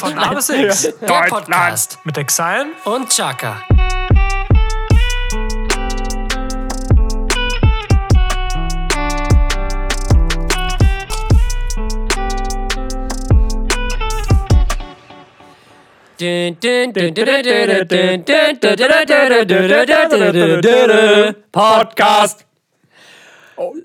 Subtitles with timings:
[0.00, 0.14] Deutschland.
[0.16, 0.82] Von A bis X.
[0.82, 1.30] Der Deutschland.
[1.30, 1.98] Podcast.
[2.04, 2.66] Mit Exile.
[2.84, 3.62] Und Chaka.
[21.52, 22.46] Podcast.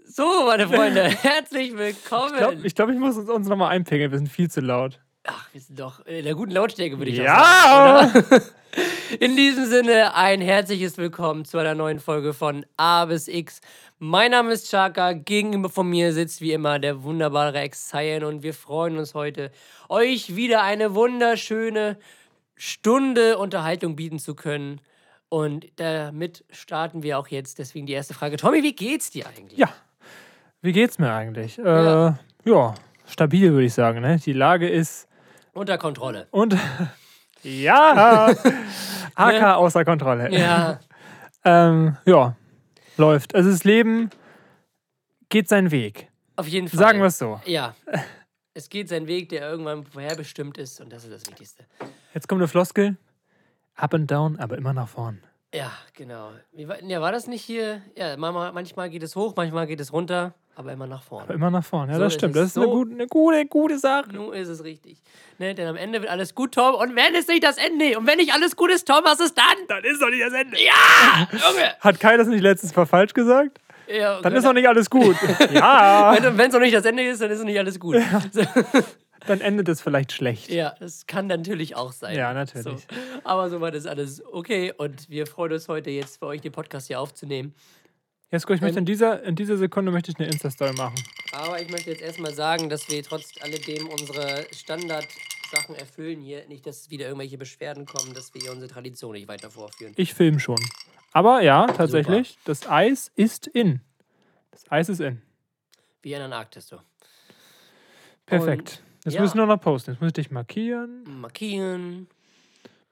[0.05, 2.33] So, meine Freunde, herzlich willkommen.
[2.33, 4.11] Ich glaube, ich, glaub, ich muss uns, uns nochmal einpegeln.
[4.11, 5.00] Wir sind viel zu laut.
[5.25, 8.09] Ach, wir sind doch in der guten Lautstärke, würde ich Ja!
[8.11, 8.25] sagen.
[8.27, 8.41] oder?
[9.19, 13.59] In diesem Sinne, ein herzliches Willkommen zu einer neuen Folge von A bis X.
[13.99, 18.53] Mein Name ist Chaka, gegenüber von mir sitzt wie immer der wunderbare Exile und wir
[18.53, 19.51] freuen uns heute,
[19.89, 21.97] euch wieder eine wunderschöne
[22.55, 24.79] Stunde Unterhaltung bieten zu können.
[25.29, 27.59] Und damit starten wir auch jetzt.
[27.59, 28.37] Deswegen die erste Frage.
[28.37, 29.59] Tommy, wie geht's dir eigentlich?
[29.59, 29.69] Ja.
[30.61, 31.59] Wie geht's mir eigentlich?
[31.59, 32.19] Äh, Ja.
[32.45, 32.73] ja.
[33.05, 33.99] stabil würde ich sagen.
[34.01, 34.17] Ne?
[34.25, 35.07] Die Lage ist
[35.53, 36.27] Unter Kontrolle.
[36.31, 36.55] und
[37.43, 38.27] ja,
[39.15, 40.29] AK außer Kontrolle.
[40.29, 40.39] Ne?
[40.39, 40.79] Ja,
[41.43, 42.35] Ähm, ja,
[42.97, 43.33] läuft.
[43.35, 44.09] Also das Leben
[45.29, 46.09] geht seinen Weg.
[46.35, 46.79] auf jeden Fall.
[46.79, 47.41] Sagen wir es so.
[47.45, 47.75] Ja.
[48.53, 51.65] Es geht seinen Weg, der irgendwann vorherbestimmt ist und das ist das Wichtigste.
[52.13, 52.97] Jetzt kommt eine Floskel.
[53.75, 55.23] Up and down, aber immer nach vorn.
[55.53, 56.31] Ja, genau.
[56.51, 57.81] Wie war, ja, war das nicht hier?
[57.97, 61.23] Ja, manchmal, manchmal geht es hoch, manchmal geht es runter, aber immer nach vorne.
[61.25, 61.89] Aber immer nach vorn.
[61.89, 62.35] Ja, So das stimmt.
[62.35, 64.11] Das ist eine, So- gute, eine gute, gute Sache.
[64.13, 64.97] Nun ist es richtig.
[65.39, 66.75] Ne, denn am Ende wird alles gut, Tom.
[66.75, 69.37] Und wenn es nicht das Ende, und wenn nicht alles gut ist, Tom, was ist
[69.37, 69.45] dann?
[69.67, 70.57] Dann ist doch nicht das Ende.
[70.57, 71.73] Ja, Junge!
[71.79, 73.59] Hat Kai das nicht letztes Mal falsch gesagt?
[73.87, 75.15] Ja, Dann ist doch nicht alles gut.
[75.53, 76.15] ja.
[76.21, 77.97] Wenn es noch nicht das Ende ist, dann ist noch nicht alles gut.
[78.31, 78.41] So.
[79.27, 80.49] Dann endet es vielleicht schlecht.
[80.49, 82.17] Ja, das kann natürlich auch sein.
[82.17, 82.63] Ja, natürlich.
[82.65, 82.75] So.
[83.23, 86.87] Aber soweit ist alles okay und wir freuen uns heute jetzt für euch den Podcast
[86.87, 87.53] hier aufzunehmen.
[88.31, 90.95] Jesko, ich möchte in dieser, in dieser Sekunde möchte ich eine Insta-Story machen.
[91.33, 96.47] Aber ich möchte jetzt erstmal sagen, dass wir trotz alledem unsere Standardsachen erfüllen hier.
[96.47, 99.93] Nicht, dass wieder irgendwelche Beschwerden kommen, dass wir hier unsere Tradition nicht weiter vorführen.
[99.97, 100.59] Ich film schon.
[101.11, 103.81] Aber ja, tatsächlich, das Eis ist in.
[104.51, 105.21] Das Eis ist in.
[106.01, 106.79] Wie in Antarktis so.
[108.25, 108.81] Perfekt.
[109.03, 109.21] Jetzt ja.
[109.21, 109.91] müssen wir noch posten.
[109.91, 111.03] Jetzt muss ich dich markieren.
[111.19, 112.07] Markieren.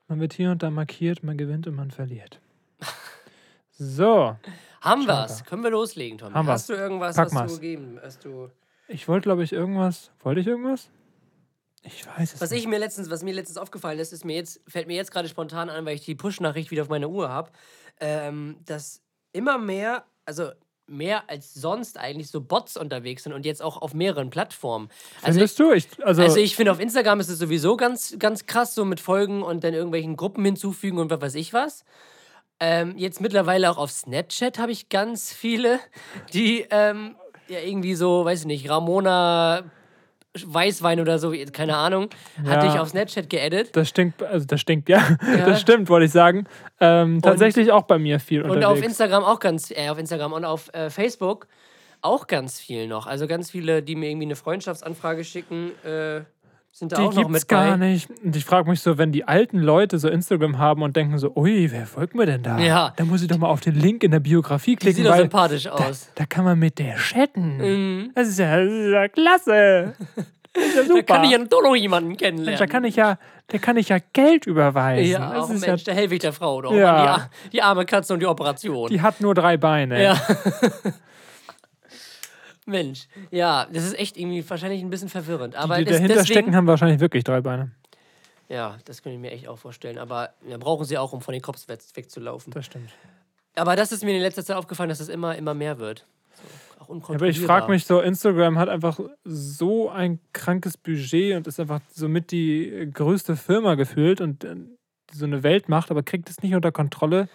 [0.09, 2.41] Man wird hier und da markiert, man gewinnt und man verliert.
[3.81, 4.35] So,
[4.81, 5.29] Haben Schade.
[5.29, 5.43] wir's?
[5.45, 6.33] Können wir loslegen, Tom?
[6.33, 6.77] Haben Hast wir's.
[6.77, 7.53] du irgendwas, Pack was mal's.
[7.53, 8.23] du gegeben hast?
[8.25, 8.49] Du
[8.87, 10.11] ich wollte, glaube ich, irgendwas.
[10.23, 10.89] Wollte ich irgendwas?
[11.83, 12.61] Ich weiß es Was nicht.
[12.61, 15.29] ich mir letztens, was mir letztens aufgefallen ist, ist mir jetzt, fällt mir jetzt gerade
[15.29, 17.51] spontan an, weil ich die Push-Nachricht wieder auf meiner Uhr habe,
[17.99, 19.01] ähm, dass
[19.31, 20.51] immer mehr, also
[20.87, 24.89] mehr als sonst eigentlich so Bots unterwegs sind und jetzt auch auf mehreren Plattformen.
[25.21, 25.71] Also ich, Findest du?
[25.71, 28.99] Ich, also, also ich finde auf Instagram ist es sowieso ganz, ganz krass, so mit
[28.99, 31.85] Folgen und dann irgendwelchen Gruppen hinzufügen und was weiß ich was.
[32.59, 35.79] Ähm, jetzt mittlerweile auch auf Snapchat habe ich ganz viele,
[36.33, 37.15] die ähm,
[37.47, 39.63] ja irgendwie so, weiß ich nicht, Ramona
[40.41, 42.09] Weißwein oder so, keine Ahnung,
[42.45, 42.73] hatte Ja.
[42.75, 43.75] ich auf Snapchat geedit.
[43.75, 45.01] das stinkt, also das stinkt, ja.
[45.37, 45.45] Ja.
[45.47, 46.45] Das stimmt, wollte ich sagen.
[46.79, 48.79] Ähm, tatsächlich auch bei mir viel Und unterwegs.
[48.79, 51.47] auf Instagram auch ganz, äh, auf Instagram und auf äh, Facebook
[52.01, 53.07] auch ganz viel noch.
[53.07, 56.21] Also ganz viele, die mir irgendwie eine Freundschaftsanfrage schicken, äh,
[56.71, 58.09] sind da Die auch noch gibt's gar nicht.
[58.23, 61.35] Und ich frage mich so, wenn die alten Leute so Instagram haben und denken so,
[61.35, 62.57] ui, wer folgt mir denn da?
[62.59, 62.93] Ja.
[62.95, 65.17] Dann muss ich doch mal auf den Link in der Biografie Die klicken, sieht doch
[65.17, 66.09] sympathisch aus.
[66.15, 67.57] da kann man mit der chatten.
[67.57, 68.11] Mhm.
[68.15, 69.93] Das, ist ja, das ist ja klasse.
[70.53, 70.99] Das ist ja super.
[71.05, 72.59] Da kann ich ja doch noch jemanden Mensch, kennenlernen.
[72.59, 75.11] da kann ich ja, da kann ich ja Geld überweisen.
[75.11, 76.73] ja, das Mensch, da helfe ich der Frau doch.
[76.73, 77.29] Ja.
[77.45, 78.83] Die, die arme Katze und die Operation.
[78.83, 80.01] ja, die hat nur drei Beine.
[80.01, 80.15] ja.
[82.69, 85.55] Mensch, ja, das ist echt irgendwie wahrscheinlich ein bisschen verwirrend.
[85.55, 87.71] Aber die, die das, dahinter deswegen, stecken, haben wahrscheinlich wirklich drei Beine.
[88.47, 89.97] Ja, das könnte ich mir echt auch vorstellen.
[89.97, 92.51] Aber ja, brauchen sie auch, um von den Cops weg- wegzulaufen.
[92.53, 92.91] Das stimmt.
[93.55, 96.05] Aber das ist mir in letzter Zeit aufgefallen, dass es immer, immer mehr wird.
[96.33, 96.43] So,
[96.77, 97.29] auch Aber unkontrollierbar.
[97.29, 102.31] ich frage mich so, Instagram hat einfach so ein krankes Budget und ist einfach somit
[102.31, 104.55] die größte Firma gefühlt und äh,
[105.11, 107.27] so eine Welt macht, aber kriegt es nicht unter Kontrolle,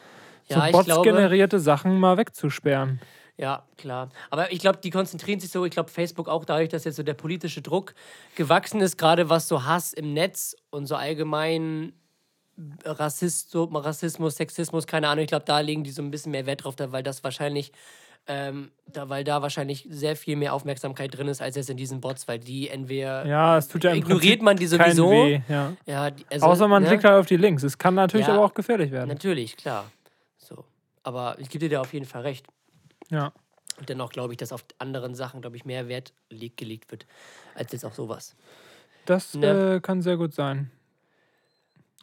[0.48, 3.00] Ja, so ich Bots glaube- generierte Sachen mal wegzusperren.
[3.36, 4.10] Ja, klar.
[4.30, 7.02] Aber ich glaube, die konzentrieren sich so, ich glaube, Facebook auch dadurch, dass jetzt so
[7.02, 7.94] der politische Druck
[8.36, 11.92] gewachsen ist, gerade was so Hass im Netz und so allgemein
[12.84, 16.62] Rassist, Rassismus, Sexismus, keine Ahnung, ich glaube, da legen die so ein bisschen mehr Wert
[16.62, 17.72] drauf, weil das wahrscheinlich,
[18.28, 22.00] ähm, da, weil da wahrscheinlich sehr viel mehr Aufmerksamkeit drin ist, als jetzt in diesen
[22.00, 25.10] Bots, weil die entweder, Ja, es tut ja Ignoriert Prinzip man die sowieso?
[25.10, 25.72] Weh, ja.
[25.86, 26.88] ja, die, also, Außer man ne?
[26.88, 27.64] klickt halt auf die Links.
[27.64, 28.34] Es kann natürlich Ja.
[28.34, 29.08] aber auch gefährlich werden.
[29.08, 29.90] Natürlich, klar.
[30.38, 30.64] So.
[31.02, 32.46] Aber ich gebe dir da auf jeden Fall recht.
[33.10, 33.32] Ja.
[33.78, 37.06] Und dennoch glaube ich, dass auf anderen Sachen, glaube ich, mehr Wert le- gelegt wird,
[37.54, 38.36] als jetzt auf sowas.
[39.06, 39.74] Das Ne.
[39.76, 40.70] äh, kann sehr gut sein.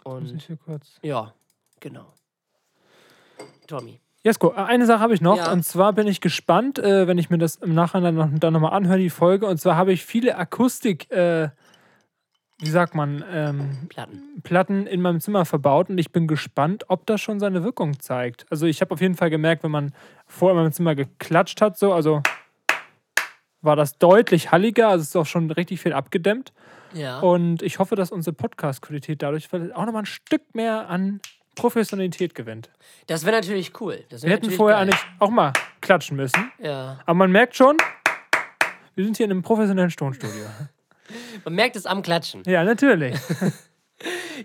[0.04, 1.00] Und ich hier kurz.
[1.02, 1.34] ja,
[1.80, 2.14] genau.
[3.68, 4.00] Tommy.
[4.24, 5.38] Jesko, äh, eine Sache habe ich noch.
[5.38, 5.52] Ja.
[5.52, 8.74] Und zwar bin ich gespannt, äh, wenn ich mir das im Nachhinein noch, dann nochmal
[8.74, 9.48] anhöre, die Folge.
[9.48, 11.10] Und zwar habe ich viele Akustik.
[11.12, 11.50] Äh,
[12.62, 14.22] wie sagt man, ähm, Platten.
[14.44, 18.46] Platten in meinem Zimmer verbaut und ich bin gespannt, ob das schon seine Wirkung zeigt.
[18.52, 19.94] Also ich habe auf jeden Fall gemerkt, wenn man
[20.28, 22.22] vorher in meinem Zimmer geklatscht hat, so, also
[23.62, 26.54] war das deutlich halliger, also es ist auch schon richtig viel abgedämmt.
[26.94, 27.20] Ja.
[27.20, 31.20] Und ich hoffe, dass unsere Podcast-Qualität dadurch auch nochmal ein Stück mehr an
[31.56, 32.70] Professionalität gewinnt.
[33.08, 34.04] Das wäre natürlich cool.
[34.10, 34.84] Wär Wir hätten vorher geil.
[34.84, 36.52] eigentlich auch mal klatschen müssen.
[36.60, 37.00] Ja.
[37.06, 37.78] Aber man merkt schon,
[38.96, 40.46] wir sind hier in einem professionellen Tonstudio.
[41.46, 42.44] Man merkt es am Klatschen.
[42.46, 43.16] Ja, natürlich.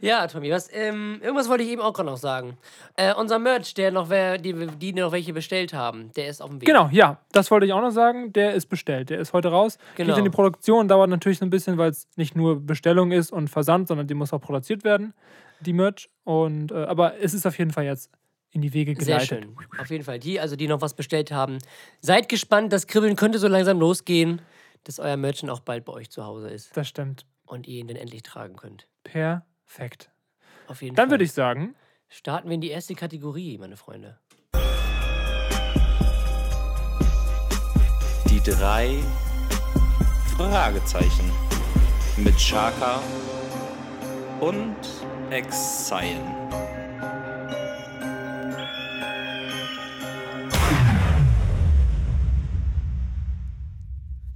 [0.00, 2.58] Ja, Tommy, was, ähm, irgendwas wollte ich eben auch gerade noch sagen.
[2.96, 6.50] Äh, unser Merch, der noch wer, die, die noch welche bestellt haben, der ist auf
[6.50, 6.66] dem Weg.
[6.66, 8.32] Genau, ja, das wollte ich auch noch sagen.
[8.32, 9.10] Der ist bestellt.
[9.10, 9.78] Der ist heute raus.
[9.96, 10.08] Genau.
[10.08, 13.32] Geht in die Produktion, dauert natürlich so ein bisschen, weil es nicht nur Bestellung ist
[13.32, 15.14] und Versand, sondern die muss auch produziert werden,
[15.60, 16.10] die Merch.
[16.24, 18.10] Und, äh, aber es ist auf jeden Fall jetzt
[18.50, 19.44] in die Wege Sehr geleitet.
[19.44, 19.56] schön.
[19.78, 20.18] Auf jeden Fall.
[20.18, 21.58] Die, also die noch was bestellt haben,
[22.00, 22.72] seid gespannt.
[22.72, 24.40] Das Kribbeln könnte so langsam losgehen,
[24.86, 27.26] dass euer Merchant auch bald bei euch zu Hause ist Das stimmt.
[27.46, 28.86] und ihr ihn dann endlich tragen könnt.
[29.02, 30.10] Perfekt.
[30.68, 31.10] Auf jeden Dann Fall.
[31.12, 31.74] würde ich sagen,
[32.08, 34.18] Starten wir in die erste Kategorie, meine Freunde.
[38.30, 39.02] Die drei
[40.36, 41.30] Fragezeichen
[42.16, 43.02] mit Chaka
[44.40, 44.76] und
[45.30, 46.20] Exile.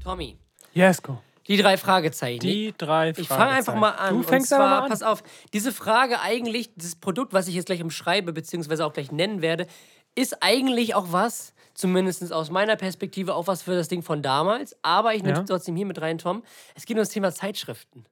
[0.02, 0.38] Tommy,
[0.73, 1.19] Jesko.
[1.49, 2.41] die drei Fragezeichen.
[2.41, 4.14] Die drei Ich fange einfach mal an.
[4.17, 4.91] Du fängst und zwar, aber mal an.
[4.91, 9.12] pass auf, diese Frage eigentlich, dieses Produkt, was ich jetzt gleich umschreibe, beziehungsweise auch gleich
[9.12, 9.67] nennen werde,
[10.14, 14.76] ist eigentlich auch was, zumindest aus meiner Perspektive, auch was für das Ding von damals.
[14.82, 15.43] Aber ich nehme Ja.
[15.43, 16.43] es trotzdem hier mit rein, Tom.
[16.75, 18.05] Es geht um das Thema Zeitschriften.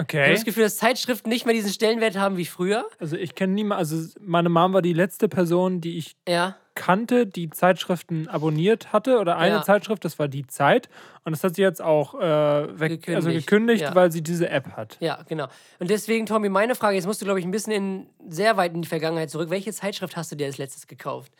[0.00, 0.32] Ich habe Okay.
[0.32, 2.86] das Gefühl, dass Zeitschriften nicht mehr diesen Stellenwert haben wie früher.
[3.00, 6.56] Also ich kenne niemanden, also meine Mom war die letzte Person, die ich Ja.
[6.76, 9.62] kannte, die Zeitschriften abonniert hatte oder eine Ja.
[9.62, 10.88] Zeitschrift, das war die Zeit.
[11.24, 12.20] Und das hat sie jetzt auch äh,
[12.78, 13.94] weg, Gekündigt, also gekündigt, ja.
[13.96, 14.96] weil sie diese App hat.
[15.00, 15.48] Ja, genau.
[15.80, 18.74] Und deswegen, Tommy, meine Frage, jetzt musst du, glaube ich, ein bisschen in, sehr weit
[18.74, 19.50] in die Vergangenheit zurück.
[19.50, 21.32] Welche Zeitschrift hast du dir als letztes gekauft?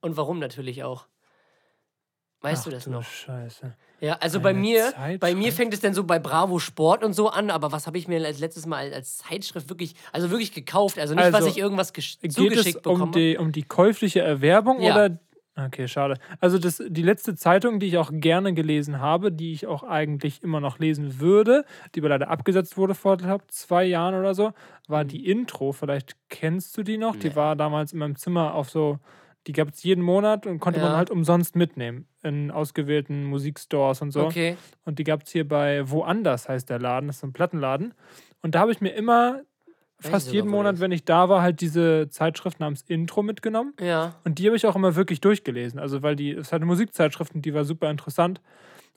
[0.00, 1.06] Und warum natürlich auch?
[2.40, 3.02] Weißt du das noch?
[3.02, 3.74] Scheiße.
[4.00, 7.28] Ja, also bei mir, bei mir fängt es dann so bei Bravo Sport und so
[7.28, 10.98] an, aber was habe ich mir als letztes Mal als Zeitschrift wirklich, also wirklich gekauft?
[11.00, 13.12] Also nicht, was Also, ich irgendwas Geht es zugeschickt um bekomme.
[13.12, 14.92] die, um die käufliche Erwerbung Ja.
[14.94, 15.18] oder?
[15.56, 16.14] Okay, schade.
[16.38, 20.44] Also das, die letzte Zeitung, die ich auch gerne gelesen habe, die ich auch eigentlich
[20.44, 21.64] immer noch lesen würde,
[21.96, 24.52] die aber leider abgesetzt wurde vor glaub, zwei Jahren oder so,
[24.86, 25.08] war Mhm.
[25.08, 25.72] die Intro.
[25.72, 27.16] Vielleicht kennst du die noch.
[27.16, 29.00] Die war damals in meinem Zimmer auf so,
[29.48, 30.96] die gab es jeden Monat und konnte man Ja.
[30.98, 34.24] halt umsonst mitnehmen in ausgewählten Musikstores und so.
[34.26, 34.56] Okay.
[34.84, 37.06] Und die gab es hier bei Woanders, heißt der Laden.
[37.08, 37.94] Das ist ein Plattenladen.
[38.42, 39.40] Und da habe ich mir immer
[40.00, 43.74] Weiß fast jeden Monat, das- wenn ich da war, halt diese Zeitschrift namens Intro mitgenommen.
[43.80, 44.14] Ja.
[44.24, 45.80] Und die habe ich auch immer wirklich durchgelesen.
[45.80, 48.40] Also, weil die, es ist halt eine Musikzeitschrift und die war super interessant.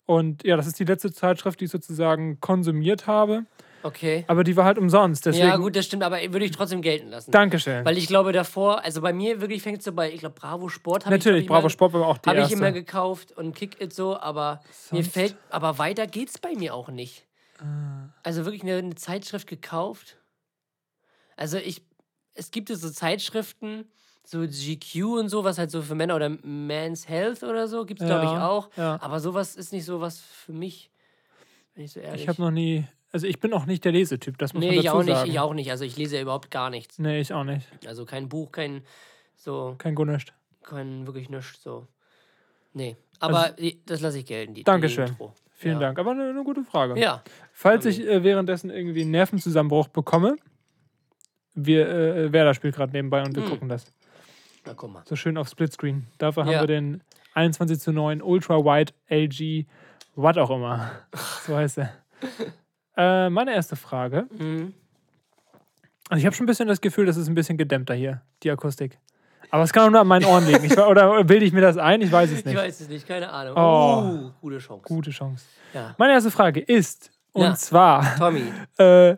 [0.06, 3.46] Und ja, das ist die letzte Zeitschrift, die ich sozusagen konsumiert habe.
[3.84, 4.24] Okay.
[4.28, 5.26] Aber die war halt umsonst.
[5.26, 7.32] Deswegen, Ja, gut, das stimmt, aber würde ich trotzdem gelten lassen.
[7.32, 7.84] Dankeschön.
[7.86, 10.70] Weil ich glaube davor, also bei mir wirklich fängt es so bei, ich glaube, Bravo
[10.70, 13.56] Sport habe ich, Natürlich, Bravo mal- Sport war auch die Habe ich immer gekauft und
[13.56, 14.62] Kick It so, aber
[14.92, 15.14] mir Sonst?
[15.14, 17.26] fällt, aber weiter geht's bei mir auch nicht.
[17.60, 18.10] Ah.
[18.24, 20.18] Also wirklich eine, eine Zeitschrift gekauft.
[21.36, 21.82] Also ich,
[22.36, 23.86] es gibt so Zeitschriften,
[24.24, 28.00] so GQ und so, was halt so für Männer oder Man's Health oder so, gibt
[28.02, 28.70] es glaube ich Ja, auch.
[28.78, 29.00] ja.
[29.02, 30.92] Aber sowas ist nicht so was für mich,
[31.74, 32.86] wenn ich so ehrlich ich habe noch nie.
[33.14, 35.16] Also, ich bin auch nicht der Lesetyp, das muss Nee, man ich dazu auch nicht,
[35.16, 35.30] sagen.
[35.32, 35.70] ich auch nicht.
[35.72, 36.98] Also ich lese ja überhaupt gar nichts.
[37.00, 37.68] Nee, ich auch nicht.
[37.86, 38.84] Also kein Buch, kein
[39.36, 40.34] so, Kein Gunnischt.
[40.64, 41.88] kein wirklich nichts so.
[42.74, 44.54] Nee, aber i- das lasse ich gelten.
[44.54, 45.06] Die, Also Dankeschön.
[45.08, 45.34] Die Intro.
[45.56, 45.80] Vielen ja.
[45.88, 46.00] Dank.
[46.00, 46.98] Aber eine, eine gute Frage.
[47.00, 50.38] Ja, Falls ich äh, währenddessen irgendwie einen Nervenzusammenbruch bekomme,
[51.54, 53.50] wir, äh, Werder spielt gerade nebenbei und wir Hm.
[53.50, 53.86] gucken das.
[54.66, 55.04] na guck mal.
[55.06, 56.08] So schön auf Splitscreen.
[56.18, 56.60] Dafür Ja.
[56.60, 57.04] haben wir den
[57.34, 59.66] 21 zu 9 Ultra Wide LG,
[60.16, 60.92] was auch immer.
[61.46, 61.94] So heißt er.
[62.98, 64.28] Äh, meine erste Frage.
[64.38, 64.74] Mhm.
[66.10, 68.52] Also ich habe schon ein bisschen das Gefühl, das ist ein bisschen gedämmter hier, die
[68.52, 69.00] Akustik.
[69.50, 70.64] Aber es kann auch nur an meinen Ohren liegen.
[70.64, 72.02] Ich, oder bilde ich mir das ein?
[72.02, 72.56] Ich weiß es Ich nicht.
[72.58, 73.56] weiß es nicht, keine Ahnung.
[73.58, 74.26] Oh.
[74.28, 74.84] Uh, gute Chance.
[74.88, 75.46] Gute Chance.
[75.74, 75.96] Ja.
[75.98, 77.56] Meine erste Frage ist, und Ja.
[77.56, 78.44] zwar, Tommy,
[78.78, 79.16] äh,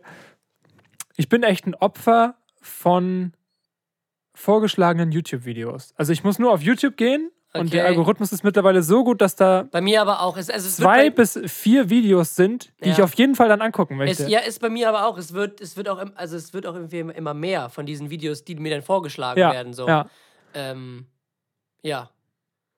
[1.16, 3.32] ich bin echt ein Opfer von
[4.34, 5.94] vorgeschlagenen YouTube-Videos.
[5.96, 7.88] Also ich muss nur auf YouTube gehen und der Okay.
[7.90, 10.36] Algorithmus ist mittlerweile so gut, dass da bei mir aber auch.
[10.36, 12.94] Es, also es zwei bis vier Videos sind, die Ja.
[12.94, 14.28] ich auf jeden Fall dann angucken es, möchte.
[14.32, 15.16] ja, ist bei mir aber auch.
[15.18, 18.44] Es wird, es wird auch, also es wird auch irgendwie immer mehr von diesen Videos,
[18.44, 19.72] die mir dann vorgeschlagen ja, werden.
[19.72, 19.86] So.
[19.86, 20.06] ja.
[20.54, 21.06] Ähm,
[21.82, 22.10] ja.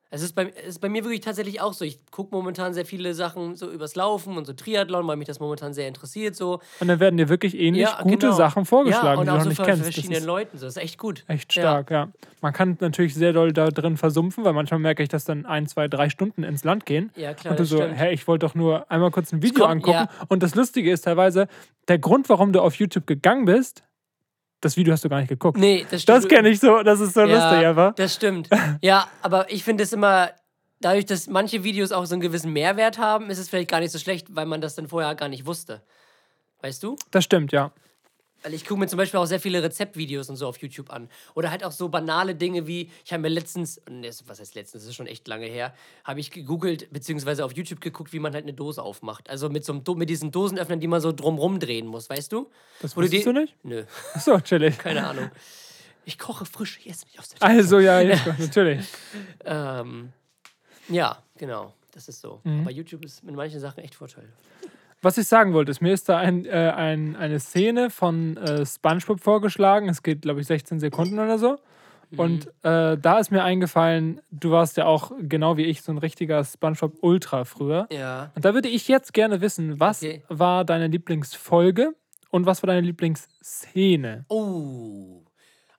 [0.08, 1.84] Es ist, bei, es ist bei mir wirklich tatsächlich auch so.
[1.84, 5.40] Ich gucke momentan sehr viele Sachen so übers Laufen und so Triathlon, weil mich das
[5.40, 6.36] momentan sehr interessiert.
[6.36, 6.60] So.
[6.78, 8.32] Und dann werden dir wirklich ähnlich Ja, gute genau.
[8.36, 9.82] Sachen vorgeschlagen, ja, und die du auch noch so nicht von kennst.
[9.82, 10.58] Verschiedenen Leuten.
[10.58, 10.66] So.
[10.66, 11.24] Das ist echt gut.
[11.26, 12.08] echt stark, ja.
[12.40, 15.66] Man kann natürlich sehr doll da drin versumpfen, weil manchmal merke ich, dass dann ein,
[15.66, 17.10] zwei, drei Stunden ins Land gehen.
[17.16, 17.98] Ja, klar, Und du so, stimmt.
[17.98, 20.08] hä, ich wollte doch nur einmal kurz ein Video kommt- angucken.
[20.08, 20.26] ja.
[20.28, 21.48] Und das Lustige ist teilweise,
[21.88, 23.82] der Grund, warum du auf YouTube gegangen bist,
[24.60, 25.58] das Video hast du gar nicht geguckt.
[25.58, 26.18] Nee, das stimmt.
[26.18, 27.94] Das kenne ich so, das ist so lustig einfach.
[27.94, 28.48] Das stimmt.
[28.82, 30.30] Ja, aber ich finde es immer,
[30.80, 33.92] dadurch, dass manche Videos auch so einen gewissen Mehrwert haben, ist es vielleicht gar nicht
[33.92, 35.82] so schlecht, weil man das dann vorher gar nicht wusste.
[36.62, 36.96] Weißt du?
[37.10, 37.72] Das stimmt, ja.
[38.46, 41.08] Weil ich gucke mir zum Beispiel auch sehr viele Rezeptvideos und so auf YouTube an.
[41.34, 43.82] Oder halt auch so banale Dinge wie, ich habe mir letztens,
[44.26, 45.74] was heißt letztens, das ist schon echt lange her,
[46.04, 49.28] habe ich gegoogelt, beziehungsweise auf YouTube geguckt, wie man halt eine Dose aufmacht.
[49.28, 52.48] Also mit so einem, mit diesen Dosenöffnern, die man so drumrum drehen muss, weißt du?
[52.80, 53.56] Das du wusstest die- du nicht?
[53.64, 53.82] Nö,
[54.14, 54.78] Achso, chillig.
[54.78, 55.28] keine Ahnung.
[56.04, 58.86] Ich koche frisch, ich esse nicht aus der Also, ja, jetzt, natürlich.
[59.44, 60.12] Ähm,
[60.88, 61.74] ja, genau.
[61.90, 62.40] Das ist so.
[62.44, 62.60] Mhm.
[62.60, 64.28] Aber YouTube ist mit manchen Sachen echt Vorteil.
[65.06, 68.66] Was ich sagen wollte, ist, mir ist da ein, äh, ein, eine Szene von äh,
[68.66, 69.88] SpongeBob vorgeschlagen.
[69.88, 71.58] Es geht, glaube ich, 16 Sekunden oder so.
[72.10, 72.18] Mhm.
[72.18, 75.98] Und äh, da ist mir eingefallen, du warst ja auch genau wie ich so ein
[75.98, 77.86] richtiger SpongeBob Ultra früher.
[77.92, 78.32] Ja.
[78.34, 80.24] Und da würde ich jetzt gerne wissen, was Okay.
[80.26, 81.94] war deine Lieblingsfolge
[82.30, 84.24] und was war deine Lieblingsszene?
[84.28, 85.22] Oh.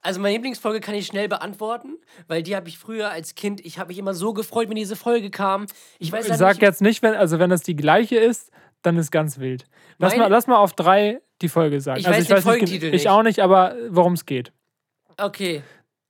[0.01, 1.97] Also meine Lieblingsfolge kann ich schnell beantworten,
[2.29, 4.95] weil die habe ich früher als Kind, ich habe mich immer so gefreut, wenn diese
[4.95, 5.65] Folge kam.
[5.99, 8.49] Ich weiß Sag nicht, jetzt nicht, wenn, also wenn das die gleiche ist,
[8.87, 9.65] dann ist ganz wild.
[9.99, 11.99] Lass, Meine- mal, lass mal auf drei die Folge sagen.
[11.99, 13.09] Ich also weiß ich den weiß nicht, Folgentitel ich nicht.
[13.09, 14.51] auch nicht, aber worum es geht.
[15.17, 15.61] Okay.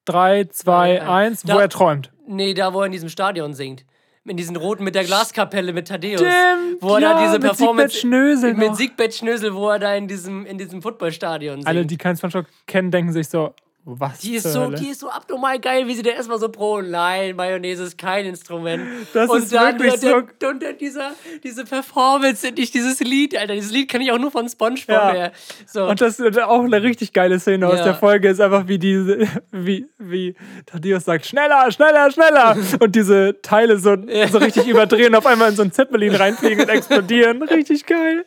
[0.06, 2.12] Drei, zwei, Nein, eins, wo Da- er träumt.
[2.28, 3.86] Nee, da wo er in diesem Stadion singt.
[4.26, 6.20] In diesen roten mit der Glaskapelle mit Thaddeus.
[6.20, 8.76] Stimmt, wo er ja, da diese mit Performance Siegbert Schnösel mit.
[8.76, 11.68] Siegbert Schnösel, wo er da in diesem in diesem Footballstadion singt.
[11.68, 13.54] Alle, die keinen SpongeBob kennen, denken sich so,
[13.90, 14.76] was Die ist, so, Hölle?
[14.78, 16.82] die ist so abnormal geil, wie sie da erstmal so pro.
[16.82, 18.84] Nein, Mayonnaise ist kein Instrument.
[19.14, 21.12] Das und ist dann wirklich der, so- der, und dann dieser,
[21.44, 23.54] diese Performance, nicht dieses Lied, Alter.
[23.54, 25.12] Dieses Lied kann ich auch nur von Spongebob Ja.
[25.12, 25.32] her.
[25.66, 25.86] So.
[25.88, 27.84] Und das ist auch eine richtig geile Szene aus Ja.
[27.86, 29.20] der Folge ist einfach wie diese,
[29.52, 32.58] wie, wie Thaddeus sagt, schneller, schneller, schneller.
[32.82, 33.96] und diese Teile so,
[34.32, 37.42] so richtig überdrehen, auf einmal in so ein Zeppelin reinfliegen und explodieren.
[37.44, 38.26] Richtig geil.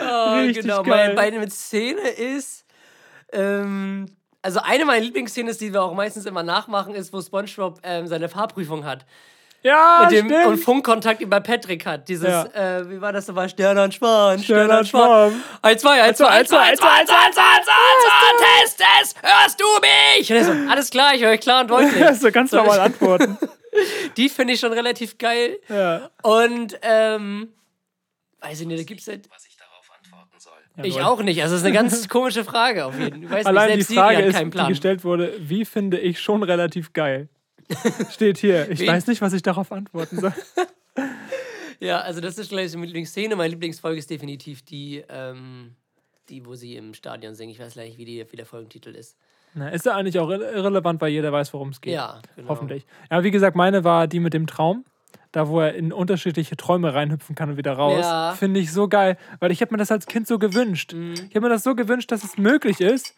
[0.00, 0.82] Oh, richtig genau.
[0.82, 1.12] geil.
[1.14, 2.64] Meine, meine Szene ist.
[3.32, 4.06] Ähm,
[4.46, 8.06] also eine meiner Lieblingsszenen ist, die wir auch meistens immer nachmachen, ist, wo SpongeBob ähm,
[8.06, 9.04] seine Fahrprüfung hat.
[9.62, 10.46] Ja, mit dem stimmt.
[10.46, 12.08] und Funkkontakt über Patrick hat.
[12.08, 12.44] Dieses, ja.
[12.54, 13.48] äh, wie war das nochmal?
[13.48, 15.42] Stern und Schwan, Stern und Schwan.
[15.62, 18.78] 1, 2, 1, 2, 1, 2, 1, 2, 1, 2, 1, 2, 1, 2, Test,
[18.78, 20.30] Test, hörst du mich?
[20.30, 22.04] Und er so, alles klar, ich höre euch klar und deutlich.
[22.20, 23.36] so ganz normal antworten.
[24.16, 25.58] Die finde ich schon relativ geil.
[25.68, 26.08] Ja.
[26.22, 27.52] Und, ähm,
[28.42, 29.28] weiß ich nicht, da gibt es halt...
[29.34, 29.45] Was
[30.82, 31.42] ich auch nicht.
[31.42, 33.42] Also, es ist eine ganz komische Frage auf jeden Fall.
[33.44, 37.28] Allein nicht, die Frage ist, die gestellt wurde, wie finde ich schon relativ geil?
[38.10, 38.70] Steht hier.
[38.70, 38.88] Ich Wen?
[38.88, 40.32] weiß nicht, was ich darauf antworten soll.
[41.78, 43.36] Ja, also das ist gleich so meine Lieblingsszene.
[43.36, 45.74] Meine Lieblingsfolge ist definitiv die, ähm,
[46.30, 47.52] die, wo sie im Stadion singen.
[47.52, 49.16] Ich weiß leider nicht, wie, die, wie der Folgentitel ist.
[49.54, 51.92] Na, ist ja eigentlich auch irre- irrelevant, weil jeder weiß, worum es geht.
[51.92, 52.48] Ja, genau.
[52.48, 52.86] Hoffentlich.
[53.10, 54.84] Ja, wie gesagt, meine war die mit dem Traum.
[55.36, 58.00] Da, wo er in unterschiedliche Träume reinhüpfen kann und wieder raus.
[58.06, 58.30] Ja.
[58.32, 58.38] Mhm.
[58.38, 59.18] Finde ich so geil.
[59.38, 60.94] Weil ich habe mir das als Kind so gewünscht.
[60.94, 63.14] Ich habe mir das so gewünscht, dass es möglich ist,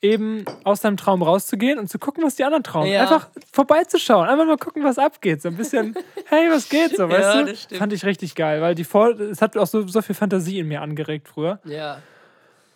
[0.00, 2.86] eben aus deinem Traum rauszugehen und zu gucken, was die anderen trauen.
[2.86, 3.02] Ja.
[3.02, 4.26] Einfach vorbeizuschauen.
[4.30, 5.42] Einfach mal gucken, was abgeht.
[5.42, 5.94] So ein bisschen,
[6.30, 7.50] hey, was geht so, weißt Ja, du?
[7.50, 7.78] das stimmt.
[7.80, 10.68] Fand ich richtig geil, weil die Vor es hat auch so, so viel Fantasie in
[10.68, 11.60] mir angeregt früher.
[11.66, 11.98] Ja.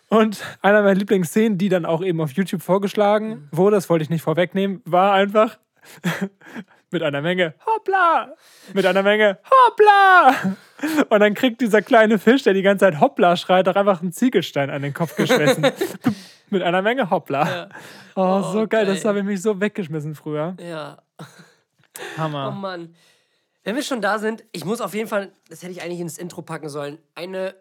[0.09, 4.11] Und einer meiner Lieblingsszenen, die dann auch eben auf YouTube vorgeschlagen wurde, das wollte ich
[4.11, 5.57] nicht vorwegnehmen, war einfach
[6.93, 8.33] mit einer Menge Hoppla!
[8.73, 10.55] Mit einer Menge Hoppla!
[11.09, 14.11] Und dann kriegt dieser kleine Fisch, der die ganze Zeit Hoppla schreit, auch einfach einen
[14.11, 15.65] Ziegelstein an den Kopf geschmissen.
[16.49, 17.49] mit einer Menge Hoppla.
[17.49, 17.69] Ja.
[18.15, 19.09] Oh, so Oh, geil, das geil.
[19.09, 20.55] habe ich mich so weggeschmissen früher.
[20.59, 20.97] Ja.
[21.19, 21.23] Oh
[22.17, 22.51] Hammer.
[22.51, 22.95] Mann.
[23.63, 26.17] Wenn wir schon da sind, ich muss auf jeden Fall, das hätte ich eigentlich ins
[26.17, 27.55] Intro packen sollen, eine,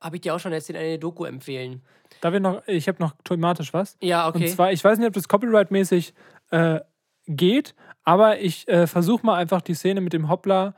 [0.00, 1.82] habe ich dir auch schon erzählt, eine Doku empfehlen.
[2.20, 3.96] Darf ich noch, ich habe noch thematisch was.
[4.00, 4.44] Ja, okay.
[4.44, 6.14] Und zwar, ich weiß nicht, ob das copyright-mäßig
[6.50, 6.80] äh,
[7.26, 10.74] geht, aber ich äh, versuche mal einfach die Szene mit dem Hoppla,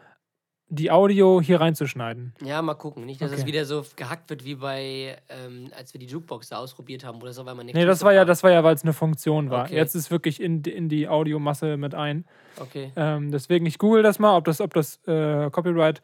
[0.74, 2.34] die Audio hier reinzuschneiden.
[2.42, 3.04] ja, mal gucken.
[3.04, 3.46] Nicht, dass es Okay.
[3.48, 7.26] wieder so gehackt wird wie bei, ähm, als wir die Jukebox da ausprobiert haben, wo
[7.26, 9.50] das auf einmal nicht Nee, das war ja, das war ja, weil es eine Funktion
[9.50, 9.64] war.
[9.66, 9.76] Okay.
[9.76, 12.24] Jetzt ist wirklich in, die- in die Audiomasse mit ein.
[12.58, 12.90] Okay.
[12.96, 16.00] Ähm, deswegen, ich google das mal, ob das, ob das äh, Copyright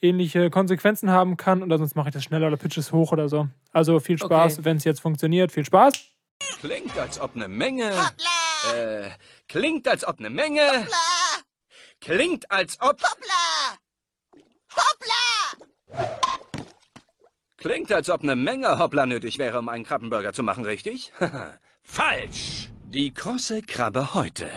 [0.00, 3.28] ähnliche Konsequenzen haben kann oder sonst mache ich das schneller oder pitch es hoch oder
[3.28, 3.48] so.
[3.72, 4.64] Also viel Spaß, Okay.
[4.64, 5.52] wenn es jetzt funktioniert.
[5.52, 5.92] Viel Spaß.
[6.60, 7.90] Klingt, als ob eine Menge.
[8.74, 9.10] Äh,
[9.48, 10.86] klingt, als ob eine Menge.
[12.00, 13.00] Klingt, als ob.
[17.56, 21.12] Klingt, als ob eine Menge Hoppla nötig wäre, um einen Krabbenburger zu machen, richtig?
[21.82, 22.68] Falsch!
[22.88, 24.48] Die krosse Krabbe heute.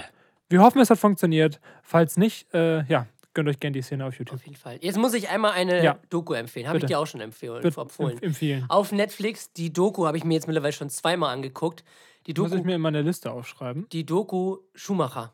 [0.49, 1.59] Wir hoffen, es hat funktioniert.
[1.81, 4.35] Falls nicht, äh, ja, gönnt euch gerne die Szene auf YouTube.
[4.35, 4.77] Auf jeden Fall.
[4.81, 5.99] Jetzt muss ich einmal eine Ja.
[6.09, 6.67] Doku empfehlen.
[6.67, 8.19] Habe ich dir auch schon empfehlen, empfohlen.
[8.19, 8.65] empf- empfehlen.
[8.69, 11.83] Auf Netflix, die Doku habe ich mir jetzt mittlerweile schon zweimal angeguckt.
[12.29, 13.87] Die Muss ich Doku, mir in meine Liste aufschreiben.
[13.91, 15.33] die Doku Schumacher.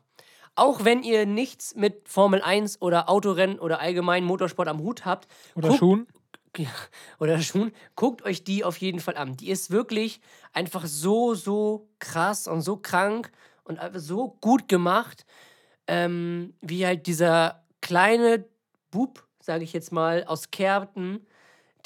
[0.54, 5.28] Auch wenn ihr nichts mit Formel 1 oder Autorennen oder allgemein Motorsport am Hut habt,
[5.54, 6.06] Oder guckt- Schuhen.
[6.58, 6.70] Ja,
[7.18, 9.36] oder schon, guckt euch die auf jeden Fall an.
[9.36, 10.22] Die ist wirklich
[10.54, 13.30] einfach so, so krass und so krank
[13.64, 15.26] und so gut gemacht,
[15.86, 18.46] ähm, wie halt dieser kleine
[18.90, 21.26] Bub, sage ich jetzt mal, aus Kärnten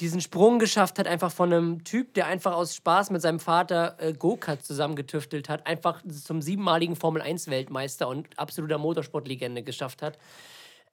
[0.01, 3.95] diesen Sprung geschafft hat, einfach von einem Typ, der einfach aus Spaß mit seinem Vater
[3.99, 10.17] äh, Go-Kart zusammengetüftelt hat, einfach zum siebenmaligen Formel-1-Weltmeister und absoluter Motorsportlegende geschafft hat.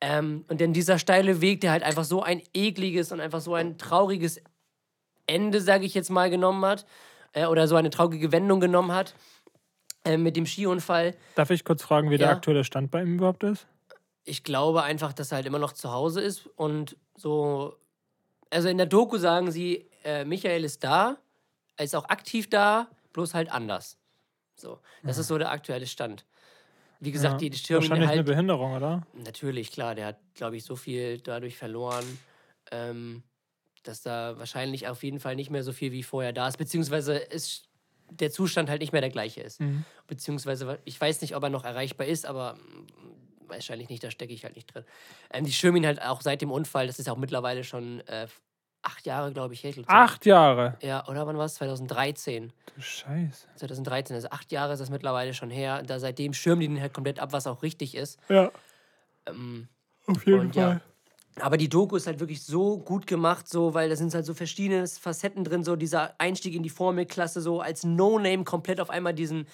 [0.00, 3.54] Ähm, und dann dieser steile Weg, der halt einfach so ein ekliges und einfach so
[3.54, 4.40] ein trauriges
[5.26, 6.86] Ende, sage ich jetzt mal, genommen hat.
[7.32, 9.14] Äh, oder so eine traurige Wendung genommen hat.
[10.04, 11.14] Äh, mit dem Skiunfall.
[11.34, 12.32] Darf ich kurz fragen, wie der Ja.
[12.34, 13.66] aktuelle Stand bei ihm überhaupt ist?
[14.24, 17.76] Ich glaube einfach, dass er halt immer noch zu Hause ist und so.
[18.50, 21.18] Also in der Doku sagen sie, äh, Michael ist da,
[21.76, 23.98] er ist auch aktiv da, bloß halt anders.
[24.56, 26.24] So, das ist so der aktuelle Stand.
[27.00, 28.18] Wie gesagt, Ja, die Schirme Wahrscheinlich halt.
[28.18, 29.06] eine Behinderung, oder?
[29.12, 32.04] Natürlich, klar, der hat, glaube ich, so viel dadurch verloren,
[32.72, 33.22] ähm,
[33.84, 37.14] dass da wahrscheinlich auf jeden Fall nicht mehr so viel wie vorher da ist, beziehungsweise
[37.16, 37.68] ist
[38.10, 39.60] der Zustand halt nicht mehr der gleiche ist.
[39.60, 39.84] Mhm.
[40.08, 42.86] Beziehungsweise, ich weiß nicht, ob er noch erreichbar ist, aber mm,
[43.48, 44.84] wahrscheinlich nicht, da stecke ich halt nicht drin.
[45.32, 48.26] Ähm, die schirmen ihn halt auch seit dem Unfall, das ist auch mittlerweile schon äh,
[48.82, 49.74] acht Jahre, glaube ich, her.
[49.86, 50.76] Acht Jahre.
[50.82, 51.54] Ja, oder wann war es?
[51.54, 52.52] 2013.
[52.74, 53.46] Du Scheiße.
[53.56, 55.82] 2013, also acht Jahre ist das mittlerweile schon her.
[55.82, 58.18] Da seitdem schirmen die den halt komplett ab, was auch richtig ist.
[58.28, 58.50] Ja,
[59.26, 59.68] Ähm,
[60.06, 60.80] auf jeden Und Fall.
[61.36, 61.42] ja.
[61.44, 64.34] Aber die Doku ist halt wirklich so gut gemacht, so, weil da sind halt so
[64.34, 69.14] verschiedene Facetten drin, so dieser Einstieg in die Formelklasse, so als No-Name komplett auf einmal
[69.14, 69.46] diesen,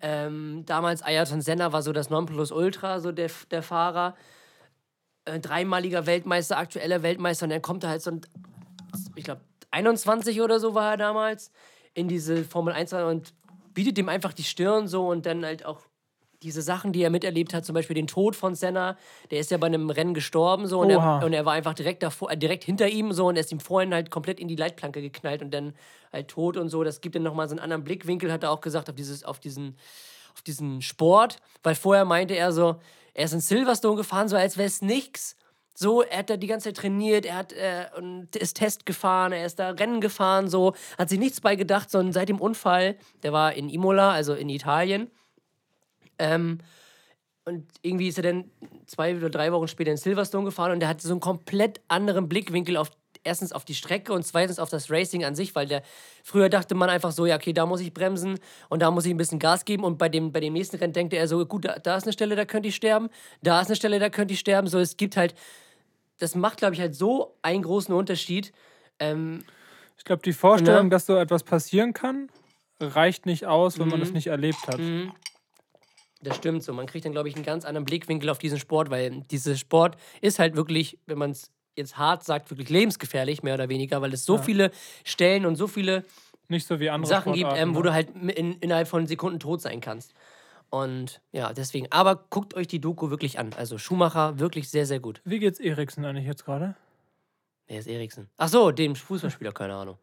[0.00, 4.14] ähm, damals Ayrton Senna war so das Nonplusultra, so der, der Fahrer,
[5.24, 7.44] äh, dreimaliger Weltmeister, aktueller Weltmeister.
[7.44, 8.20] Und dann kommt er halt so ein,
[9.14, 9.40] ich glaube
[9.70, 11.50] 21 oder so war er damals,
[11.94, 13.34] in diese Formel 1 rein und
[13.74, 15.82] bietet dem einfach die Stirn so und dann halt auch
[16.42, 18.96] diese Sachen, die er miterlebt hat, zum Beispiel den Tod von Senna,
[19.30, 22.02] der ist ja bei einem Rennen gestorben so und er, und er war einfach direkt
[22.02, 24.56] davor, äh, direkt hinter ihm so und er ist ihm vorhin halt komplett in die
[24.56, 25.74] Leitplanke geknallt und dann
[26.12, 26.84] halt tot und so.
[26.84, 29.40] Das gibt dann nochmal so einen anderen Blickwinkel, hat er auch gesagt, auf, dieses, auf,
[29.40, 29.76] diesen,
[30.34, 32.76] auf diesen Sport, weil vorher meinte er so,
[33.14, 35.36] er ist in Silverstone gefahren, so als wäre es nichts.
[35.74, 39.30] So, er hat da die ganze Zeit trainiert, er hat äh, und ist Test gefahren,
[39.30, 42.96] er ist da Rennen gefahren, so, hat sich nichts bei gedacht, sondern seit dem Unfall,
[43.22, 45.08] der war in Imola, also in Italien,
[46.18, 46.58] ähm,
[47.44, 48.50] und irgendwie ist er dann
[48.86, 52.28] zwei oder drei Wochen später in Silverstone gefahren und der hatte so einen komplett anderen
[52.28, 52.90] Blickwinkel auf
[53.24, 55.82] erstens auf die Strecke und zweitens auf das Racing an sich, weil der
[56.22, 59.12] früher dachte man einfach so, ja, okay, da muss ich bremsen und da muss ich
[59.12, 61.64] ein bisschen Gas geben und bei dem, bei dem nächsten Rennen denkt er so, gut,
[61.64, 63.08] da, da ist eine Stelle, da könnte ich sterben,
[63.42, 64.68] da ist eine Stelle, da könnte ich sterben.
[64.68, 65.34] So, es gibt halt,
[66.18, 68.52] das macht, glaube ich, halt so einen großen Unterschied.
[68.98, 69.42] Ähm,
[69.96, 70.90] Ich glaube, die Vorstellung, Ja.
[70.90, 72.28] dass so etwas passieren kann,
[72.80, 74.04] reicht nicht aus, wenn man Mhm.
[74.04, 74.80] das nicht erlebt hat.
[76.22, 76.72] Das stimmt so.
[76.72, 79.96] Man kriegt dann, glaube ich, einen ganz anderen Blickwinkel auf diesen Sport, weil dieser Sport
[80.20, 84.12] ist halt wirklich, wenn man es jetzt hart sagt, wirklich lebensgefährlich, mehr oder weniger, weil
[84.12, 84.42] es so Ja.
[84.42, 84.70] viele
[85.04, 86.04] Stellen und so viele
[86.48, 87.84] Nicht so wie andere Sachen gibt, ähm, wo ne?
[87.84, 90.12] du halt in, innerhalb von Sekunden tot sein kannst.
[90.70, 91.86] Und ja, deswegen.
[91.92, 93.50] Aber guckt euch die Doku wirklich an.
[93.56, 95.20] Also Schumacher, wirklich sehr, sehr gut.
[95.24, 96.74] Wie geht's Eriksen eigentlich jetzt gerade?
[97.68, 98.28] Wer ist Eriksen?
[98.38, 99.98] Ach so, dem Fußballspieler, keine Ahnung.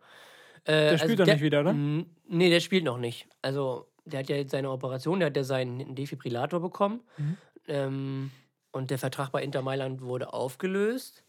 [0.64, 1.74] Äh, Der spielt doch nicht wieder, oder?
[1.74, 3.28] Nee, der spielt noch nicht.
[3.42, 7.02] Also, der hat ja jetzt seine Operation, der hat ja seinen Defibrillator bekommen.
[7.18, 7.38] Mhm.
[7.68, 8.32] Ähm,
[8.72, 11.24] und der Vertrag bei Inter Mailand wurde aufgelöst,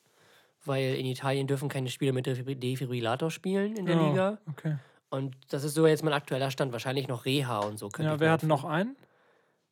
[0.64, 4.38] weil in Italien dürfen keine Spieler mit Defibri- Defibrillator spielen in der Oh, Liga.
[4.50, 4.76] Okay.
[5.10, 6.72] Und das ist so jetzt mein aktueller Stand.
[6.72, 7.88] Wahrscheinlich noch Reha und so.
[7.98, 8.96] Ja, wer hat noch einen?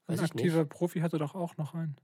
[0.07, 0.45] Weiß Ein ich nicht.
[0.45, 1.97] aktiver Profi hatte doch auch noch einen.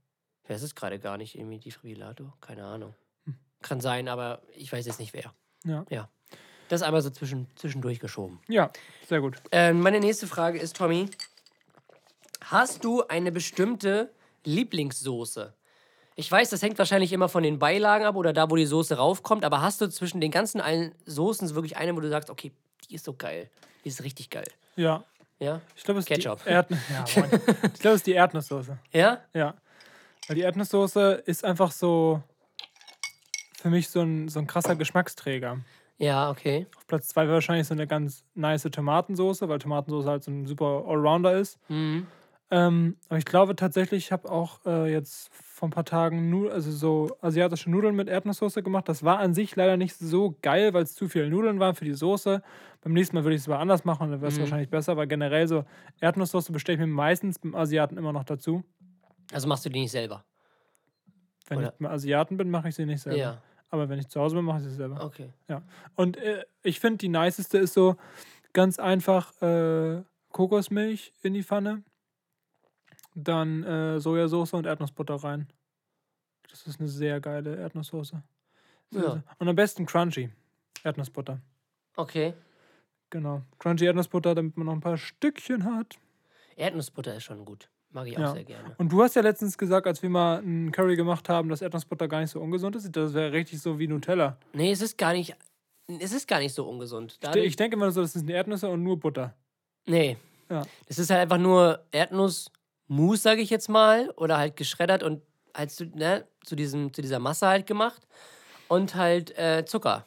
[0.45, 1.37] Wer ist es gerade gar nicht?
[1.37, 2.35] Irgendwie Defibrillator?
[2.41, 2.93] Keine Ahnung.
[3.25, 3.35] Hm.
[3.61, 5.33] Kann sein, aber ich weiß jetzt nicht wer.
[5.63, 5.85] Ja.
[5.89, 6.09] Ja.
[6.71, 8.39] Das einmal so zwischen, zwischendurch geschoben.
[8.47, 8.71] Ja,
[9.05, 9.35] sehr gut.
[9.51, 11.09] Ähm, meine nächste Frage ist, Tommy,
[12.45, 14.09] hast du eine bestimmte
[14.45, 15.53] Lieblingssoße?
[16.15, 18.95] Ich weiß, das hängt wahrscheinlich immer von den Beilagen ab oder da, wo die Soße
[18.95, 22.53] raufkommt, aber hast du zwischen den ganzen allen Soßen wirklich eine, wo du sagst, okay,
[22.89, 23.49] die ist so geil,
[23.83, 24.47] die ist richtig geil.
[24.77, 25.03] Ja.
[25.39, 25.59] Ja?
[25.75, 26.39] Ich glaube, es ist Ketchup.
[26.45, 26.65] ja,
[27.03, 28.77] ich glaube, es ist die Erdnusssoße.
[28.93, 29.19] Ja?
[29.33, 29.55] Ja.
[30.25, 32.23] Weil die Erdnusssoße ist einfach so
[33.61, 35.59] für mich so ein, so ein krasser Geschmacksträger.
[36.03, 36.65] Ja, okay.
[36.77, 40.47] Auf Platz zwei wäre wahrscheinlich so eine ganz nice Tomatensoße, weil Tomatensoße halt so ein
[40.47, 41.59] super Allrounder ist.
[41.69, 42.07] Mhm.
[42.53, 46.49] Ähm, aber ich glaube tatsächlich, ich habe auch äh, jetzt vor ein paar Tagen nu
[46.49, 48.89] also so asiatische Nudeln mit Erdnusssoße gemacht.
[48.89, 51.85] Das war an sich leider nicht so geil, weil es zu viele Nudeln waren für
[51.85, 52.41] die Soße.
[52.81, 54.41] Beim nächsten Mal würde ich es aber anders machen, dann wäre es Mhm.
[54.41, 55.63] wahrscheinlich besser, aber generell so
[56.01, 58.63] Erdnusssoße bestelle ich mir meistens beim Asiaten immer noch dazu.
[59.31, 60.25] Also machst du die nicht selber?
[61.47, 63.17] Wenn Oder- ich mal Asiaten bin, mache ich sie nicht selber.
[63.19, 63.41] Ja.
[63.71, 65.03] Aber wenn ich zu Hause bin, mache ich sie selber.
[65.03, 65.31] Okay.
[65.95, 67.95] Und äh, ich finde, die niceste ist so
[68.53, 71.83] ganz einfach äh, Kokosmilch in die Pfanne,
[73.15, 75.47] dann äh, Sojasauce und Erdnussbutter rein.
[76.49, 78.21] Das ist eine sehr geile Erdnusssoße.
[78.91, 79.23] Ja.
[79.39, 80.29] Und am besten crunchy
[80.83, 81.39] Erdnussbutter.
[81.95, 82.33] Okay.
[83.09, 83.41] Genau.
[83.57, 85.97] Crunchy Erdnussbutter, damit man noch ein paar Stückchen hat.
[86.57, 87.69] Erdnussbutter ist schon gut.
[87.93, 88.33] Mag ich auch Ja.
[88.33, 88.73] sehr gerne.
[88.77, 92.07] Und du hast ja letztens gesagt, als wir mal einen Curry gemacht haben, dass Erdnussbutter
[92.07, 92.89] gar nicht so ungesund ist.
[92.95, 94.37] Das wäre richtig so wie Nutella.
[94.53, 95.35] Nee, es ist gar nicht.
[95.99, 97.13] Es ist gar nicht so ungesund.
[97.13, 99.33] Ich, Dadurch, ich denke immer so, das sind Erdnüsse und nur Butter.
[99.85, 100.17] nee.
[100.49, 100.63] Ja.
[100.87, 104.09] Es ist halt einfach nur Erdnussmus, sage ich jetzt mal.
[104.17, 105.21] Oder halt geschreddert und
[105.55, 108.05] halt zu, ne, zu, diesem, zu dieser Masse halt gemacht.
[108.67, 110.05] Und halt äh, Zucker.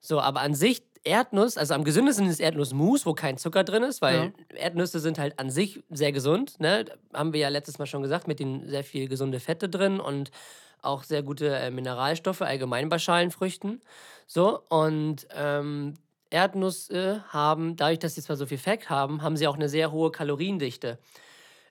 [0.00, 4.02] So, aber an sich Erdnuss, also am gesündesten ist Erdnussmus, wo kein Zucker drin ist,
[4.02, 6.60] weil Erdnüsse sind halt an sich sehr gesund.
[6.60, 6.84] Ne?
[7.14, 10.30] Haben wir ja letztes Mal schon gesagt, mit den sehr viel gesunde Fette drin und
[10.82, 13.80] auch sehr gute äh, Mineralstoffe, allgemein bei Schalenfrüchten.
[14.26, 15.94] So, und ähm,
[16.30, 19.92] Erdnüsse haben, dadurch, dass sie zwar so viel Fett haben, haben sie auch eine sehr
[19.92, 20.98] hohe Kaloriendichte.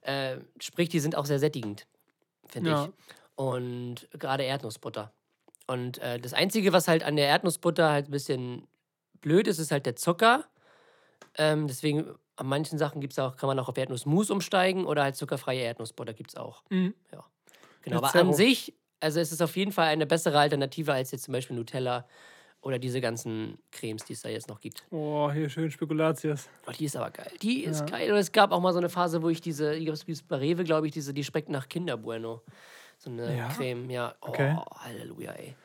[0.01, 1.85] Äh, sprich, die sind auch sehr sättigend,
[2.47, 2.85] finde Ja.
[2.85, 2.91] ich.
[3.35, 5.13] Und gerade Erdnussbutter.
[5.67, 8.67] Und äh, das Einzige, was halt an der Erdnussbutter halt ein bisschen
[9.21, 10.45] blöd ist, ist halt der Zucker.
[11.35, 15.15] Ähm, deswegen, an manchen Sachen gibt's auch, kann man auch auf Erdnussmus umsteigen oder halt
[15.15, 16.63] zuckerfreie Erdnussbutter gibt es auch.
[16.69, 16.93] Mhm.
[17.81, 21.23] Genau, aber an sich, also es ist auf jeden Fall eine bessere Alternative als jetzt
[21.23, 22.05] zum Beispiel Nutella
[22.61, 24.83] oder diese ganzen Cremes, die es da jetzt noch gibt.
[24.91, 26.49] Oh, hier schön Spekulatius.
[26.67, 27.31] Oh, die ist aber geil.
[27.41, 27.85] Die ist Ja.
[27.97, 28.11] geil.
[28.11, 30.35] Und es gab auch mal so eine Phase, wo ich diese, ich glaube, es bei
[30.35, 32.41] Rewe, glaube ich, diese, die schmeckt nach Kinder Bueno.
[32.97, 33.47] So eine Ja?
[33.47, 34.15] Creme, ja.
[34.21, 34.57] Oh, Okay.
[34.83, 35.55] Halleluja, ey.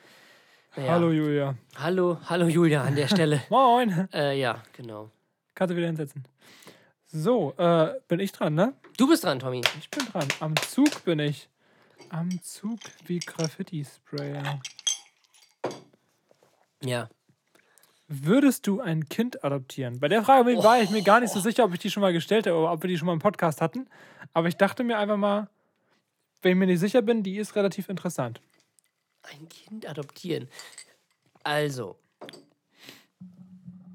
[0.77, 0.93] Naja.
[0.93, 1.55] Hallo Julia.
[1.77, 3.43] Hallo, hallo Julia an der Stelle.
[3.51, 4.09] Moin.
[4.13, 5.11] äh, ja, genau.
[5.55, 6.25] Kannst du wieder hinsetzen.
[7.07, 8.75] So, äh, bin ich dran, ne?
[8.97, 9.61] Du bist dran, Tommy.
[9.79, 10.27] Ich bin dran.
[10.41, 11.49] Am Zug bin ich.
[12.11, 14.61] Am Zug wie Graffiti-Sprayer.
[16.83, 17.09] Ja.
[18.09, 20.01] Würdest du ein Kind adoptieren?
[20.01, 22.01] Bei der Frage bin- war ich mir gar nicht so sicher, ob ich die schon
[22.01, 23.87] mal gestellt habe oder ob wir die schon mal im Podcast hatten.
[24.33, 25.49] Aber ich dachte mir einfach mal,
[26.43, 28.41] wenn ich mir nicht sicher bin, die ist relativ interessant.
[29.33, 30.49] Ein Kind adoptieren.
[31.43, 31.97] Also,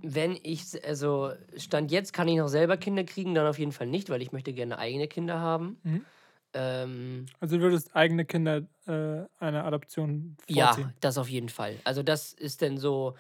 [0.01, 3.87] wenn ich, also, Stand jetzt kann ich noch selber Kinder kriegen, dann auf jeden Fall
[3.87, 5.77] nicht, weil ich möchte gerne eigene Kinder haben.
[5.83, 6.05] Mhm.
[6.53, 10.93] Ähm, Also du würdest eigene Kinder äh, einer Adoption ja, vorziehen.
[11.01, 11.75] das auf jeden Fall.
[11.83, 13.15] Also, das ist dann so,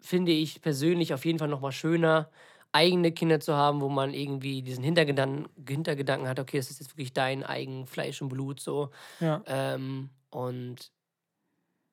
[0.00, 2.30] finde ich persönlich auf jeden Fall nochmal schöner,
[2.72, 6.92] eigene Kinder zu haben, wo man irgendwie diesen Hintergedanken, Hintergedanken hat, okay, das ist jetzt
[6.92, 8.90] wirklich dein eigen Fleisch und Blut so.
[9.20, 9.42] Ja.
[9.46, 10.90] ähm, und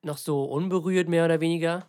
[0.04, 1.86] noch so unberührt mehr oder weniger.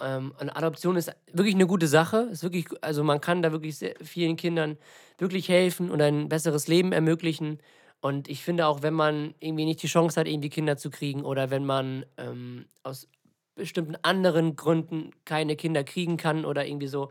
[0.00, 2.28] Ähm, eine Adoption ist wirklich eine gute Sache.
[2.30, 4.76] Ist wirklich, also man kann da wirklich sehr vielen Kindern
[5.18, 7.58] wirklich helfen und ein besseres Leben ermöglichen.
[8.00, 11.24] Und ich finde auch, wenn man irgendwie nicht die Chance hat, irgendwie Kinder zu kriegen
[11.24, 13.08] oder wenn man ähm, aus
[13.54, 17.10] bestimmten anderen Gründen keine Kinder kriegen kann oder irgendwie so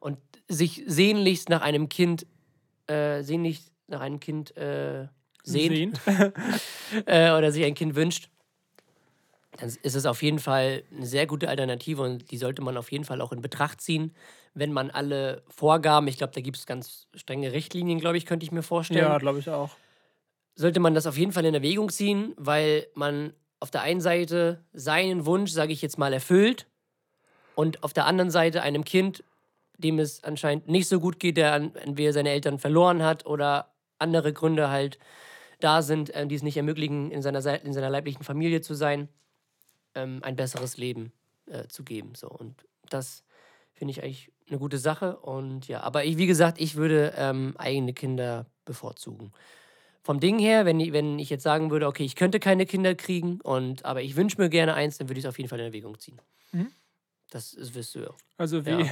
[0.00, 2.26] und sich sehnlichst nach einem Kind,
[2.86, 5.06] äh, sehnlichst nach einem Kind äh,
[5.44, 6.00] sehnt,
[7.06, 8.28] äh, oder sich ein Kind wünscht,
[9.58, 12.90] dann ist es auf jeden Fall eine sehr gute Alternative und die sollte man auf
[12.90, 14.14] jeden Fall auch in Betracht ziehen,
[14.54, 18.44] wenn man alle Vorgaben, ich glaube, da gibt es ganz strenge Richtlinien, glaube ich, könnte
[18.44, 19.70] ich mir vorstellen, ja, glaube ich auch.
[20.54, 24.64] sollte man das auf jeden Fall in Erwägung ziehen, weil man auf der einen Seite
[24.72, 26.66] seinen Wunsch, sage ich jetzt mal, erfüllt
[27.54, 29.24] und auf der anderen Seite einem Kind,
[29.78, 34.32] dem es anscheinend nicht so gut geht, der entweder seine Eltern verloren hat oder andere
[34.32, 34.98] Gründe halt
[35.60, 38.74] da sind, äh, die es nicht ermöglichen, in seiner, Sei- in seiner leiblichen Familie zu
[38.74, 39.08] sein,
[39.94, 41.12] ähm, ein besseres Leben
[41.46, 42.14] äh, zu geben.
[42.14, 42.28] So.
[42.28, 42.54] Und
[42.88, 43.24] das
[43.72, 45.16] finde ich eigentlich eine gute Sache.
[45.18, 49.32] Und ja, aber ich, wie gesagt, ich würde ähm, eigene Kinder bevorzugen
[50.02, 52.94] vom Ding her, wenn ich, wenn ich jetzt sagen würde, okay, ich könnte keine Kinder
[52.94, 55.60] kriegen, und, aber ich wünsche mir gerne eins, dann würde ich es auf jeden Fall
[55.60, 56.20] in Erwägung ziehen.
[56.50, 56.72] Mhm.
[57.30, 58.10] Das ist, wirst du ja.
[58.36, 58.86] Also wie Ja.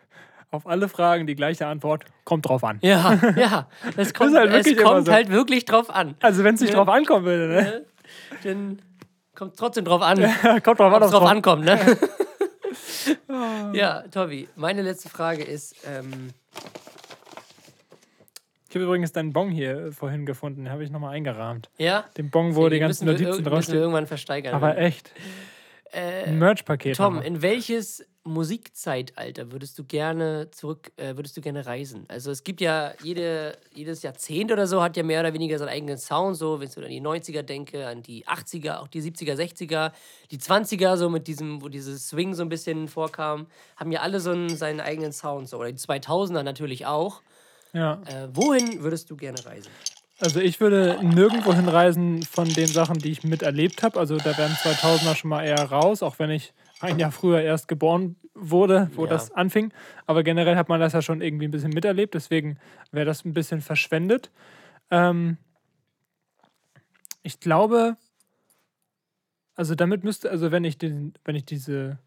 [0.50, 2.04] auf alle Fragen die gleiche Antwort.
[2.24, 2.78] Kommt drauf an.
[2.82, 3.68] Ja, ja.
[3.96, 5.12] Es kommt, halt es wirklich immer kommt so.
[5.12, 6.16] halt wirklich drauf an.
[6.20, 6.76] Also wenn es nicht Ja.
[6.76, 7.62] drauf ankommen würde, ne?
[7.62, 7.86] Ne?
[8.42, 8.82] Dann
[9.36, 10.18] kommt trotzdem drauf an,
[10.64, 11.78] Kommt drauf an, ob drauf ankommt, ne?
[13.72, 16.30] ja, Tobi, meine letzte Frage ist, ähm,
[18.68, 20.64] Ich habe übrigens deinen Bon hier vorhin gefunden.
[20.64, 21.70] Den habe ich nochmal eingerahmt.
[21.78, 22.04] ja?
[22.16, 24.54] Den Bon, wo die Den ganzen müssen wir, Notizen irg- müssen wir irgendwann versteigern.
[24.54, 25.12] Aber echt.
[25.92, 26.96] äh, Ein Merch-Paket.
[26.96, 32.04] Tom, in welches Musikzeitalter würdest du gerne zurück, äh, würdest du gerne reisen?
[32.08, 35.68] Also es gibt ja jede, jedes Jahrzehnt oder so hat ja mehr oder weniger seinen
[35.68, 39.00] eigenen Sound, so wenn ich so an die 90er denke, an die 80er, auch die
[39.00, 39.92] 70er, 60er,
[40.30, 44.20] die 20er, so mit diesem, wo dieses Swing so ein bisschen vorkam, haben ja alle
[44.20, 45.58] so einen, seinen eigenen Sound, so.
[45.58, 47.22] Oder die 2000er natürlich auch.
[47.72, 48.00] Ja.
[48.06, 49.70] Äh, wohin würdest du gerne reisen?
[50.18, 54.00] Also ich würde nirgendwo hinreisen von den Sachen, die ich miterlebt habe.
[54.00, 57.68] Also da wären 2000er schon mal eher raus, auch wenn ich ein Jahr früher erst
[57.68, 59.10] geboren wurde, wo Ja.
[59.10, 59.72] das anfing.
[60.06, 62.58] Aber generell hat man das ja schon irgendwie ein bisschen miterlebt, deswegen
[62.92, 64.30] wäre das ein bisschen verschwendet.
[64.90, 65.38] Ähm,
[67.22, 67.96] ich glaube,
[69.54, 71.98] also damit müsste, also wenn ich den, wenn ich diese,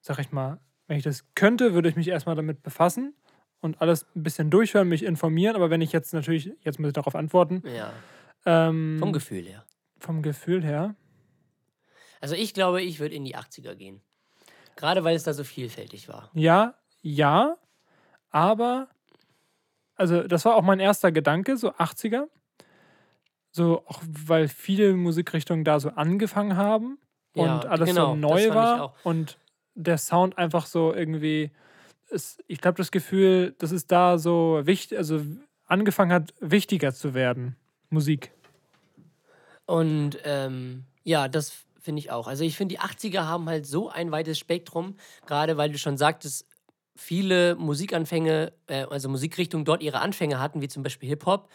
[0.00, 3.14] sag ich mal, wenn ich das könnte, würde ich mich erstmal damit befassen
[3.60, 5.56] und alles ein bisschen durchhören, mich informieren.
[5.56, 7.92] Aber wenn ich jetzt natürlich, jetzt muss ich darauf antworten, Ja,
[8.44, 9.64] ähm, vom Gefühl her.
[9.98, 10.94] vom Gefühl her.
[12.20, 14.00] Also ich glaube, ich würde in die 80er gehen.
[14.76, 16.30] Gerade weil es da so vielfältig war.
[16.34, 17.56] Ja, ja,
[18.30, 18.88] aber,
[19.94, 22.28] also das war auch mein erster Gedanke, so 80er.
[23.52, 26.98] So, auch weil viele Musikrichtungen da so angefangen haben
[27.32, 29.38] und Ja, alles genau, so neu war und
[29.74, 31.50] der Sound einfach so irgendwie,
[32.08, 35.22] ist, ich glaube, das Gefühl, dass es da so wichtig, also
[35.66, 37.56] angefangen hat, wichtiger zu werden,
[37.88, 38.32] Musik.
[39.64, 42.26] Und ähm, ja, das finde ich auch.
[42.26, 45.96] Also ich finde, die 80er haben halt so ein weites Spektrum, gerade weil du schon
[45.96, 46.44] sagtest,
[46.96, 51.48] viele Musikanfänge, äh, also Musikrichtungen dort ihre Anfänge hatten, wie zum Beispiel Hip-Hop.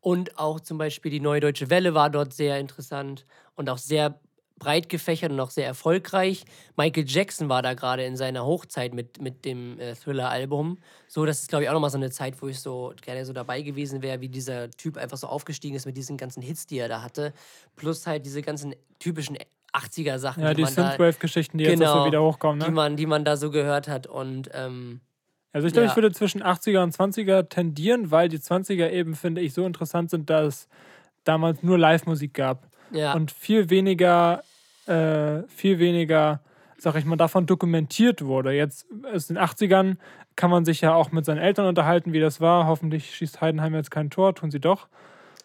[0.00, 4.20] Und auch zum Beispiel die Neue Deutsche Welle war dort sehr interessant und auch sehr
[4.58, 6.44] breit gefächert und auch sehr erfolgreich.
[6.76, 10.78] Michael Jackson war da gerade in seiner Hochzeit mit, mit dem äh, Thriller-Album.
[11.08, 13.32] So, das ist, glaube ich, auch nochmal so eine Zeit, wo ich so gerne so
[13.32, 16.78] dabei gewesen wäre, wie dieser Typ einfach so aufgestiegen ist mit diesen ganzen Hits, die
[16.78, 17.34] er da hatte.
[17.74, 19.36] Plus halt diese ganzen typischen
[19.76, 22.60] 80er-Sachen, Ja, die da, Synthwave-Geschichten, die jetzt auch Genau, so wieder hochkommen.
[22.60, 22.72] die, Ne?
[22.72, 24.06] man, die man da so gehört hat.
[24.06, 25.00] Und ähm,
[25.52, 25.90] Also ich glaube, Ja.
[25.92, 30.10] ich würde zwischen 80er und 20er tendieren, weil die 20er eben, finde ich, so interessant
[30.10, 30.68] sind, dass es
[31.24, 32.68] damals nur Live-Musik gab.
[32.90, 34.42] ja, und viel weniger,
[34.86, 36.40] äh, viel weniger,
[36.78, 38.52] sag ich mal, davon dokumentiert wurde.
[38.52, 39.96] Jetzt aus den 80ern
[40.36, 42.66] kann man sich ja auch mit seinen Eltern unterhalten, wie das war.
[42.66, 44.88] Hoffentlich schießt Heidenheim jetzt kein Tor, tun sie doch.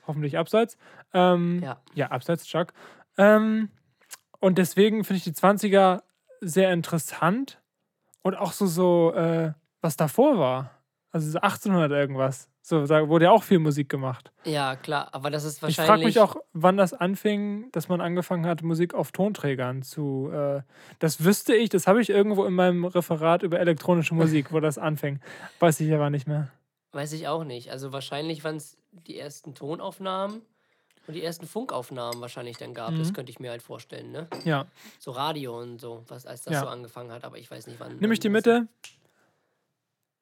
[0.06, 0.78] Hoffentlich abseits.
[1.13, 1.78] Ähm, ja.
[1.96, 2.74] ja, abseits, Chuck.
[3.17, 3.70] Ähm,
[4.42, 6.02] und deswegen finde ich die 20er
[6.42, 7.62] sehr interessant
[8.24, 10.72] und auch so, so äh, was davor war.
[11.12, 12.50] Also so 1800 irgendwas.
[12.64, 14.32] So, da wurde ja auch viel Musik gemacht.
[14.44, 15.10] ja, klar.
[15.14, 15.88] Aber das ist Ich wahrscheinlich.
[15.90, 20.30] frage mich auch, wann das anfing, dass man angefangen hat, Musik auf Tonträgern zu.
[20.32, 20.62] Äh,
[21.00, 24.78] das wüsste ich, das habe ich irgendwo in meinem Referat über elektronische Musik, wo das
[24.78, 25.20] anfing.
[25.60, 26.50] Weiß ich aber nicht mehr.
[26.92, 27.72] Weiß ich auch nicht.
[27.72, 30.42] Also wahrscheinlich waren es die ersten Tonaufnahmen
[31.08, 32.92] und die ersten Funkaufnahmen wahrscheinlich dann gab.
[32.92, 33.00] Mhm.
[33.00, 34.28] Das könnte ich mir halt vorstellen, ne?
[34.46, 34.66] Ja.
[35.00, 36.60] So Radio und so, was als das Ja.
[36.62, 37.98] so angefangen hat, aber ich weiß nicht wann.
[37.98, 38.68] Nimm ich die das- Mitte.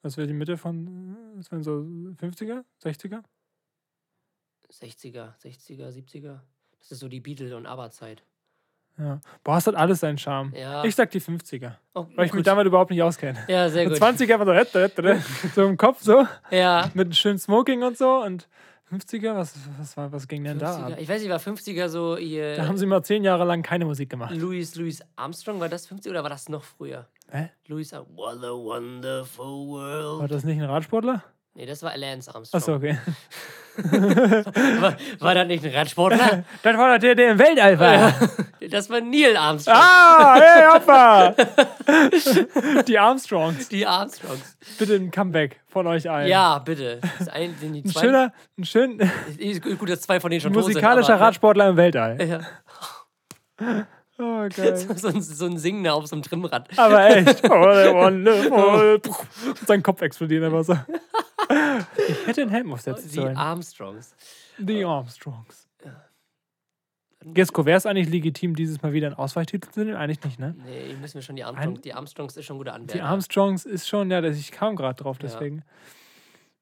[0.02, 1.18] Was wäre die Mitte von.
[1.36, 1.86] Was wären so
[2.18, 2.64] 50er?
[2.82, 3.22] 60er?
[4.72, 6.40] 60er, 60er, 70er.
[6.80, 8.24] Das ist so die Beatle- und ABBA-Zeit.
[8.98, 9.20] Ja.
[9.44, 10.54] Boah, es hat alles seinen Charme.
[10.56, 10.84] Ja.
[10.84, 12.48] Ich sag die 50er, Oh, weil ich mich gut.
[12.48, 13.40] damit überhaupt nicht auskenne.
[13.48, 13.96] Ja, sehr gut.
[13.98, 16.90] 20er einfach so, so im Kopf so, Ja.
[16.94, 18.22] mit schön Smoking und so.
[18.24, 18.48] Und
[18.92, 20.92] 50er, was, was, war, was ging denn da 50er.
[20.94, 20.98] ab?
[21.00, 22.56] Ich weiß nicht, war 50er so ihr.
[22.56, 24.34] Da haben sie mal zehn Jahre lang keine Musik gemacht.
[24.36, 27.08] Louis, Louis Armstrong, war das 50 oder war das noch früher?
[27.32, 27.50] Hä?
[27.68, 30.20] Louis Ar- What a wonderful world.
[30.22, 31.24] War das nicht ein Radsportler?
[31.54, 32.60] Nee, das war Lance Armstrong.
[32.62, 32.98] Achso, okay.
[33.84, 36.44] War, war das nicht ein Radsportler?
[36.64, 38.14] Das war der, der im Weltall war.
[38.70, 39.76] Das war Neil Armstrong.
[39.76, 41.36] Ah, hey, Hoppa!
[42.88, 43.70] Die Armstrongs.
[43.70, 44.58] Die Armstrongs.
[44.78, 46.28] Bitte ein Comeback von euch allen.
[46.28, 47.00] Ja, bitte.
[47.18, 48.98] Das ein, sind die Ein zwei, schöner, ein schön
[49.78, 51.26] gut, dass zwei von denen schon tot sind, musikalischer aber?
[51.26, 52.18] Radsportler im Weltall.
[53.60, 53.86] Ja.
[54.20, 54.76] Oh, geil.
[54.78, 56.78] So, ein, so ein Singender auf so einem Trimmrad.
[56.78, 57.42] Aber echt.
[57.50, 59.02] Oh, der wonderful.
[59.48, 60.74] Und sein Kopf explodiert einfach so.
[62.08, 63.38] Ich hätte einen Helm aufsetzen Die sollen.
[63.38, 64.16] Armstrongs.
[64.58, 65.66] Die Armstrongs.
[67.22, 69.96] Gesko, wäre es eigentlich legitim, dieses Mal wieder einen Ausweichtitel zu nehmen?
[69.98, 70.56] Eigentlich nicht, ne?
[70.66, 71.82] Nee, müssen wir schon die Armstrongs.
[71.82, 72.94] Die Armstrongs ist schon guter Anwärter.
[72.94, 75.64] Die Armstrongs ist schon, ja, das- ich kam gerade drauf, deswegen.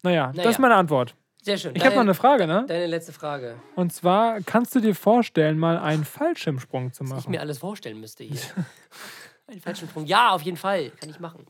[0.01, 0.49] Naja, das Naja.
[0.49, 1.15] ist meine Antwort.
[1.47, 1.73] Sehr schön.
[1.77, 2.65] Ich habe noch eine Frage, ne?
[2.67, 3.55] Deine letzte Frage.
[3.77, 7.31] Und zwar, kannst du dir vorstellen, mal einen Fallschirmsprung zu Was ich machen?
[7.31, 8.41] mir alles vorstellen müsste hier.
[9.47, 10.05] Einen falschen Sprung.
[10.05, 10.89] Ja, auf jeden Fall.
[10.99, 11.45] Kann ich machen.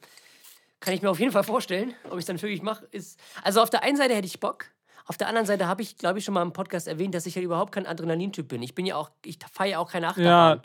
[0.82, 1.96] Kann ich mir auf jeden Fall vorstellen.
[2.04, 3.20] Ob ich es dann wirklich mache, ist.
[3.42, 4.66] Also auf der einen Seite hätte ich Bock.
[5.08, 7.36] Auf der anderen Seite habe ich, glaube ich, schon mal im Podcast erwähnt, dass ich
[7.36, 8.62] ja überhaupt kein Adrenalintyp bin.
[8.62, 10.62] Ich bin ja auch, ich fahre ja auch keine Achterbahn.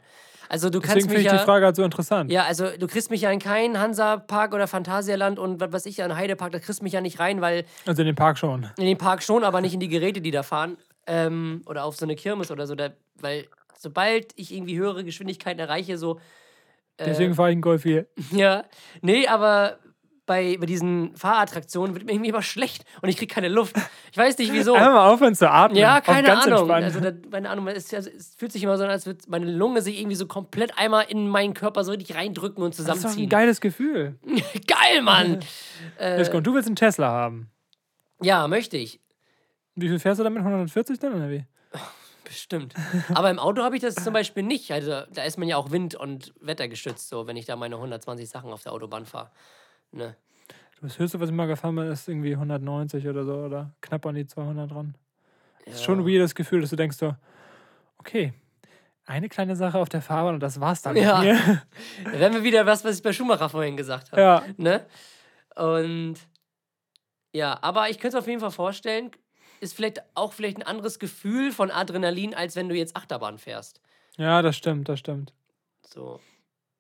[0.48, 1.44] Also du Deswegen kannst finde mich ich die ja.
[1.44, 2.30] Frage halt so interessant.
[2.30, 5.96] Ja, also du kriegst mich ja in keinen Hansa-Park oder Phantasialand und was weiß ich,
[5.98, 8.36] ja, in Heidepark, da kriegst du mich ja nicht rein, weil Also in den Park
[8.36, 8.68] schon.
[8.76, 10.76] in den Park schon, aber nicht in die Geräte, die da fahren.
[11.06, 12.74] Ähm, oder auf so eine Kirmes oder so.
[12.74, 13.46] Da, weil
[13.78, 16.18] sobald ich irgendwie höhere Geschwindigkeiten erreiche, so.
[16.98, 18.06] Äh, Deswegen fahre ich einen Golf hier.
[18.32, 18.64] Ja.
[19.00, 19.78] Nee, aber
[20.24, 23.74] bei, bei diesen Fahrattraktionen wird mir irgendwie immer schlecht und ich kriege keine Luft.
[24.12, 24.74] Ich weiß nicht wieso.
[24.74, 25.76] Einfach mal aufhören zu atmen.
[25.78, 26.58] Ja, Auf keine ganz Ahnung.
[26.70, 26.84] entspannt.
[26.84, 29.50] Also, da, meine Ahnung, es, ja- es fühlt sich immer so an, als würde meine
[29.50, 32.86] Lunge sich irgendwie so komplett einmal in meinen Körper so richtig reindrücken und das ist
[32.88, 33.28] doch ein zusammenziehen.
[33.28, 34.18] geiles Gefühl.
[34.66, 35.40] Geil, Mann!
[35.98, 36.36] Go.
[36.36, 37.50] Und du willst einen Tesla haben.
[38.20, 39.00] Ja, möchte ich.
[39.74, 40.38] Wie viel fährst du damit?
[40.40, 41.44] 140 dann oder wie?
[42.24, 42.74] Bestimmt.
[43.12, 44.70] Aber im Auto habe ich das zum Beispiel nicht.
[44.70, 48.28] Also da ist man ja auch wind- und wettergeschützt, so wenn ich da meine 120
[48.28, 49.30] Sachen auf der Autobahn fahre.
[49.92, 50.16] Ne?
[50.80, 54.16] Das höchste, was ich mal gefahren bin, ist irgendwie 190 oder so oder knapp an
[54.16, 54.96] die 200 dran.
[55.64, 57.14] Das ist schon ein weirdes Gefühl, dass du denkst so,
[57.98, 58.32] okay,
[59.04, 60.96] eine kleine Sache auf der Fahrbahn und das war's dann.
[60.96, 61.22] Ja.
[62.04, 64.20] Da wären wir wieder was, was ich bei Schumacher vorhin gesagt habe.
[64.20, 64.44] ja.
[64.56, 64.84] Ne?
[65.54, 66.16] Und
[67.32, 69.10] ja, aber ich könnte es auf jeden Fall vorstellen,
[69.60, 73.80] ist vielleicht auch vielleicht ein anderes Gefühl von Adrenalin, als wenn du jetzt Achterbahn fährst.
[74.16, 75.32] Ja, das stimmt, das stimmt.
[75.86, 76.20] So,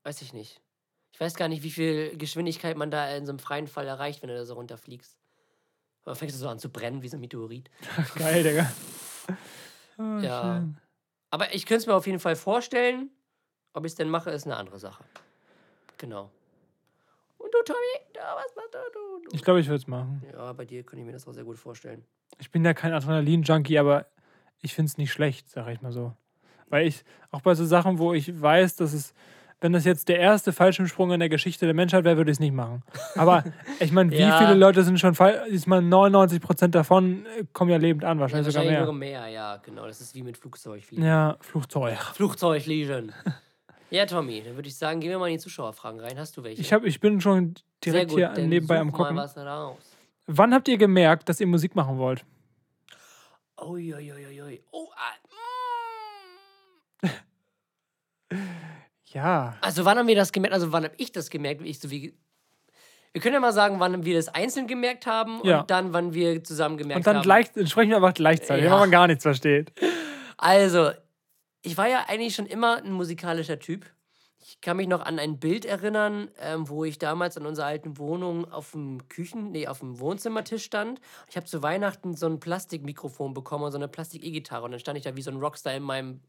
[0.02, 0.60] weiß ich nicht.
[1.12, 4.22] Ich weiß gar nicht, wie viel Geschwindigkeit man da in so einem freien Fall erreicht,
[4.22, 5.16] wenn du da so runterfliegst.
[6.04, 7.70] Aber fängst du so an zu brennen wie so ein Meteorit.
[8.16, 8.72] Geil, Digga.
[9.98, 10.56] Oh, Ja.
[10.56, 10.76] schön.
[11.30, 13.10] Aber ich könnte es mir auf jeden Fall vorstellen.
[13.72, 15.04] Ob ich es denn mache, ist eine andere Sache.
[15.98, 16.30] Genau.
[17.38, 17.78] Und du, Tommy,
[18.12, 18.78] da, was machst du?
[18.92, 19.36] du, du?
[19.36, 20.22] Ich glaube, ich würde es machen.
[20.32, 22.04] Ja, bei dir könnte ich mir das auch sehr gut vorstellen.
[22.38, 24.06] Ich bin ja kein Adrenalin-Junkie, aber
[24.60, 26.14] ich finde es nicht schlecht, sag ich mal so.
[26.68, 29.14] Weil ich, auch bei so Sachen, wo ich weiß, dass es,
[29.62, 32.40] wenn das jetzt der erste Fallschirmsprung in der Geschichte der Menschheit wäre, würde ich es
[32.40, 32.82] nicht machen.
[33.14, 33.44] Aber
[33.80, 34.38] ich meine, wie Ja.
[34.38, 38.22] viele Leute sind schon fall, ich meine, 99% davon äh, kommen ja lebend an, Ja,
[38.22, 39.20] wahrscheinlich wahrscheinlich sogar mehr.
[39.22, 39.86] mehr, ja, genau.
[39.86, 41.04] Das ist wie mit Flugzeugfliegen.
[41.04, 41.96] Ja, Flugzeug.
[42.14, 43.12] Flugzeugfliegen.
[43.90, 46.18] ja, Tommy, dann würde ich sagen, gehen wir mal in die Zuschauerfragen rein.
[46.18, 46.60] Hast du welche?
[46.60, 49.16] Ich, hab, ich bin schon direkt gut, hier nebenbei am gucken.
[49.18, 49.76] Raus.
[50.26, 52.24] Wann habt ihr gemerkt, dass ihr Musik machen wollt?
[53.60, 54.60] Uiuiuiui.
[54.72, 55.14] Oh, ah,
[59.12, 59.56] Ja.
[59.60, 60.54] Also wann haben wir das gemerkt?
[60.54, 61.62] Also wann habe ich das gemerkt?
[61.62, 62.14] Ich so wie
[63.12, 65.60] wir können ja mal sagen, wann wir das einzeln gemerkt haben Ja.
[65.60, 67.22] und dann, wann wir zusammen gemerkt Und dann haben.
[67.22, 68.70] gleich, sprechen wir einfach gleichzeitig, Ja.
[68.72, 69.70] wenn man gar nichts versteht.
[70.38, 70.92] Also,
[71.60, 73.84] ich war ja eigentlich schon immer ein musikalischer Typ.
[74.40, 77.98] Ich kann mich noch an ein Bild erinnern, ähm, wo ich damals in unserer alten
[77.98, 80.98] Wohnung auf dem Küchen, nee, auf dem Wohnzimmertisch stand.
[81.28, 84.64] Ich habe zu Weihnachten so ein Plastikmikrofon bekommen und so eine Plastik-E-Gitarre.
[84.64, 86.20] Und dann stand ich da wie so ein Rockstar in meinem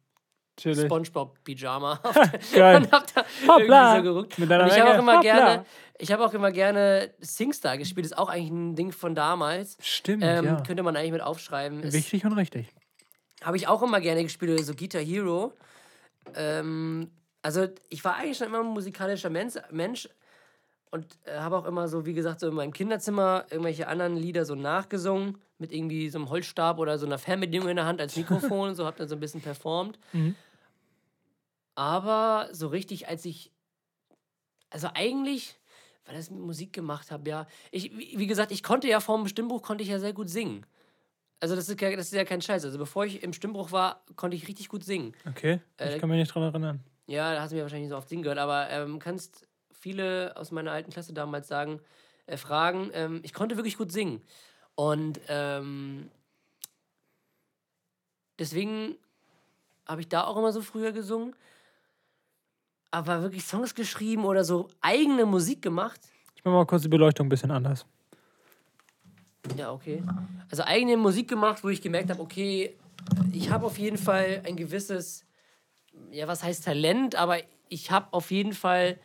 [0.58, 0.86] Chillig.
[0.86, 3.96] Spongebob-Pyjama und hab da Hoppla.
[3.98, 4.42] irgendwie so.
[4.42, 5.22] Mit deiner Und ich habe auch immer Hoppla.
[5.22, 5.66] gerne,
[5.98, 8.06] ich habe auch immer gerne Singstar gespielt.
[8.06, 9.78] Ist auch eigentlich ein Ding von damals.
[9.82, 10.62] Stimmt, Ähm, ja.
[10.62, 11.82] Könnte man eigentlich mit aufschreiben.
[11.84, 12.68] Ist- Wichtig und richtig.
[13.44, 15.54] habe ich auch immer gerne gespielt, so Guitar Hero.
[16.36, 17.10] Ähm,
[17.42, 20.08] also ich war eigentlich schon immer ein musikalischer Mensch, Mensch
[20.92, 24.46] und äh, habe auch immer so, wie gesagt, so in meinem Kinderzimmer irgendwelche anderen Lieder
[24.46, 28.18] so nachgesungen mit irgendwie so einem Holzstab oder so einer Fernbedienung in der Hand als
[28.18, 29.98] Mikrofon so, habe dann so ein bisschen performt.
[30.14, 30.36] Mhm.
[31.76, 33.52] Aber so richtig, als ich,
[34.70, 35.56] also eigentlich,
[36.06, 39.64] weil ich Musik gemacht habe, ja, ich, wie gesagt, ich konnte ja vor dem Stimmbuch,
[39.64, 40.66] konnte ich ja sehr gut singen.
[41.40, 42.64] Also das ist, ja, das ist ja kein Scheiß.
[42.64, 45.14] Also bevor ich im Stimmbruch war, konnte ich richtig gut singen.
[45.28, 46.80] Okay, Äh, ich kann mich nicht dran erinnern.
[47.08, 50.38] Ja, da hast du mir wahrscheinlich nicht so oft singen gehört, aber ähm, kannst viele
[50.38, 51.82] aus meiner alten Klasse damals sagen,
[52.28, 54.22] äh, fragen, ähm, ich konnte wirklich gut singen.
[54.76, 56.10] Und ähm,
[58.40, 58.96] deswegen
[59.86, 61.36] habe ich da auch immer so früher gesungen.
[62.92, 66.00] Aber wirklich Songs geschrieben oder so eigene Musik gemacht.
[66.36, 67.86] Ich mache mal kurz die Beleuchtung ein bisschen anders.
[69.58, 70.04] Ja, okay.
[70.50, 72.78] Also eigene Musik gemacht, wo ich gemerkt habe, okay,
[73.32, 75.26] ich habe auf jeden Fall ein gewisses,
[76.12, 79.00] ja, was heißt Talent, aber ich habe auf jeden Fall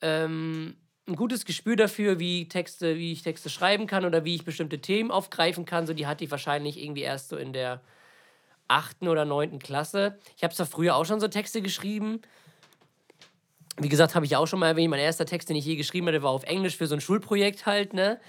[0.00, 0.76] ähm,
[1.08, 4.80] ein gutes Gespür dafür, wie Texte, wie ich Texte schreiben kann oder wie ich bestimmte
[4.80, 5.86] Themen aufgreifen kann.
[5.86, 7.80] So, die hatte ich wahrscheinlich irgendwie erst so in der
[8.68, 10.18] achten oder neunten Klasse.
[10.36, 12.20] Ich habe zwar früher auch schon so Texte geschrieben.
[13.78, 16.08] Wie gesagt, habe ich auch schon mal erwähnt, mein erster Text, den ich je geschrieben
[16.08, 18.20] hatte, war auf Englisch für so ein Schulprojekt halt, ne?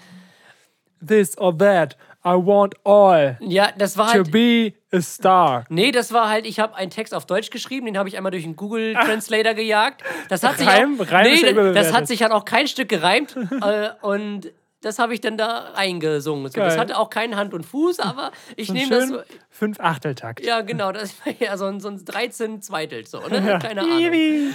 [1.06, 4.30] This or that, I want all Ja, das war to halt.
[4.30, 5.64] be a star.
[5.70, 8.32] Nee, das war halt, ich habe einen Text auf Deutsch geschrieben, den habe ich einmal
[8.32, 10.02] durch einen Google Translator gejagt.
[10.28, 12.66] Das hat sich Reim- auch, Reim ist ja nee, das hat sich halt auch kein
[12.68, 16.50] Stück gereimt äh, und das habe ich dann da reingesungen.
[16.50, 16.78] So, das Geil.
[16.80, 19.20] hatte auch keinen Hand und Fuß, aber ich So nehme das so.
[19.50, 20.44] fünf Achteltakt.
[20.44, 23.58] Ja, genau, das war ja so ein, so ein 13 Zweitel, so, ne?
[23.62, 24.54] Keine Ahnung.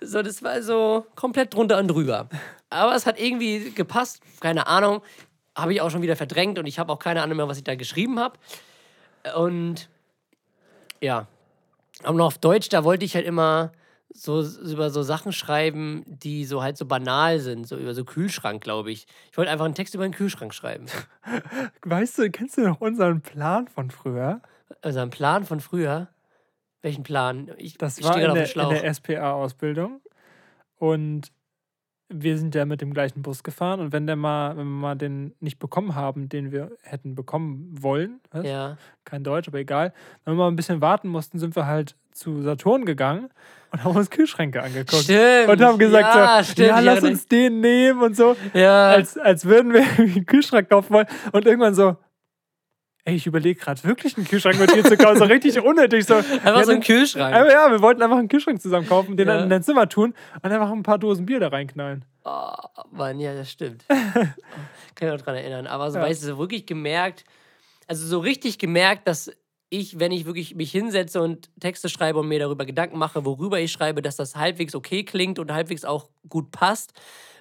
[0.00, 2.28] So, das war so komplett drunter und drüber.
[2.68, 5.00] Aber es hat irgendwie gepasst, keine Ahnung.
[5.56, 7.64] Habe ich auch schon wieder verdrängt und ich habe auch keine Ahnung mehr, was ich
[7.64, 8.38] da geschrieben habe.
[9.36, 9.88] Und
[11.00, 11.26] ja,
[12.02, 13.72] aber noch auf Deutsch, da wollte ich halt immer
[14.12, 18.62] so über so Sachen schreiben, die so halt so banal sind, so über so Kühlschrank,
[18.62, 19.06] glaube ich.
[19.30, 20.86] Ich wollte einfach einen Text über einen Kühlschrank schreiben.
[21.84, 24.40] Weißt du, kennst du noch unseren Plan von früher?
[24.80, 26.08] Also ein Plan von früher.
[26.82, 27.50] Welchen Plan?
[27.56, 30.00] Ich, Das ich war in der, in der SPA-Ausbildung.
[30.78, 31.32] Und
[32.08, 33.80] wir sind ja mit dem gleichen Bus gefahren.
[33.80, 37.74] Und wenn, der mal, wenn wir mal den nicht bekommen haben, den wir hätten bekommen
[37.80, 38.46] wollen, was?
[38.46, 38.76] ja.
[39.04, 39.92] kein Deutsch, aber egal,
[40.24, 43.28] wenn wir mal ein bisschen warten mussten, sind wir halt zu Saturn gegangen
[43.72, 45.02] und haben uns Kühlschränke angeguckt.
[45.02, 45.48] Stimmt.
[45.48, 48.36] Und haben gesagt, ja, so, stimmt, ja, lass erinnere uns den nehmen und so.
[48.54, 48.88] Ja.
[48.88, 51.06] Als, als würden wir einen Kühlschrank kaufen wollen.
[51.32, 51.96] Und irgendwann so,
[53.06, 55.18] ey, ich überlege gerade wirklich einen Kühlschrank mit dir zu kaufen.
[55.18, 56.04] So richtig unnötig.
[56.04, 57.34] So, Einfach so ein Kühlschrank.
[57.34, 59.34] Aber ja, wir wollten einfach einen Kühlschrank zusammen kaufen, den Ja.
[59.34, 62.04] dann in dein Zimmer tun und einfach ein paar Dosen Bier da reinknallen.
[62.24, 62.52] Oh,
[62.90, 63.84] Mann, ja, das stimmt.
[63.88, 64.34] Kann
[64.98, 65.66] ich noch dran erinnern.
[65.68, 66.04] Aber so, Ja.
[66.04, 67.24] weißt du, so wirklich gemerkt,
[67.86, 69.30] also so richtig gemerkt, dass
[69.70, 73.60] ich, wenn ich wirklich mich hinsetze und Texte schreibe und mir darüber Gedanken mache, worüber
[73.60, 76.92] ich schreibe, dass das halbwegs okay klingt und halbwegs auch gut passt,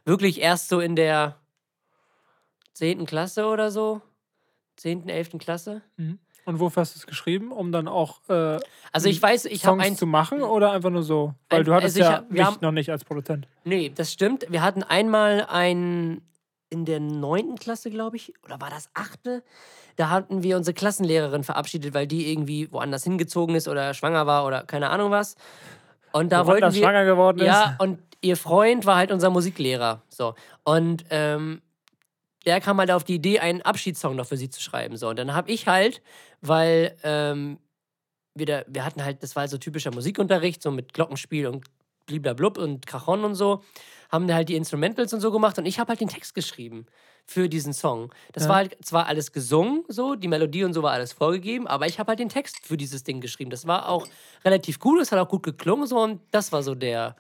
[0.06, 1.38] wirklich erst so in der
[2.74, 3.06] 10.
[3.08, 4.02] Klasse oder so.
[4.78, 5.38] 10., 11.
[5.40, 5.82] Klasse.
[5.98, 7.52] Und wofür hast du es geschrieben?
[7.52, 8.60] Um dann auch äh,
[8.92, 11.34] Also ich weiß, ich habe Songs ein zu machen oder einfach nur so?
[11.50, 13.48] Weil Ein- du hattest also ja hab- mich haben- noch nicht als Produzent.
[13.64, 14.46] Nee, das stimmt.
[14.50, 16.22] Wir hatten einmal ein
[16.70, 19.44] in der neunten Klasse, glaube ich, oder war das achte?
[19.96, 24.46] Da hatten wir unsere Klassenlehrerin verabschiedet, weil die irgendwie woanders hingezogen ist oder schwanger war
[24.46, 25.36] oder keine Ahnung was.
[26.12, 26.82] Und da wollten wir.
[26.82, 27.46] schwanger geworden ist.
[27.46, 30.02] Ja, und ihr Freund war halt unser Musiklehrer.
[30.10, 30.34] So.
[30.64, 31.62] Und ähm,
[32.46, 34.98] der kam halt auf die Idee, einen Abschiedssong noch für sie zu schreiben.
[34.98, 35.10] So.
[35.10, 36.02] Und dann habe ich halt,
[36.42, 37.60] weil ähm,
[38.36, 41.66] wir, da, wir hatten halt, das war halt so typischer Musikunterricht, so mit Glockenspiel und
[42.06, 43.64] bliblablub und Cajon und so,
[44.12, 46.86] haben da halt die Instrumentals und so gemacht und ich habe halt den Text geschrieben
[47.26, 48.14] für diesen Song.
[48.34, 48.50] Das Ja.
[48.50, 51.98] war halt zwar alles gesungen, so, die Melodie und so war alles vorgegeben, aber ich
[52.00, 53.50] habe halt den Text für dieses Ding geschrieben.
[53.50, 54.08] Das war auch
[54.44, 57.16] relativ gut, es hat auch gut geklungen so und das war so der,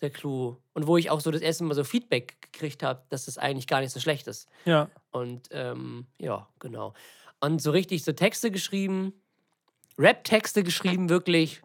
[0.00, 0.56] der Clou.
[0.74, 3.66] Und wo ich auch so das erste Mal so Feedback gekriegt habe, dass das eigentlich
[3.66, 4.48] gar nicht so schlecht ist.
[4.64, 4.88] Ja.
[5.10, 6.94] Und ähm, ja, genau.
[7.40, 9.12] Und so richtig so Texte geschrieben,
[9.98, 11.62] Rap-Texte geschrieben, wirklich.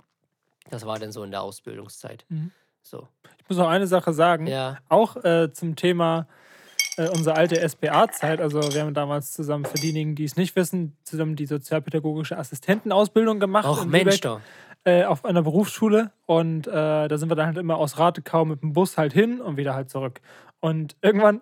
[0.69, 2.25] Das war dann so in der Ausbildungszeit.
[2.29, 2.51] Mhm.
[2.81, 3.07] So.
[3.39, 4.47] Ich muss noch eine Sache sagen.
[4.47, 4.77] Ja.
[4.89, 6.27] Auch äh, zum Thema
[6.97, 8.41] äh, unsere alte SPA-Zeit.
[8.41, 13.39] Also wir haben damals zusammen, für diejenigen, die es nicht wissen, zusammen die sozialpädagogische Assistentenausbildung
[13.39, 13.65] gemacht.
[13.65, 14.41] Och in Mensch Lübeck, doch.
[14.85, 16.11] Äh, auf einer Berufsschule.
[16.25, 19.39] Und äh, da sind wir dann halt immer aus Ratekau mit dem Bus halt hin
[19.39, 20.19] und wieder halt zurück.
[20.59, 21.41] Und irgendwann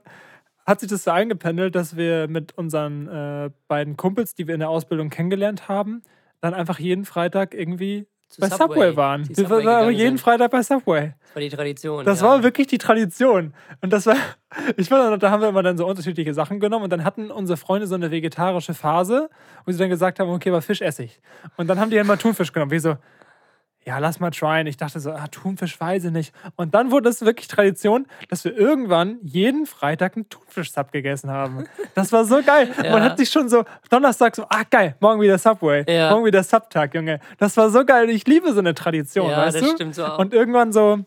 [0.65, 4.59] hat sich das so eingependelt, dass wir mit unseren äh, beiden Kumpels, die wir in
[4.59, 6.03] der Ausbildung kennengelernt haben,
[6.39, 8.05] dann einfach jeden Freitag irgendwie
[8.39, 9.25] bei Subway, waren.
[9.25, 10.21] zu Wir Subway waren jeden sind.
[10.21, 11.13] Freitag bei Subway.
[11.19, 12.05] Das war die Tradition.
[12.05, 12.27] Das ja.
[12.27, 13.53] war wirklich die Tradition.
[13.81, 14.15] Und das war,
[14.77, 17.57] ich war, da haben wir immer dann so unterschiedliche Sachen genommen und dann hatten unsere
[17.57, 19.29] Freunde so eine vegetarische Phase,
[19.65, 21.19] wo sie dann gesagt haben, okay, aber Fisch esse ich.
[21.57, 22.71] Und dann haben die dann mal Thunfisch genommen.
[22.71, 22.95] Wie so,
[23.83, 24.67] ja, lass mal tryen.
[24.67, 26.33] Ich dachte so, ah, Thunfisch weiß ich nicht.
[26.55, 31.65] Und dann wurde es wirklich Tradition, dass wir irgendwann jeden Freitag einen Thunfisch-Sub gegessen haben.
[31.95, 32.69] Das war so geil.
[32.83, 32.91] Ja.
[32.93, 35.83] Man hat sich schon so Donnerstag so, ah geil, morgen wieder Subway.
[35.91, 36.11] Ja.
[36.11, 37.19] Morgen wieder Subtag, Junge.
[37.37, 38.09] Das war so geil.
[38.09, 39.75] Ich liebe so eine Tradition, Ja, weißt das du?
[39.75, 40.17] stimmt so auch.
[40.19, 40.99] Und irgendwann so,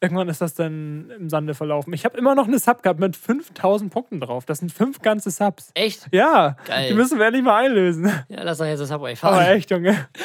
[0.00, 1.92] irgendwann ist das dann im Sande verlaufen.
[1.92, 4.44] Ich habe immer noch eine Sub gehabt mit 5000 Punkten drauf.
[4.44, 5.70] Das sind fünf ganze Subs.
[5.74, 6.08] Echt?
[6.12, 6.88] Ja, Geil.
[6.88, 8.06] die müssen wir endlich mal einlösen.
[8.28, 9.34] Ja, lass doch jetzt das Subway fahren.
[9.34, 9.96] Aber echt, Junge.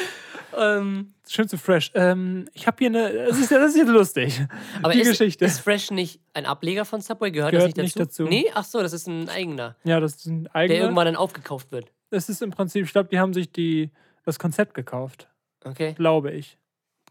[0.58, 1.90] ähm, Schön zu fresh.
[1.94, 4.40] Ähm, ich habe hier eine, das ist, das ist jetzt lustig.
[4.82, 5.44] aber die ist, Geschichte.
[5.44, 7.30] ist Fresh nicht ein Ableger von Subway?
[7.30, 8.24] Gehört, Gehört das nicht nicht dazu?
[8.24, 8.34] dazu.
[8.34, 8.50] Nee?
[8.54, 10.80] Ach so, das ist ein eigener, ja, das ist ein der eigener.
[10.80, 11.92] irgendwann dann aufgekauft wird.
[12.10, 13.90] Das ist im Prinzip, ich glaube, die haben sich die,
[14.24, 15.28] das Konzept gekauft.
[15.64, 16.58] Okay, Glaube ich.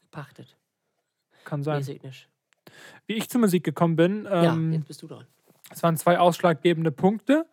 [0.02, 0.58] gepachtet.
[1.46, 1.84] Kann sein.
[2.04, 2.28] Nicht.
[3.08, 5.26] Wie ich zur Musik gekommen bin, Ja, ähm, jetzt bist du dran.
[5.72, 7.46] Es waren zwei ausschlaggebende Punkte.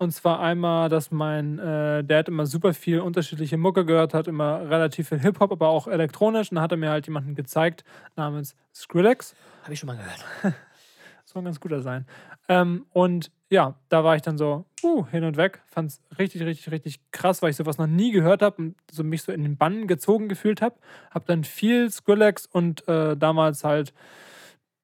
[0.00, 4.70] Und zwar einmal, dass mein äh, Dad immer super viel unterschiedliche Mucke gehört hat, immer
[4.70, 6.50] relativ viel Hip-Hop, aber auch elektronisch.
[6.50, 7.84] Und dann hat er mir halt jemanden gezeigt
[8.16, 9.34] namens Skrillex.
[9.62, 10.24] Habe ich schon mal gehört.
[11.26, 12.06] Soll ein ganz guter sein.
[12.48, 15.60] Ähm, und ja, da war ich dann so uh, hin und weg.
[15.66, 19.04] Fand es richtig, richtig, richtig krass, weil ich sowas noch nie gehört habe und so
[19.04, 20.76] mich so in den Bann gezogen gefühlt habe.
[21.10, 23.92] Habe dann viel Skrillex und äh, damals halt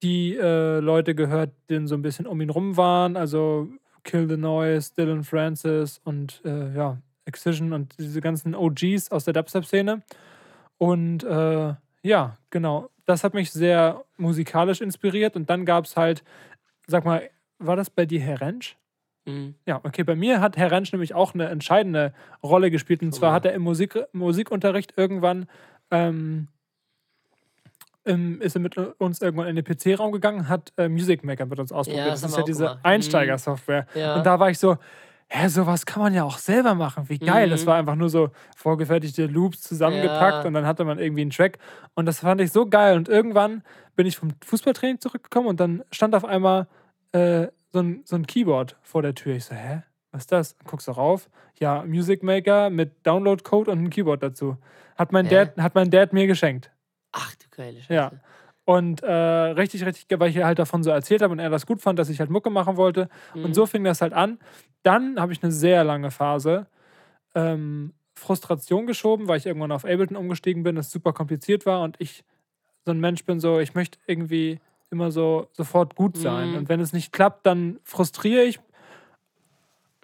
[0.02, 3.16] die äh, Leute gehört, die so ein bisschen um ihn rum waren.
[3.16, 3.70] Also
[4.06, 6.96] Kill the Noise, Dylan Francis und äh, ja,
[7.26, 10.02] Excision und diese ganzen OGs aus der Dubstep-Szene.
[10.78, 12.88] Und äh, ja, genau.
[13.04, 15.36] Das hat mich sehr musikalisch inspiriert.
[15.36, 16.24] Und dann gab es halt,
[16.86, 17.28] sag mal,
[17.58, 18.76] war das bei dir Herr Rentsch?
[19.26, 19.56] Mhm.
[19.66, 20.04] Ja, okay.
[20.04, 23.02] Bei mir hat Herr Rentsch nämlich auch eine entscheidende Rolle gespielt.
[23.02, 23.36] Und zwar mal.
[23.36, 25.46] hat er im Musik Musikunterricht irgendwann
[25.90, 26.48] ähm,
[28.06, 31.58] im, ist er mit uns irgendwann in den PC-Raum gegangen, hat äh, Music Maker mit
[31.60, 32.06] uns ausprobiert.
[32.06, 32.78] Ja, das das ist ja diese gemacht.
[32.78, 32.86] Mhm.
[32.90, 33.86] Einsteigersoftware.
[33.94, 34.16] Ja.
[34.16, 34.76] Und da war ich so,
[35.28, 37.08] hä, sowas kann man ja auch selber machen.
[37.08, 37.50] Wie geil.
[37.50, 37.66] Das Mhm.
[37.66, 40.46] war einfach nur so vorgefertigte Loops zusammengepackt Ja.
[40.46, 41.58] und dann hatte man irgendwie einen Track.
[41.94, 42.96] Und das fand ich so geil.
[42.96, 43.62] Und irgendwann
[43.96, 46.68] bin ich vom Fußballtraining zurückgekommen und dann stand auf einmal
[47.12, 49.34] äh, so, ein, so ein Keyboard vor der Tür.
[49.36, 49.82] Ich so, hä?
[50.12, 50.56] Was ist das?
[50.64, 51.28] Guckst du rauf?
[51.58, 54.56] Ja, Music Maker mit Download-Code und ein Keyboard dazu.
[54.96, 55.28] Hat mein?
[55.28, 56.70] Dad, hat mein Dad mir geschenkt.
[57.18, 57.94] Ach du geile Scheiße.
[57.94, 58.12] Ja.
[58.64, 61.80] Und äh, richtig, richtig, weil ich halt davon so erzählt habe und er das gut
[61.80, 63.08] fand, dass ich halt Mucke machen wollte.
[63.34, 63.44] Mhm.
[63.46, 64.38] Und so fing das halt an.
[64.82, 66.66] Dann habe ich eine sehr lange Phase
[67.34, 71.96] ähm, Frustration geschoben, weil ich irgendwann auf Ableton umgestiegen bin, das super kompliziert war und
[72.00, 72.24] ich
[72.84, 74.60] so ein Mensch bin, so, ich möchte irgendwie
[74.90, 76.50] immer so sofort gut sein.
[76.50, 76.56] Mhm.
[76.56, 78.58] Und wenn es nicht klappt, dann frustriere ich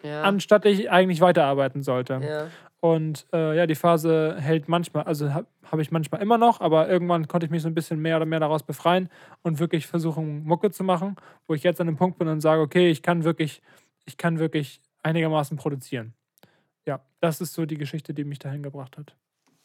[0.02, 0.22] Ja.
[0.22, 2.20] anstatt ich eigentlich weiterarbeiten sollte.
[2.22, 2.46] ja.
[2.82, 6.88] Und äh, ja, die Phase hält manchmal, also habe hab ich manchmal immer noch, aber
[6.88, 9.08] irgendwann konnte ich mich so ein bisschen mehr oder mehr daraus befreien
[9.42, 11.14] und wirklich versuchen, Mucke zu machen,
[11.46, 13.62] wo ich jetzt an dem Punkt bin und sage, okay, ich kann wirklich,
[14.04, 16.14] ich kann wirklich einigermaßen produzieren.
[16.84, 19.14] Ja, das ist so die Geschichte, die mich dahin gebracht hat.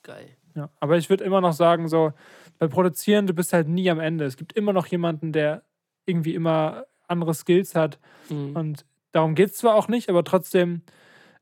[0.03, 0.37] Geil.
[0.53, 2.13] Ja, aber ich würde immer noch sagen, so,
[2.59, 4.25] bei Produzieren, du bist halt nie am Ende.
[4.25, 5.63] Es gibt immer noch jemanden, der
[6.05, 7.97] irgendwie immer andere Skills hat.
[8.29, 8.55] Mhm.
[8.55, 10.83] Und darum geht es zwar auch nicht, aber trotzdem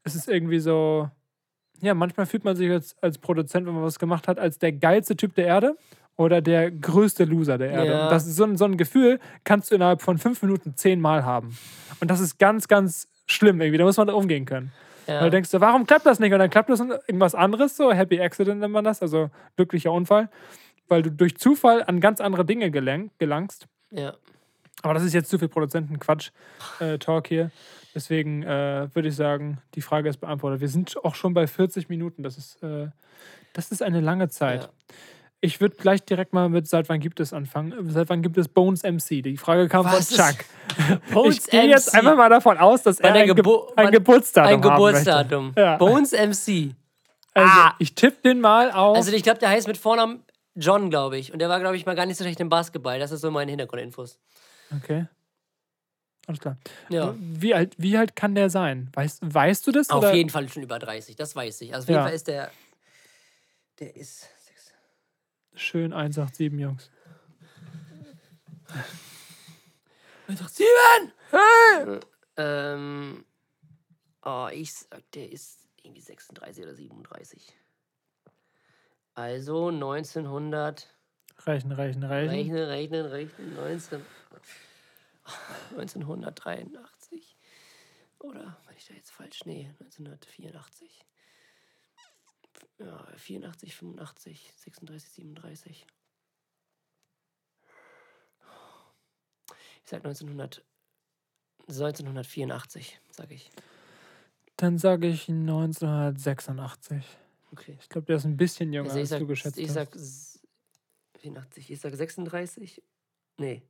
[0.06, 1.10] ist es irgendwie so,
[1.82, 4.72] ja, manchmal fühlt man sich als, als Produzent, wenn man was gemacht hat, als der
[4.72, 5.78] geilste Typ der Erde
[6.18, 7.92] oder der größte Loser der Erde.
[7.92, 8.04] Ja.
[8.06, 11.26] Und das ist so, ein- so ein Gefühl, kannst du innerhalb von fünf Minuten zehnmal
[11.26, 11.58] haben.
[12.00, 13.78] Und das ist ganz, ganz schlimm irgendwie.
[13.78, 14.72] Da muss man da umgehen können.
[15.08, 15.16] Ja.
[15.16, 16.32] Weil du denkst, warum klappt das nicht?
[16.34, 19.92] Und dann klappt das und irgendwas anderes, so Happy Accident nennt man das, also glücklicher
[19.92, 20.30] Unfall,
[20.88, 23.68] weil du durch Zufall an ganz andere Dinge gelang, gelangst.
[23.92, 24.14] ja.
[24.86, 27.52] Aber das ist jetzt zu viel Produzenten-Quatsch-Talk hier.
[27.94, 30.62] Deswegen äh, würde ich sagen, die Frage ist beantwortet.
[30.62, 32.24] Wir sind auch schon bei 40 Minuten.
[32.24, 32.88] Das ist, äh,
[33.54, 34.64] das ist eine lange Zeit.
[34.64, 34.70] Ja.
[35.42, 37.74] Ich würde gleich direkt mal mit Seit wann gibt es anfangen.
[37.92, 39.22] Seit wann gibt es Bones MC?
[39.24, 40.46] Die Frage kam Was von Chuck.
[41.14, 44.54] Bones ich gehe jetzt einfach mal davon aus, dass er ein, Ge Gebo- ein Geburtsdatum
[44.54, 45.54] Ein Geburtsdatum.
[45.56, 45.78] Ja.
[45.78, 46.74] Bones MC.
[47.34, 47.76] Also, Ah.
[47.80, 48.96] ich tippe den mal auf.
[48.98, 50.24] Also ich glaube, der heißt mit Vornamen
[50.56, 51.32] John, glaube ich.
[51.34, 52.98] Und der war, glaube ich, mal gar nicht so schlecht im Basketball.
[52.98, 54.18] Das ist so meine Hintergrundinfos.
[54.72, 55.08] Okay.
[56.28, 56.58] Alles klar.
[56.90, 57.14] Ja.
[57.18, 58.90] Wie alt, wie alt kann der sein?
[58.94, 59.90] Weißt, weißt du das?
[59.90, 60.14] Auf oder?
[60.14, 61.74] jeden Fall schon über 30, das weiß ich.
[61.74, 62.04] Also auf jeden Ja.
[62.06, 62.52] Fall ist der.
[63.80, 64.30] Der ist.
[65.54, 66.90] Schön 187, Jungs.
[70.28, 71.14] 187!
[71.32, 72.00] Hey!
[72.38, 73.26] Ähm.
[74.24, 77.54] Oh, ich sag, der ist irgendwie 36 oder 37.
[79.14, 80.95] Also 1900.
[81.46, 82.30] Rechnen, rechnen, rechnen.
[82.36, 83.56] Rechnen, rechnen, rechnen.
[83.56, 84.02] 19,
[85.72, 87.38] 1983.
[88.20, 89.46] Oder, wenn ich da jetzt falsch.
[89.46, 91.06] Nee, 1984.
[92.80, 95.86] Ja, 84, 85, 36, 37.
[99.84, 100.64] Ich sag 1900,
[101.68, 103.50] 1984, sag ich.
[104.58, 107.04] Dann sage ich 1986.
[107.52, 107.78] Okay.
[107.82, 109.74] Ich glaube, der ist ein bisschen jünger, Also ich als sag, du geschätzt ich hast.
[109.76, 110.35] sag s-
[111.26, 112.82] 84, ich sag 36.
[113.38, 113.64] Nee.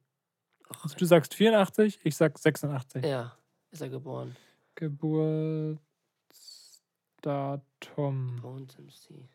[0.69, 3.03] Ach, Also du sagst 84, ich sag 86.
[3.05, 3.35] ja,
[3.71, 4.35] ist er geboren.
[4.75, 5.79] Geburtsdatum.
[8.41, 9.29] Bones MC.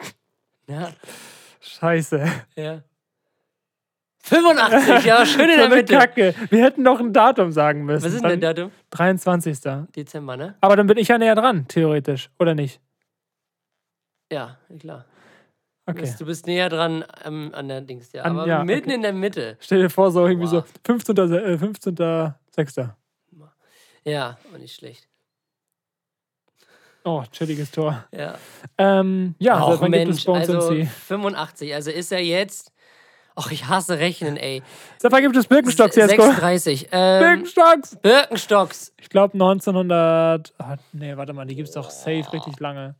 [0.66, 0.94] Ja,
[1.60, 2.26] Scheiße.
[2.56, 2.82] ja.
[4.22, 5.92] 85, ja, schön in So der eine Mitte.
[5.92, 6.34] Kacke.
[6.48, 8.06] Wir hätten noch ein Datum sagen müssen.
[8.06, 8.72] Was ist denn der Datum?
[8.88, 9.58] 23.
[9.94, 10.56] Dezember, ne?
[10.62, 12.30] Aber dann bin ich ja näher dran, theoretisch.
[12.38, 12.80] Oder nicht?
[14.32, 15.04] Ja, klar.
[15.86, 16.00] Du Okay.
[16.00, 18.22] bist, du bist näher dran ähm, an der Dings, ja.
[18.22, 18.94] An- Aber ja, mitten okay.
[18.94, 19.56] in der Mitte.
[19.60, 20.64] Stell dir vor, so irgendwie Wow.
[20.66, 21.16] so 15.
[21.32, 22.34] Äh, 15.
[22.50, 22.76] 6.
[24.04, 25.08] Ja, auch nicht schlecht.
[27.04, 28.04] Oh, chilliges Tor.
[28.12, 28.38] Ja.
[28.78, 30.86] Ähm, ja, wann gibt es Mensch, also MC?
[30.88, 31.74] 85.
[31.74, 32.72] Also ist er jetzt.
[33.36, 34.62] Ach, ich hasse Rechnen, ey.
[34.98, 36.10] Seit wann gibt es Birkenstocks jetzt?
[36.10, 36.88] 36.
[36.92, 37.96] Ähm, Birkenstocks!
[37.96, 38.94] Birkenstocks.
[39.00, 40.54] Ich glaube 1900.
[40.58, 42.94] Ah, nee, warte mal, die gibt es doch safe richtig lange.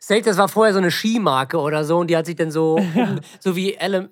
[0.00, 2.76] Safe, das war vorher so eine Skimarke oder so und die hat sich dann so,
[2.94, 4.10] um, so wie LM,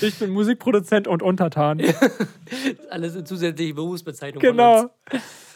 [0.02, 1.82] Ich bin Musikproduzent und Untertan.
[2.90, 4.42] Alles eine zusätzliche Berufsbezeichnung.
[4.42, 4.90] Genau.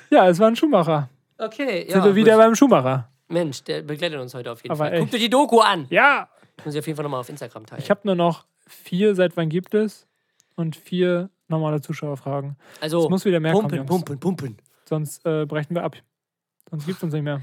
[0.10, 1.10] Ja, es war ein Schuhmacher.
[1.38, 1.94] Okay, ja.
[1.94, 2.42] Sind wir wieder gut.
[2.42, 3.10] beim Schuhmacher.
[3.30, 5.00] Mensch, der begleitet uns heute auf jeden Aber Fall.
[5.00, 5.88] Guckt euch die Doku an.
[5.90, 6.30] Ja.
[6.64, 7.82] Muss ich auf jeden Fall nochmal auf Instagram teilen.
[7.82, 10.08] Ich habe nur noch vier, seit wann gibt es?
[10.56, 12.58] Und vier normale Zuschauerfragen.
[12.80, 13.90] also, es muss wieder mehr pumpen, kommen, Jungs.
[13.90, 14.58] pumpen, pumpen.
[14.86, 15.96] Sonst äh, brechen wir ab.
[16.70, 17.42] Sonst gibt es uns nicht mehr.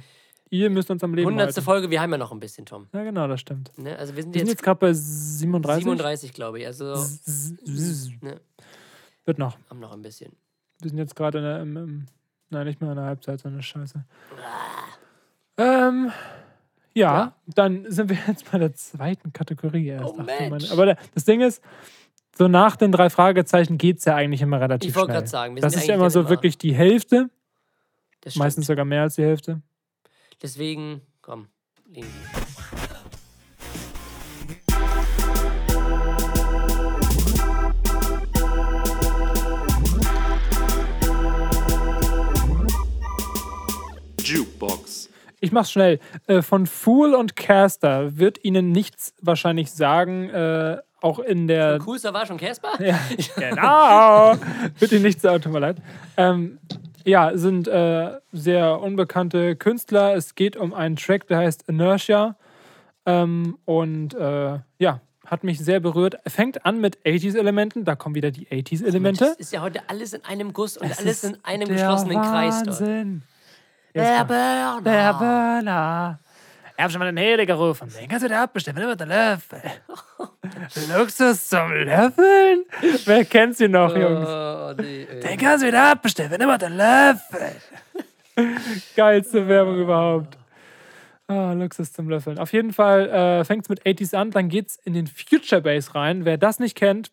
[0.53, 1.65] Ihr müsst uns am Leben Hundertste halten.
[1.65, 2.89] Folge, wir haben ja noch ein bisschen, Tom.
[2.93, 3.71] Ja, genau, das stimmt.
[3.79, 3.97] Ne?
[3.97, 5.85] Also wir sind Wir sind jetzt, jetzt gerade bei 37.
[5.85, 6.67] 37, glaube ich.
[6.67, 6.95] Also
[8.21, 8.41] ne?
[9.25, 9.57] Wird noch.
[9.71, 10.33] haben noch ein bisschen.
[10.81, 11.87] Wir sind jetzt gerade in der-
[12.51, 14.05] nein, nicht mehr in der Halbzeit, sondern Scheiße.
[15.57, 16.11] Ähm,
[16.93, 17.35] Ja, Ja.
[17.55, 20.05] dann sind wir jetzt bei der zweiten Kategorie erst.
[20.07, 20.73] Oh, Ach.
[20.73, 21.63] Aber da- das Ding ist,
[22.37, 25.19] so nach den drei Fragezeichen geht es ja eigentlich immer relativ Ich wollte schnell.
[25.19, 27.31] gerade sagen, wir das ist ja immer so immer- wirklich die Hälfte,
[28.35, 29.61] meistens sogar mehr als die Hälfte.
[30.43, 31.49] Deswegen, komm,
[31.87, 32.41] legen wir.
[44.23, 45.11] Jukebox.
[45.41, 46.01] Ich mach's schnell.
[46.27, 52.15] Äh, von Fool und Caster wird Ihnen nichts wahrscheinlich sagen, äh, auch in der Coolster
[52.15, 52.83] war schon Casper?
[52.83, 52.99] Ja,
[53.37, 54.37] genau.
[54.79, 55.77] Wird Ihnen nichts sagen, tut mir leid.
[56.17, 56.59] Ähm,
[57.05, 60.15] ja, sind äh, sehr unbekannte Künstler.
[60.15, 62.37] Es geht um einen Track, der heißt Inertia.
[63.07, 66.17] Ähm, und äh, ja, hat mich sehr berührt.
[66.27, 67.85] Fängt an mit 80s-Elementen.
[67.85, 69.27] Da kommen wieder die 80s-Elemente.
[69.27, 72.63] Das ist ja heute alles in einem Guss und Es alles in einem geschlossenen Kreis
[72.63, 72.81] dort.
[72.81, 73.23] Wahnsinn.
[73.95, 74.81] Der Burner.
[74.85, 76.19] Der Burner.
[76.81, 77.93] Ich hab schon mal den Hede gerufen.
[78.01, 79.61] Den kannst du dir abbestimmen über den Löffel.
[80.97, 82.65] Luxus zum Löffeln?
[83.05, 84.27] Wer kennt sie noch, Jungs?
[84.27, 85.05] Oh, nee.
[85.05, 87.53] Den kannst du wieder abbestellen, immer den Löffel.
[88.97, 90.39] Geilste Werbung überhaupt.
[91.29, 92.39] Ah, Luxus zum Löffeln.
[92.39, 95.95] Auf jeden Fall äh, fängt es mit 80s an, dann geht's in den Future Bass
[95.95, 96.25] rein.
[96.25, 97.11] Wer das nicht kennt,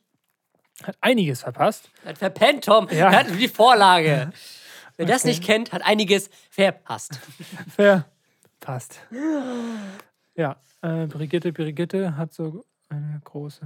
[0.84, 1.90] hat einiges verpasst.
[2.06, 2.88] Hat verpennt, Tom.
[2.90, 3.12] Ja.
[3.12, 4.32] Er hat die Vorlage.
[4.96, 7.20] Wer das nicht kennt, hat einiges verpasst.
[7.76, 8.06] Fair.
[8.68, 9.00] Passt.
[10.36, 13.66] Ja, äh, Brigitte, Brigitte hat so eine große.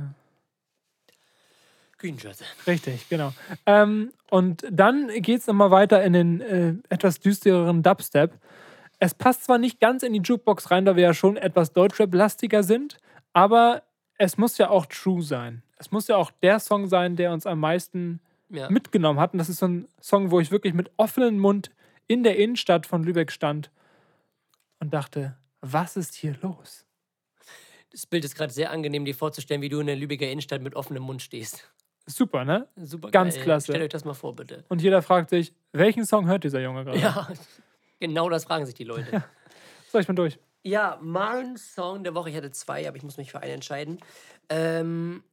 [1.98, 2.46] Greenschürze.
[2.66, 3.34] Richtig, genau.
[3.66, 8.32] Ähm, und dann geht es nochmal weiter in den äh, etwas düstereren Dubstep.
[9.00, 12.64] Es passt zwar nicht ganz in die Jukebox rein, da wir ja schon etwas Deutschrap-lastiger
[12.64, 13.00] sind,
[13.34, 13.82] aber
[14.18, 15.62] es muss ja auch true sein.
[15.78, 18.70] Es muss ja auch der Song sein, der uns am meisten Ja.
[18.70, 19.34] mitgenommen hat.
[19.34, 21.72] Und das ist so ein Song, wo ich wirklich mit offenem Mund
[22.08, 23.72] in der Innenstadt von Lübeck stand
[24.82, 26.86] und dachte, was ist hier los?
[27.92, 30.76] Das Bild ist gerade sehr angenehm, dir vorzustellen, wie du in der Lübecker Innenstadt mit
[30.76, 31.70] offenem Mund stehst.
[32.08, 32.68] Super, ne?
[32.76, 33.44] Super Ganz geil.
[33.44, 33.72] klasse.
[33.72, 34.66] Stellt euch das mal vor, bitte.
[34.70, 37.00] Und jeder fragt sich, welchen Song hört dieser Junge gerade?
[37.00, 37.28] Ja,
[38.00, 39.24] genau das fragen sich die Leute.
[39.92, 40.40] So, ich bin durch.
[40.64, 42.30] Ja, mein Song der Woche.
[42.30, 44.00] Ich hatte zwei, aber ich muss mich für einen entscheiden.
[44.50, 45.24] Ähm,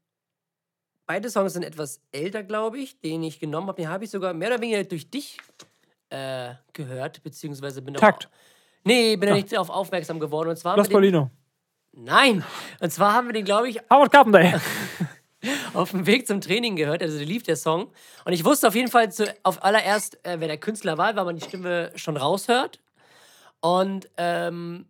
[1.07, 3.81] beide Songs sind etwas älter, glaube ich, den ich genommen habe.
[3.81, 5.39] Den habe ich sogar mehr oder weniger durch dich
[6.11, 8.27] äh, gehört, beziehungsweise bin Takt.
[8.27, 8.33] Auf,
[8.85, 10.51] nee, bin da nicht darauf aufmerksam geworden.
[10.51, 11.31] Und zwar Los Polino.
[11.93, 12.45] Nein!
[12.81, 14.61] Und zwar haben wir den, glaube ich, Howard Carpenter.
[15.75, 17.03] auf dem Weg zum Training gehört.
[17.03, 17.91] Also lief der Song.
[18.25, 21.25] Und ich wusste auf jeden Fall zu, auf allererst, äh, wer der Künstler war, weil
[21.25, 22.81] man die Stimme schon raushört.
[23.61, 24.87] Und, ähm,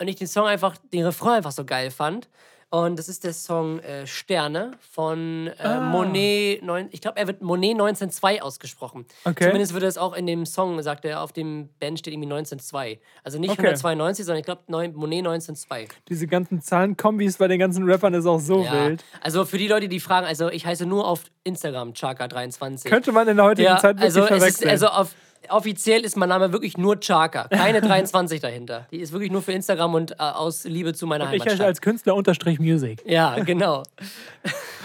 [0.00, 2.28] und ich den Song einfach, den Refrain einfach so geil fand.
[2.70, 5.80] Und das ist der Song äh, Sterne von äh, Ah.
[5.80, 9.06] Monet, neun, ich glaube, er wird Monet 1902 ausgesprochen.
[9.24, 9.44] Okay.
[9.44, 12.98] Zumindest wird es auch in dem Song, sagt er, auf dem Band steht irgendwie 1902.
[13.22, 13.60] Also nicht Okay.
[13.60, 15.88] 192, sondern ich glaube Monet 1902.
[16.08, 18.86] Diese ganzen Zahlenkombis bei den ganzen Rappern ist auch so Ja.
[18.88, 19.04] wild.
[19.20, 22.88] Also für die Leute, die fragen, also ich heiße nur auf Instagram Chaka23.
[22.88, 24.70] Könnte man in der heutigen ja, Zeit wirklich also, verwechseln.
[24.70, 25.14] also auf,
[25.50, 28.86] offiziell ist mein Name wirklich nur Chaka, keine 23 dahinter.
[28.90, 31.66] Die ist wirklich nur für Instagram und äh, aus Liebe zu meiner ich heiße Heimatstadt.
[31.66, 33.02] als Künstler unterstrich Music.
[33.06, 33.82] ja, genau.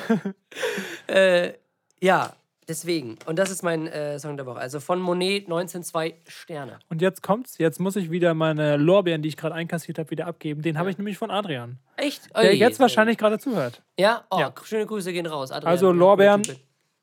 [1.07, 1.53] äh,
[2.01, 2.33] ja,
[2.67, 3.17] deswegen.
[3.25, 4.59] Und das ist mein äh, Song der Woche.
[4.59, 6.79] Also von Monet 1902 Sterne.
[6.89, 7.57] Und jetzt kommt's.
[7.57, 10.61] Jetzt muss ich wieder meine Lorbeeren, die ich gerade einkassiert habe, wieder abgeben.
[10.61, 11.77] Den habe ich nämlich von Adrian.
[11.97, 12.29] Echt?
[12.35, 13.81] Der Ui, jetzt wahrscheinlich gerade zuhört.
[13.99, 14.23] Ja?
[14.29, 14.53] Oh, Ja.
[14.63, 15.51] schöne Grüße gehen raus.
[15.51, 16.43] Adrian, Also Lorbeeren.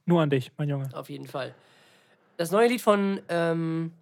[0.09, 0.89] Nur an dich, mein Junge.
[0.93, 1.53] Auf jeden Fall.
[2.37, 3.93] Das neue Lied von, ähm,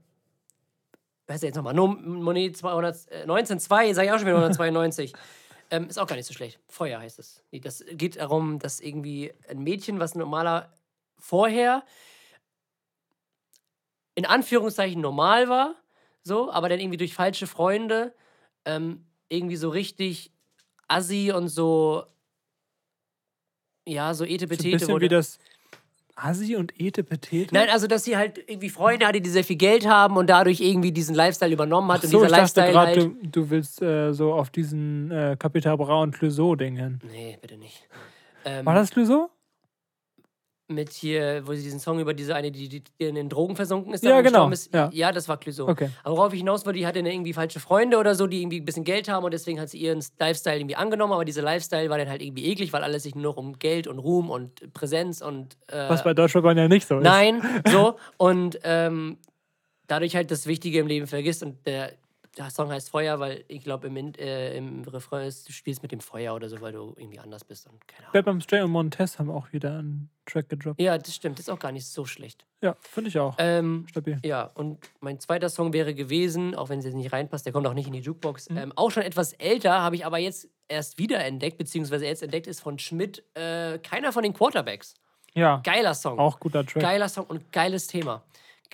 [1.27, 1.75] was ist jetzt nochmal?
[1.75, 5.13] No, Monet 200, äh, 1902, sag ich auch schon wieder 192.
[5.71, 6.59] ähm, ist auch gar nicht so schlecht.
[6.69, 7.43] Feuer heißt es.
[7.53, 10.73] Das geht darum, dass irgendwie ein Mädchen, was ein normaler
[11.19, 11.85] vorher
[14.15, 15.75] in Anführungszeichen normal war,
[16.23, 18.15] so, aber dann irgendwie durch falsche Freunde
[18.65, 20.33] ähm, irgendwie so richtig
[20.89, 22.05] assi und so,
[23.87, 25.05] ja, so So ein etepetete bisschen wurde.
[25.07, 25.39] wie das
[26.17, 27.53] Asi und Ete Petete.
[27.53, 30.61] Nein, also dass sie halt irgendwie Freunde hatte, die sehr viel Geld haben und dadurch
[30.61, 32.01] irgendwie diesen Lifestyle übernommen hat.
[32.01, 33.03] Ach und so, dieser ich dachte Lifestyle gerade, halt.
[33.23, 37.01] du, du willst äh, so auf diesen äh, Capital Bra und Clouseau-Ding hin.
[37.11, 37.89] Nee, bitte nicht.
[38.45, 39.31] Ähm, War das Clouseau?
[40.67, 43.93] Mit hier, wo sie diesen Song über diese eine, die, die, in den Drogen versunken
[43.93, 44.03] ist.
[44.03, 44.73] Ja, genau, Ist.
[44.73, 44.89] ja.
[44.95, 45.13] Ja.
[45.13, 45.69] das war Clouseau.
[45.69, 45.91] Okay.
[46.03, 48.61] Aber worauf ich hinaus wollte, die hatte dann irgendwie falsche Freunde oder so, die irgendwie
[48.61, 51.91] ein bisschen Geld haben und deswegen hat sie ihren Lifestyle irgendwie angenommen, aber dieser Lifestyle
[51.91, 54.73] war dann halt irgendwie eklig, weil alles sich nur noch um Geld und Ruhm und
[54.73, 57.05] Präsenz und äh, Was bei Deutschrapern ja nicht so ist.
[57.05, 57.97] Nein, so.
[58.17, 59.19] Und ähm,
[59.87, 61.43] dadurch halt das Wichtige im Leben vergisst.
[61.43, 61.93] Und der
[62.37, 65.93] der Song heißt Feuer, weil ich glaube, im, äh, im Refrain ist, du spielst mit
[65.93, 68.25] dem Feuer oder so, weil du irgendwie anders bist und keine Ahnung.
[68.25, 70.81] Bam Stray und Montez haben auch wieder einen Track gedroppt.
[70.81, 71.39] Ja, das stimmt.
[71.39, 72.45] Das ist auch gar nicht so schlecht.
[72.61, 73.35] Ja, finde ich auch.
[73.39, 74.19] Ähm, Stabil.
[74.25, 77.67] ja, und mein zweiter Song wäre gewesen, auch wenn es jetzt nicht reinpasst, der kommt
[77.67, 78.51] auch nicht in die Jukebox.
[78.51, 78.57] Mhm.
[78.57, 82.47] Ähm, auch schon etwas älter, habe ich aber jetzt erst wieder entdeckt, beziehungsweise jetzt entdeckt
[82.47, 84.95] ist von Schmidt, äh, keiner von den Quarterbacks.
[85.35, 86.19] Ja, Geiler Song.
[86.19, 86.83] auch guter Track.
[86.83, 88.23] Geiler Song und geiles Thema.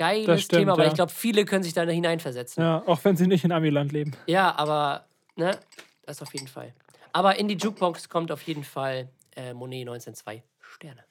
[0.01, 0.89] Geiles stimmt, Thema, weil ja.
[0.89, 2.65] ich glaube, viele können sich da hineinversetzen.
[2.65, 4.17] Ja, auch wenn sie nicht in Amiland leben.
[4.27, 5.05] Ja, aber,
[5.37, 5.59] ne,
[6.07, 6.73] das auf jeden Fall.
[7.13, 11.05] Aber in die Jukebox kommt auf jeden Fall äh, Monet 1902 Sterne.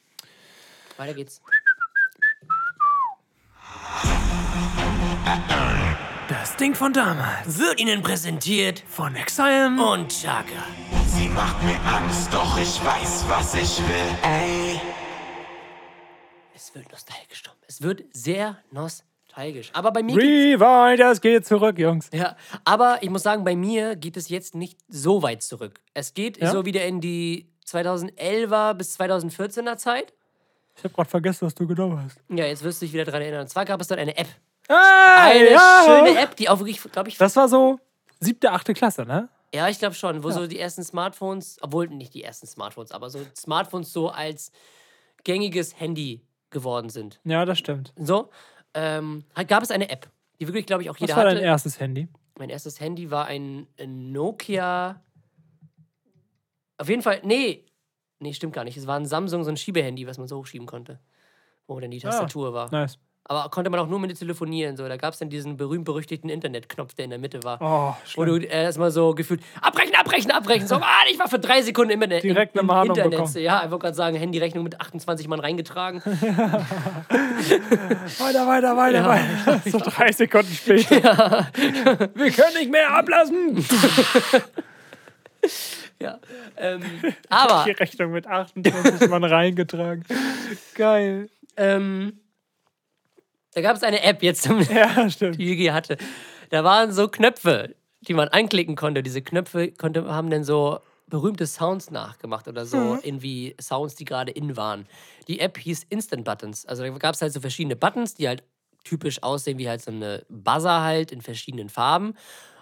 [0.98, 1.40] Weiter geht's.
[6.28, 7.60] Das Ding von damals.
[7.60, 9.68] Wird Ihnen präsentiert Von Exile.
[9.68, 10.66] und Chaka.
[11.06, 14.18] Sie macht mir Angst, doch ich weiß, was ich will.
[14.24, 14.82] Ey.
[16.62, 17.54] Es wird nostalgisch, Tom.
[17.68, 19.70] Es wird sehr nostalgisch.
[19.72, 22.10] Aber bei mir Rewind, es geht zurück, Jungs.
[22.14, 22.36] ja,
[22.66, 25.80] aber ich muss sagen, bei mir geht es jetzt nicht so weit zurück.
[25.94, 26.52] Es geht Ja?
[26.52, 30.14] so wieder in die 2011er bis 2014er Zeit.
[30.76, 32.18] Ich habe gerade vergessen, was du genommen hast.
[32.30, 33.42] Ja, jetzt wirst du dich wieder daran erinnern.
[33.42, 34.28] Und zwar gab es dort eine App.
[34.68, 35.84] Ah, Eine ja.
[35.86, 37.80] schöne App, die auch wirklich, glaube ich, Das war so
[38.20, 39.30] siebte, achte Klasse, ne?
[39.54, 43.10] Ja, ich glaube schon, wo so die ersten Smartphones, obwohl nicht die ersten Smartphones, aber
[43.10, 44.52] so Smartphones so als
[45.24, 47.20] gängiges Handy geworden sind.
[47.24, 47.94] Ja, das stimmt.
[47.98, 48.30] So,
[48.74, 51.46] ähm, gab es eine App, die wirklich, glaube ich, auch Was jeder war dein hatte.
[51.46, 52.08] erstes Handy?
[52.38, 55.02] Mein erstes Handy war ein, Nokia.
[56.78, 57.66] Auf jeden Fall, nee,
[58.20, 58.78] nee, stimmt gar nicht.
[58.78, 61.00] Es war ein Samsung, so ein Schiebehandy, was man so hochschieben konnte.
[61.68, 62.72] Wo dann die Tastatur war.
[62.72, 62.98] Nice.
[63.26, 64.76] Aber konnte man auch nur mit telefonieren.
[64.76, 64.88] So.
[64.88, 67.60] Da gab es dann diesen berühmt-berüchtigten Internetknopf, der in der Mitte war.
[67.62, 68.40] Oh, Wo schlimm.
[68.42, 70.68] du äh, erstmal so gefühlt abbrechen, abbrechen, abbrechen.
[70.68, 73.12] So, ah, ich war für drei Sekunden im, Internet- Direkt im, eine im Mahnung Internet.
[73.20, 73.38] bekommen.
[73.44, 76.02] Ja, ich wollte gerade sagen, Handyrechnung mit 28 Mann reingetragen.
[78.20, 79.62] Weiter, weiter, weiter, weiter.
[79.66, 81.48] So drei Sekunden später.
[82.16, 83.64] Wir können nicht mehr ablassen.
[86.02, 86.20] ja.
[86.58, 86.82] Ähm,
[87.30, 90.06] aber Die Rechnung mit 28 Mann reingetragen.
[90.76, 91.30] Geil.
[91.58, 92.20] ähm,
[93.54, 95.40] da gab es eine App jetzt, zum- Ja, stimmt.
[95.40, 95.98] die Yugi hatte.
[96.52, 99.04] Da waren so Knöpfe, die man anklicken konnte.
[99.04, 103.00] Diese Knöpfe konnte, haben dann so berühmte Sounds nachgemacht oder so, Mhm.
[103.04, 104.86] irgendwie Sounds, die gerade in waren.
[105.28, 106.66] Die App hieß Instant Buttons.
[106.66, 108.44] Also da gab es halt so verschiedene Buttons, die halt
[108.84, 112.14] typisch aussehen wie halt so eine Buzzer halt in verschiedenen Farben.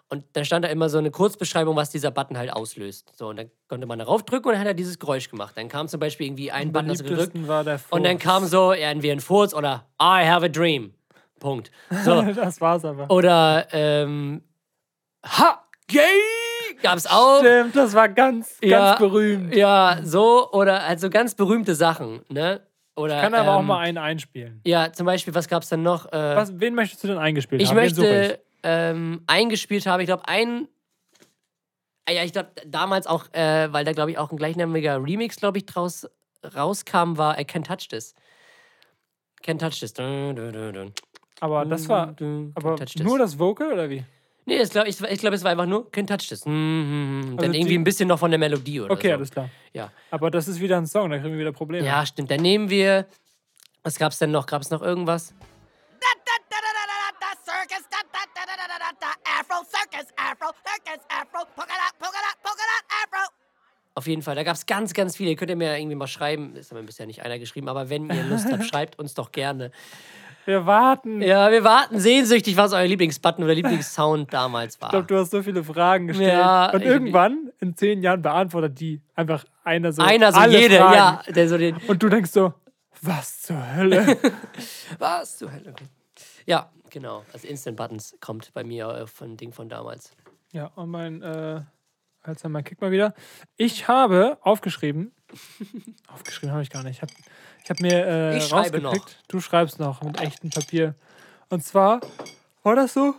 [0.09, 3.11] Und da stand da immer so eine Kurzbeschreibung, was dieser Button halt auslöst.
[3.17, 5.57] So, und dann konnte man darauf drücken und dann hat er dieses Geräusch gemacht.
[5.57, 7.35] Dann kam zum Beispiel irgendwie ein Button, das gedrückt
[7.89, 10.93] und dann kam so ja, entweder ein Furz oder I have a dream.
[11.39, 11.71] Punkt.
[12.05, 12.21] So.
[12.21, 13.11] Das war's aber.
[13.11, 14.41] Oder ähm,
[15.25, 15.63] Ha!
[15.87, 16.01] Gay!
[16.81, 17.39] Gab's auch.
[17.39, 19.55] Stimmt, das war ganz, ganz Ja, berühmt.
[19.55, 20.51] Ja, so.
[20.51, 22.61] Oder also ganz berühmte Sachen, ne?
[22.95, 24.59] Oder, Kann aber auch ähm, mal einen einspielen.
[24.65, 26.11] Ja, zum Beispiel, was gab's dann noch?
[26.11, 27.75] Äh, Was, wen möchtest du denn eingespielt ich haben?
[27.75, 30.67] Möchte ähm, eingespielt haben, ich glaube, ein.
[32.05, 35.35] Ah Ja, ich glaube, damals auch, äh, weil da, glaube ich, auch ein gleichnamiger Remix,
[35.35, 36.07] glaube ich, draus
[36.55, 38.15] rauskam, war I Can Touch This.
[39.43, 39.93] Can Touch This.
[39.93, 40.93] Dun, dun, dun.
[41.39, 42.15] Aber das war.
[42.55, 44.03] Aber nur das Vocal oder wie?
[44.49, 46.45] Nee, das glaub, ich, ich glaube, es war einfach nur Can Touch This.
[46.45, 47.21] Mhm, mhm, mhm.
[47.37, 49.13] Dann Also irgendwie die- ein bisschen noch von der Melodie oder Okay, so.
[49.15, 49.49] alles klar.
[49.73, 49.91] Ja.
[50.09, 51.85] Aber das ist wieder ein Song, da kriegen wir wieder Probleme.
[51.85, 52.31] ja, stimmt.
[52.31, 53.07] Dann nehmen wir.
[53.83, 54.45] Was gab's denn noch?
[54.45, 55.33] Gab es noch irgendwas?
[63.95, 64.35] Auf jeden Fall.
[64.35, 65.35] Da gab es ganz, ganz viele.
[65.35, 66.55] Könnt ihr mir irgendwie mal schreiben.
[66.55, 69.71] Ist aber bisher nicht einer geschrieben, aber wenn ihr Lust habt, schreibt uns doch gerne.
[70.47, 71.21] Wir warten.
[71.21, 74.87] Ja, wir warten sehnsüchtig, was euer Lieblingsbutton oder Lieblingssound damals war.
[74.87, 76.31] Ich glaube, du hast so viele Fragen gestellt.
[76.31, 80.01] Ja, und irgendwann, in zehn Jahren, beantwortet die einfach einer so.
[80.01, 80.95] Einer so alle jede, Fragen.
[80.95, 81.21] ja.
[81.27, 81.75] Der so den.
[81.87, 82.53] Und du denkst so,
[83.01, 84.17] was zur Hölle?
[84.99, 85.73] Was zur Hölle?
[86.45, 87.25] Ja, genau.
[87.33, 90.13] Also Instant Buttons kommt bei mir äh, von Ding von damals.
[90.53, 91.59] ja, und mein, äh,
[92.21, 93.13] Alzheimer, kick mal wieder.
[93.57, 95.11] Ich habe aufgeschrieben,
[96.07, 96.95] aufgeschrieben habe ich gar nicht.
[96.95, 97.13] Ich habe
[97.63, 98.95] ich hab mir äh, Ich schreibe noch.
[99.27, 100.95] Du schreibst noch mit echtem Papier.
[101.49, 102.01] Und zwar,
[102.63, 103.15] war das so?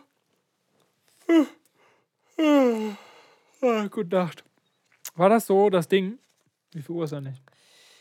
[3.61, 4.45] Ah, gute Nacht.
[5.15, 6.19] War das so, das Ding?
[6.73, 7.43] Wie viel Uhr ist er nicht?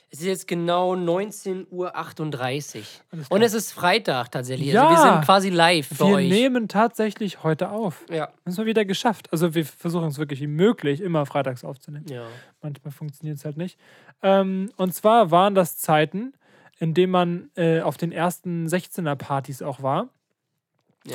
[0.10, 3.26] Es ist jetzt genau 19.38 Uhr.
[3.30, 4.70] Und es ist Freitag tatsächlich.
[4.72, 4.88] Ja.
[4.88, 6.30] Also wir sind quasi live für Wir euch.
[6.30, 8.05] nehmen tatsächlich heute auf.
[8.10, 8.30] Ja.
[8.45, 9.28] Das haben wir wieder geschafft.
[9.34, 12.05] Also wir versuchen es wirklich wie möglich, immer freitags aufzunehmen.
[12.10, 12.26] ja.
[12.62, 13.78] Manchmal funktioniert es halt nicht.
[14.24, 16.34] Ähm, und zwar waren das Zeiten,
[16.80, 20.08] in denen man äh, auf den ersten 16er-Partys auch war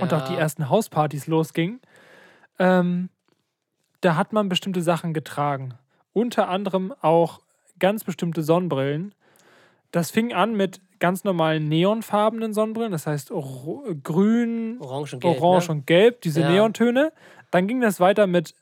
[0.01, 0.39] und auch die Ja.
[0.41, 1.81] ersten Hauspartys losgingen.
[2.59, 3.09] Ähm,
[4.03, 5.75] da hat man bestimmte Sachen getragen.
[6.13, 7.41] Unter anderem auch
[7.83, 9.13] ganz bestimmte Sonnenbrillen.
[9.91, 15.43] Das fing an mit ganz normalen neonfarbenen Sonnenbrillen, das heißt ro- grün, Orange und Gelb.
[15.43, 15.73] orange ne?
[15.75, 16.51] und gelb, diese Ja.
[16.51, 17.13] Neontöne.
[17.51, 18.55] Dann ging das weiter mit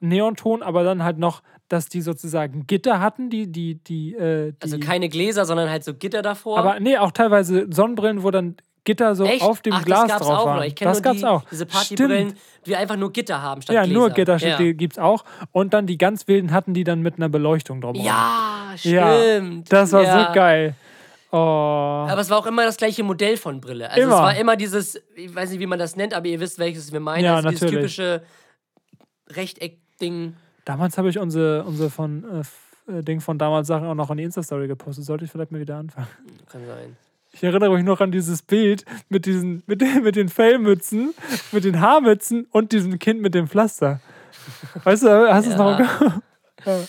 [0.00, 4.56] Neonton, aber dann halt noch, dass die sozusagen Gitter hatten, die, die, die, äh, die
[4.62, 6.58] Also keine Gläser, sondern halt so Gitter davor.
[6.58, 9.42] aber nee, auch teilweise Sonnenbrillen, wo dann Gitter so Echt?
[9.42, 10.56] auf dem Ach, Glas das gab's drauf auch waren.
[10.58, 10.64] noch.
[10.64, 11.42] Ich kenne das nur gab's die, auch.
[11.50, 12.40] diese Partybrillen, Stimmt.
[12.66, 13.98] die einfach nur Gitter haben statt Ja, Gläser.
[13.98, 14.72] nur Gitter ja.
[14.72, 15.24] gibt's auch.
[15.52, 18.04] Und dann die ganz wilden hatten die dann mit einer Beleuchtung drumherum.
[18.06, 19.72] ja, Ja, stimmt.
[19.72, 20.26] Das war ja.
[20.28, 20.74] so geil.
[21.30, 21.36] Oh.
[21.36, 23.88] Aber es war auch immer das gleiche Modell von Brille.
[23.88, 24.14] Also Immer.
[24.16, 26.92] es war immer dieses, ich weiß nicht, wie man das nennt, aber ihr wisst, welches
[26.92, 27.24] wir meinen.
[27.24, 27.94] Ja, also dieses natürlich.
[27.96, 28.22] typische
[29.30, 30.34] Rechteck-Ding.
[30.64, 32.24] Damals habe ich unsere, unsere von
[32.88, 35.04] äh, äh, Ding von damals Sachen auch noch in die Insta-Story gepostet.
[35.04, 36.06] Sollte ich vielleicht mal wieder anfangen.
[36.50, 36.96] Kann sein.
[37.34, 41.14] Ich erinnere mich noch an dieses Bild mit diesen, mit den, mit den Fellmützen,
[41.50, 44.00] mit den Haarmützen und diesem Kind mit dem Pflaster.
[44.84, 45.78] Weißt du, hast du es noch?
[45.78, 46.20] Ja.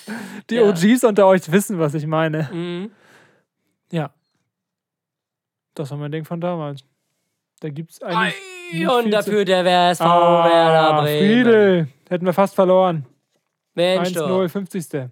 [0.49, 0.63] Die Ja.
[0.69, 2.49] OGs unter euch wissen, was ich meine.
[2.51, 2.91] Mhm.
[3.91, 4.11] Ja.
[5.75, 6.83] Das war mein Ding von damals.
[7.59, 8.35] Da gibt es eigentlich.
[8.71, 10.03] nicht Und dafür der WSV zu...
[10.05, 11.19] Werder Ah, Bremen.
[11.19, 11.87] Friedel.
[12.09, 13.05] Hätten wir fast verloren.
[13.73, 14.47] Mensch, 1-0, doch.
[14.47, 15.09] 50.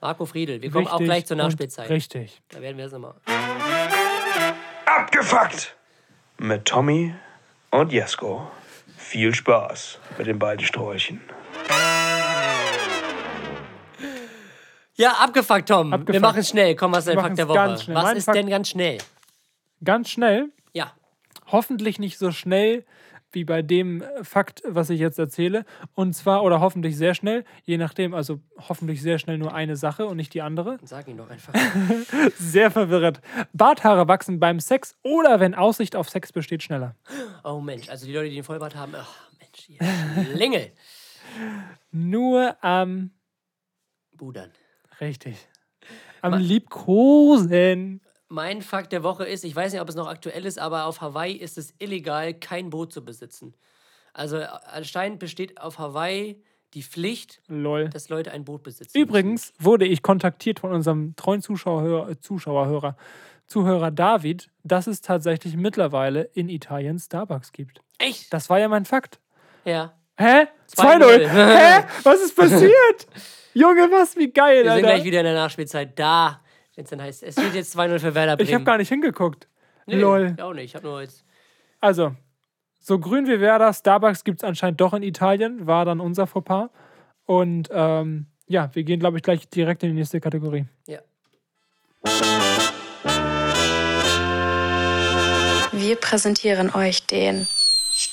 [0.00, 0.60] Marco Friedel.
[0.60, 1.88] Wir kommen auch Richtig gleich zur Nachspielzeit.
[1.88, 2.42] Richtig.
[2.48, 3.14] Da werden wir es nochmal.
[5.02, 5.76] Abgefuckt!
[6.38, 7.14] Mit Tommy
[7.70, 8.50] und Jesko.
[8.96, 11.20] Viel Spaß mit den beiden Sträuchen.
[14.96, 15.90] Ja, abgefuckt, Tom.
[15.90, 16.20] Wir Abgefuckt.
[16.22, 16.74] machen es schnell.
[16.74, 17.56] Komm, was ist dein Wir Fakt der Woche?
[17.58, 17.96] ganz schnell.
[17.96, 18.98] Was Mein ist Fakt- denn ganz schnell?
[19.84, 20.48] Ganz schnell.
[20.72, 20.92] Ja.
[21.52, 22.84] Hoffentlich nicht so schnell
[23.32, 25.64] wie bei dem Fakt, was ich jetzt erzähle.
[25.94, 30.06] Und zwar, oder hoffentlich sehr schnell, je nachdem, also hoffentlich sehr schnell nur eine Sache
[30.06, 30.78] und nicht die andere.
[30.82, 31.54] Sag ihn doch einfach.
[32.38, 33.20] Sehr verwirrend.
[33.52, 36.94] Barthaare wachsen beim Sex oder wenn Aussicht auf Sex besteht, schneller.
[37.44, 39.78] Oh Mensch, also die Leute, die den Vollbart haben, ach Mensch, die
[40.32, 40.72] Schlingel.
[41.90, 43.10] Nur am,
[44.12, 44.50] Budern.
[45.00, 45.36] richtig,
[46.22, 48.00] am Liebkosen.
[48.28, 51.00] Mein Fakt der Woche ist, ich weiß nicht, ob es noch aktuell ist, aber auf
[51.00, 53.54] Hawaii ist es illegal, kein Boot zu besitzen.
[54.12, 56.42] Also äh, anscheinend besteht auf Hawaii
[56.74, 57.88] die Pflicht, Lol.
[57.88, 58.98] dass Leute ein Boot besitzen.
[58.98, 62.96] Übrigens wurde ich kontaktiert von unserem treuen Zuschauer, äh, Zuschauerhörer,
[63.46, 67.80] Zuhörer David, dass es tatsächlich mittlerweile in Italien Starbucks gibt.
[67.96, 68.30] Echt?
[68.30, 69.18] Das war ja mein Fakt.
[69.64, 69.94] Ja.
[70.18, 70.48] Hä?
[70.76, 71.26] 2-0.
[71.26, 71.28] 2-0.
[71.28, 71.84] Hä?
[72.02, 73.06] Was ist passiert?
[73.54, 74.16] Junge, was?
[74.16, 74.86] Wie geil, Wir sind Alter.
[74.88, 76.42] gleich wieder in der Nachspielzeit da.
[76.78, 78.48] Wenn es dann heißt, es steht jetzt 2-0 für Werder Bremen.
[78.48, 79.48] Ich habe gar nicht hingeguckt.
[79.86, 80.36] nee, Lol.
[80.36, 80.66] Ich auch nicht.
[80.66, 81.24] Ich habe nur jetzt.
[81.80, 82.14] Also,
[82.78, 86.70] so grün wie Werder, Starbucks gibt es anscheinend doch in Italien, war dann unser Fauxpas.
[87.24, 90.66] Und ähm, ja, wir gehen, glaube ich, gleich direkt in die nächste Kategorie.
[90.86, 91.00] Ja.
[95.72, 97.48] Wir präsentieren euch den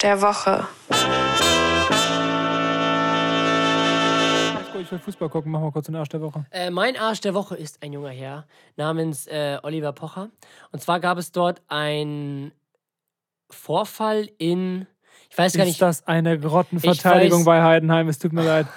[0.02, 0.68] der Woche.
[4.86, 6.46] Ich will Fußball gucken, machen wir kurz den Arsch der Woche.
[6.52, 10.30] Äh, mein Arsch der Woche ist ein junger Herr namens äh, Oliver Pocher.
[10.72, 12.52] Und zwar gab es dort einen
[13.50, 14.86] Vorfall in.
[15.32, 18.08] Ich weiß gar Ist nicht, das eine Grottenverteidigung weiß- bei Heidenheim?
[18.10, 18.68] Es tut mir leid.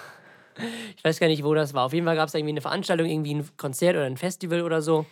[0.97, 1.85] ich weiß gar nicht, wo das war.
[1.85, 4.81] Auf jeden Fall gab es irgendwie eine Veranstaltung, irgendwie ein Konzert oder ein Festival oder
[4.81, 5.05] so.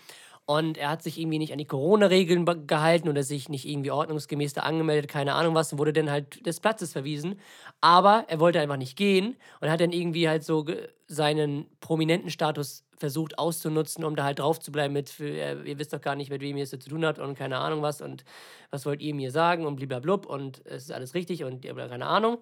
[0.47, 4.53] Und er hat sich irgendwie nicht an die Corona-Regeln gehalten oder sich nicht irgendwie ordnungsgemäß
[4.53, 7.41] da angemeldet, keine Ahnung was, und wurde dann halt des Platzes verwiesen.
[7.81, 10.65] Aber er wollte einfach nicht gehen und hat dann irgendwie halt so
[11.09, 15.93] seinen prominenten Status versucht auszunutzen, um da halt drauf zu bleiben mit, äh, ihr wisst
[15.93, 18.25] doch gar nicht, mit wem ihr es zu tun habt und keine Ahnung was und
[18.71, 22.39] was wollt ihr mir sagen und bliblablub und es ist alles richtig und keine Ahnung.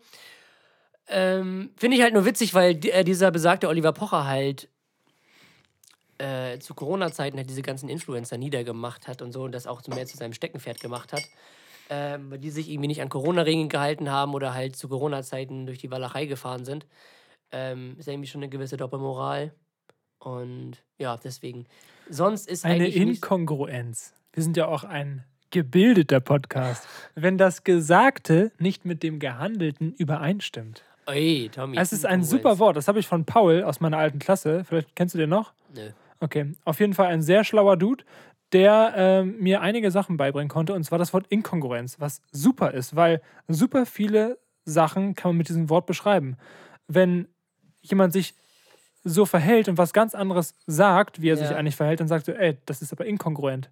[1.08, 4.68] Ähm, Finde ich halt nur witzig, weil äh, dieser besagte Oliver Pocher halt
[6.18, 10.06] äh, zu Corona-Zeiten halt diese ganzen Influencer niedergemacht hat und so und das auch mehr
[10.06, 11.24] zu seinem Steckenpferd gemacht hat.
[11.90, 15.78] Ähm, weil die sich irgendwie nicht an Corona-Regeln gehalten haben oder halt zu Corona-Zeiten durch
[15.78, 16.86] die Walachei gefahren sind.
[17.52, 19.52] Ähm, ist ja irgendwie schon eine gewisse Doppelmoral.
[20.18, 21.66] Und ja, deswegen.
[22.08, 24.14] Sonst ist Eine Inkongruenz.
[24.32, 26.88] Wir sind ja auch ein gebildeter Podcast.
[27.14, 30.82] Wenn das Gesagte nicht mit dem Gehandelten übereinstimmt.
[31.06, 31.76] Ey, Tommy.
[31.78, 32.76] Es ist ein super Wort.
[32.76, 34.64] Das habe ich von Paul aus meiner alten Klasse.
[34.64, 35.52] Vielleicht kennst du den noch?
[35.74, 35.90] Nö.
[36.24, 36.52] Okay.
[36.64, 38.04] Auf jeden Fall ein sehr schlauer Dude,
[38.52, 40.72] der ähm, mir einige Sachen beibringen konnte.
[40.72, 45.48] Und zwar das Wort Inkongruenz, was super ist, weil super viele Sachen kann man mit
[45.48, 46.36] diesem Wort beschreiben.
[46.88, 47.28] Wenn
[47.82, 48.34] jemand sich
[49.02, 51.56] so verhält und was ganz anderes sagt, wie er sich Ja.
[51.56, 53.68] eigentlich verhält, dann sagt so, ey, das ist aber inkongruent.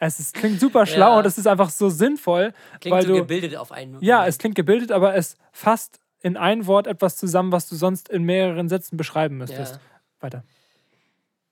[0.00, 1.18] Es ist, klingt super schlau Ja.
[1.18, 3.96] und es ist einfach so sinnvoll, Klingt weil so du gebildet auf einen.
[4.00, 8.08] ja, es klingt gebildet, aber es fasst in ein Wort etwas zusammen, was du sonst
[8.08, 9.74] in mehreren Sätzen beschreiben müsstest.
[9.76, 9.80] Ja.
[10.20, 10.44] Weiter.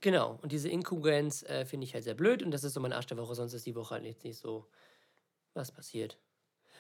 [0.01, 2.93] Genau, und diese Inkongruenz äh, finde ich halt sehr blöd und das ist so mein
[2.93, 4.67] Arsch der Woche, sonst ist die Woche halt jetzt nicht so
[5.55, 6.19] was passiert.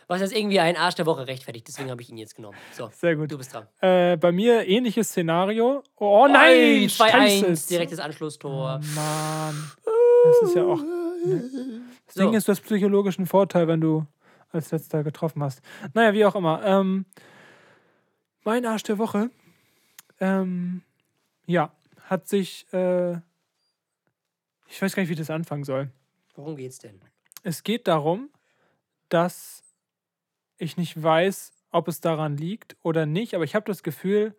[0.09, 2.57] Was jetzt irgendwie ein Arsch der Woche rechtfertigt, deswegen habe ich ihn jetzt genommen.
[2.73, 3.33] So, Sehr gut.
[3.33, 3.67] du bist dran.
[3.81, 5.83] Äh, bei mir ähnliches Szenario.
[5.97, 6.87] Oh nein!
[6.89, 7.69] 2-1, Scheiße.
[7.69, 8.81] direktes Anschlusstor.
[8.95, 9.73] Mann.
[10.25, 10.81] Das ist ja auch.
[12.07, 12.37] Deswegen So.
[12.37, 14.07] ist das psychologischen Vorteil, wenn du
[14.53, 15.61] als letzter getroffen hast.
[15.95, 16.65] Naja, wie auch immer.
[16.65, 17.07] Ähm,
[18.45, 19.31] mein Arsch der Woche,
[20.21, 20.83] ähm,
[21.47, 21.73] ja,
[22.07, 23.15] hat sich, äh,
[24.69, 25.91] ich weiß gar nicht, wie das anfangen soll.
[26.35, 27.01] Worum geht's denn?
[27.43, 28.31] Es geht darum,
[29.09, 29.63] dass
[30.59, 34.35] ich nicht weiß, ob es daran liegt oder nicht, aber ich habe das Gefühl,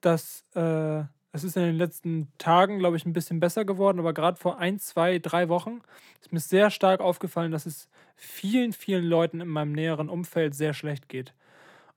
[0.00, 4.12] dass äh, es ist in den letzten Tagen, glaube ich, ein bisschen besser geworden, aber
[4.12, 5.80] gerade vor ein, zwei, drei Wochen
[6.20, 10.74] ist mir sehr stark aufgefallen, dass es vielen, vielen Leuten in meinem näheren Umfeld sehr
[10.74, 11.34] schlecht geht.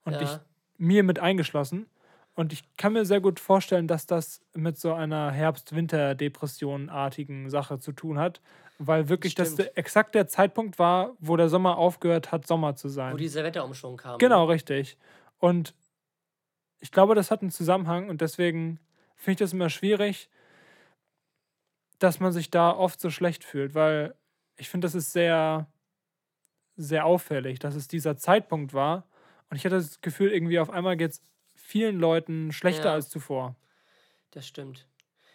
[0.04, 0.22] Und Ja.
[0.22, 0.40] ich
[0.78, 1.88] mir mit eingeschlossen.
[2.40, 7.92] Und ich kann mir sehr gut vorstellen, dass das mit so einer Herbst-Winter-Depression-artigen Sache zu
[7.92, 8.40] tun hat,
[8.78, 9.76] weil wirklich das, Stimmt.
[9.76, 13.12] exakt der Zeitpunkt war, wo der Sommer aufgehört hat, Sommer zu sein.
[13.12, 14.20] Wo dieser Wetterumschwung kam.
[14.20, 14.98] Genau, richtig.
[15.40, 15.76] Und
[16.80, 18.80] ich glaube, das hat einen Zusammenhang und deswegen
[19.18, 20.30] finde ich das immer schwierig,
[21.98, 24.16] dass man sich da oft so schlecht fühlt, weil
[24.56, 25.68] ich finde, das ist sehr,
[26.78, 29.04] sehr auffällig, dass es dieser Zeitpunkt war.
[29.50, 31.22] Und ich hatte das Gefühl, irgendwie auf einmal geht es
[31.70, 32.94] vielen Leuten schlechter Ja.
[32.94, 33.56] als zuvor.
[34.32, 34.88] Das stimmt.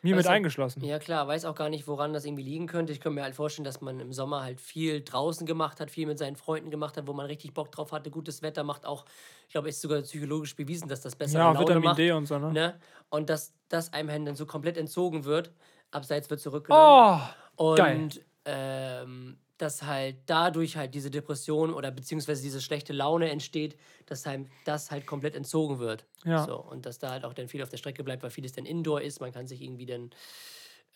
[0.02, 0.84] Mir mit eingeschlossen.
[0.84, 2.92] Ja klar, weiß auch gar nicht, woran das irgendwie liegen könnte.
[2.92, 6.06] Ich könnte mir halt vorstellen, dass man im Sommer halt viel draußen gemacht hat, viel
[6.06, 8.10] mit seinen Freunden gemacht hat, wo man richtig Bock drauf hatte.
[8.10, 9.06] Gutes Wetter macht auch,
[9.46, 11.98] ich glaube, ist sogar psychologisch bewiesen, dass das besser Ja, Laune Vitamin macht.
[11.98, 12.52] D und so, ne?
[12.52, 12.78] Ne?
[13.08, 15.52] Und dass das einem dann so komplett entzogen wird.
[15.90, 17.22] Abseits wird zurückgenommen.
[17.56, 18.08] Oh, Und geil.
[18.44, 23.76] ähm, dass halt dadurch halt diese Depression oder beziehungsweise diese schlechte Laune entsteht,
[24.06, 26.04] dass einem das halt komplett entzogen wird.
[26.24, 26.44] Ja.
[26.44, 28.66] So, und dass da halt auch dann viel auf der Strecke bleibt, weil vieles dann
[28.66, 29.20] Indoor ist.
[29.20, 30.10] Man kann sich irgendwie dann.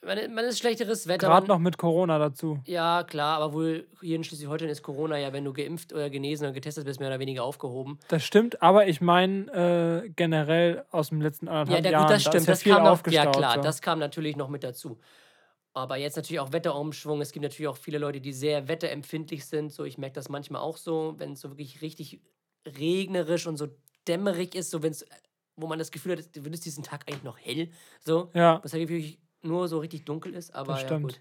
[0.05, 1.27] Man, man ist schlechteres Wetter.
[1.27, 2.61] gerade noch mit Corona dazu.
[2.67, 6.45] Ja, klar, aber wohl hier in Schleswig-Holstein ist Corona ja, wenn du geimpft oder genesen
[6.45, 7.99] oder getestet bist, mehr oder weniger aufgehoben.
[8.07, 12.07] Das stimmt, aber ich meine äh, generell aus dem letzten Ja, anderthalb der, Jahren.
[12.07, 12.47] gut, das da stimmt.
[12.47, 13.61] ja das viel kam noch, ja klar, so.
[13.63, 14.99] das kam natürlich noch mit dazu.
[15.75, 17.21] Aber jetzt natürlich auch Wetterumschwung.
[17.21, 19.73] Es gibt natürlich auch viele Leute, die sehr wetterempfindlich sind.
[19.73, 22.21] So, ich merke das manchmal auch so, wenn es so wirklich richtig
[22.67, 23.69] regnerisch und so
[24.07, 25.05] dämmerig ist, so wenn es,
[25.57, 27.71] wo man das Gefühl hat, du würdest diesen Tag eigentlich noch hell.
[28.01, 28.61] So, ja.
[28.63, 30.55] was halt wirklich nur so richtig dunkel ist.
[30.55, 31.03] Aber Das ja, stimmt.
[31.03, 31.21] gut.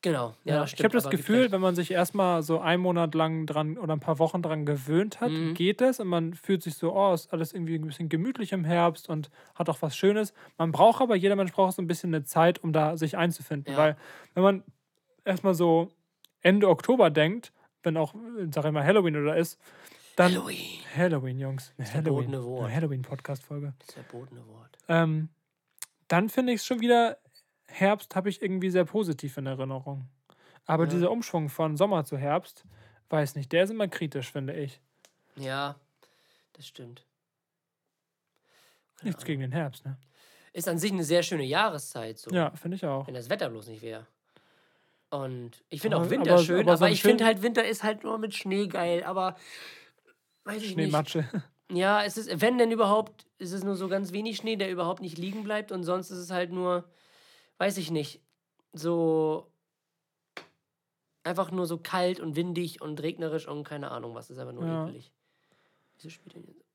[0.00, 0.84] Genau, ja, Ja, das ich stimmt.
[0.84, 1.52] habe das Gefühl, recht.
[1.52, 5.20] wenn man sich erstmal so einen Monat lang dran oder ein paar Wochen dran gewöhnt
[5.20, 5.54] hat, Mhm.
[5.54, 8.64] geht es und man fühlt sich so, oh, ist alles irgendwie ein bisschen gemütlich im
[8.64, 10.32] Herbst und hat auch was Schönes.
[10.56, 13.72] Man braucht aber, jeder Mensch braucht so ein bisschen eine Zeit, um da sich einzufinden.
[13.72, 13.78] Ja.
[13.78, 13.96] Weil,
[14.34, 14.62] wenn man
[15.24, 15.90] erstmal so
[16.42, 18.14] Ende Oktober denkt, wenn auch,
[18.52, 19.58] sag ich mal, Halloween oder ist,
[20.14, 20.30] dann.
[20.32, 20.56] Halloween.
[20.96, 21.72] Halloween, Jungs.
[21.76, 22.64] Halloween, verbotene Wort.
[22.66, 23.74] eine Halloween-Podcast-Folge.
[23.84, 24.78] Das verbotene Wort.
[24.88, 25.28] Ähm,
[26.06, 27.18] dann finde ich es schon wieder,
[27.68, 30.08] Herbst habe ich irgendwie sehr positiv in Erinnerung.
[30.66, 30.90] Aber Ja.
[30.90, 32.64] dieser Umschwung von Sommer zu Herbst,
[33.10, 34.80] weiß nicht, der ist immer kritisch, finde ich.
[35.36, 35.76] Ja,
[36.54, 37.04] das stimmt.
[39.02, 39.96] Nichts gegen den Herbst, ne?
[40.52, 42.18] Ist an sich eine sehr schöne Jahreszeit.
[42.18, 42.30] So.
[42.30, 43.06] Ja, finde ich auch.
[43.06, 44.06] Wenn das Wetter bloß nicht wäre.
[45.10, 47.82] Und ich finde auch Winter aber- schön, aber aber, so ich finde halt, Winter ist
[47.82, 49.36] halt nur mit Schnee geil, aber
[50.44, 51.18] weiß ich Schneematsche.
[51.18, 51.32] nicht.
[51.70, 55.02] Ja, es ist, wenn denn überhaupt, ist es nur so ganz wenig Schnee, der überhaupt
[55.02, 56.88] nicht liegen bleibt und sonst ist es halt nur,
[57.58, 58.20] weiß ich nicht,
[58.72, 59.46] so
[61.24, 64.66] einfach nur so kalt und windig und regnerisch und keine Ahnung was, ist einfach nur
[64.66, 64.88] Ja.
[64.88, 65.12] eklig.
[65.96, 66.68] Wieso spielt denn jetzt?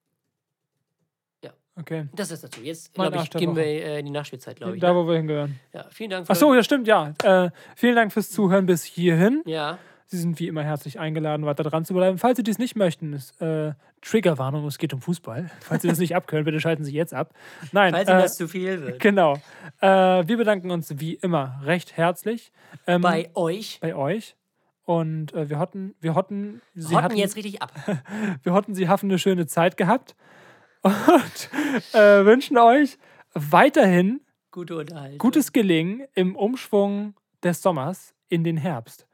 [1.76, 2.08] Okay.
[2.14, 2.62] Das ist dazu.
[2.62, 4.82] Jetzt, glaube ich, gehen wir äh, in die Nachspielzeit, glaube ich.
[4.82, 4.96] Da, ne?
[4.96, 5.60] wo wir hingehören.
[5.74, 6.30] Ja, vielen Dank.
[6.30, 7.14] Achso, ja, stimmt, ja.
[7.24, 9.42] Äh, vielen Dank fürs Zuhören bis hierhin.
[9.46, 9.80] Ja,
[10.14, 12.20] Sie sind wie immer herzlich eingeladen, weiter dran zu bleiben.
[12.20, 15.50] Falls Sie dies nicht möchten, ist äh, Triggerwarnung, es geht um Fußball.
[15.62, 17.34] Falls Sie das nicht abkönnen, bitte schalten Sie jetzt ab.
[17.72, 19.00] Nein, falls äh, Ihnen das zu viel wird.
[19.00, 19.42] genau.
[19.82, 22.52] Äh, wir bedanken uns wie immer recht herzlich
[22.86, 23.80] ähm, Bei euch.
[23.82, 24.36] bei euch.
[24.84, 27.74] Und äh, wir hotten, wir hotten, Sie Hotten hatten, jetzt richtig ab.
[28.44, 30.16] wir hotten, Sie haben eine schöne Zeit gehabt
[30.84, 31.50] und
[31.94, 33.00] äh, wünschen euch
[33.34, 34.86] weiterhin Gute
[35.18, 39.08] gutes Gelingen im Umschwung des Sommers in den Herbst.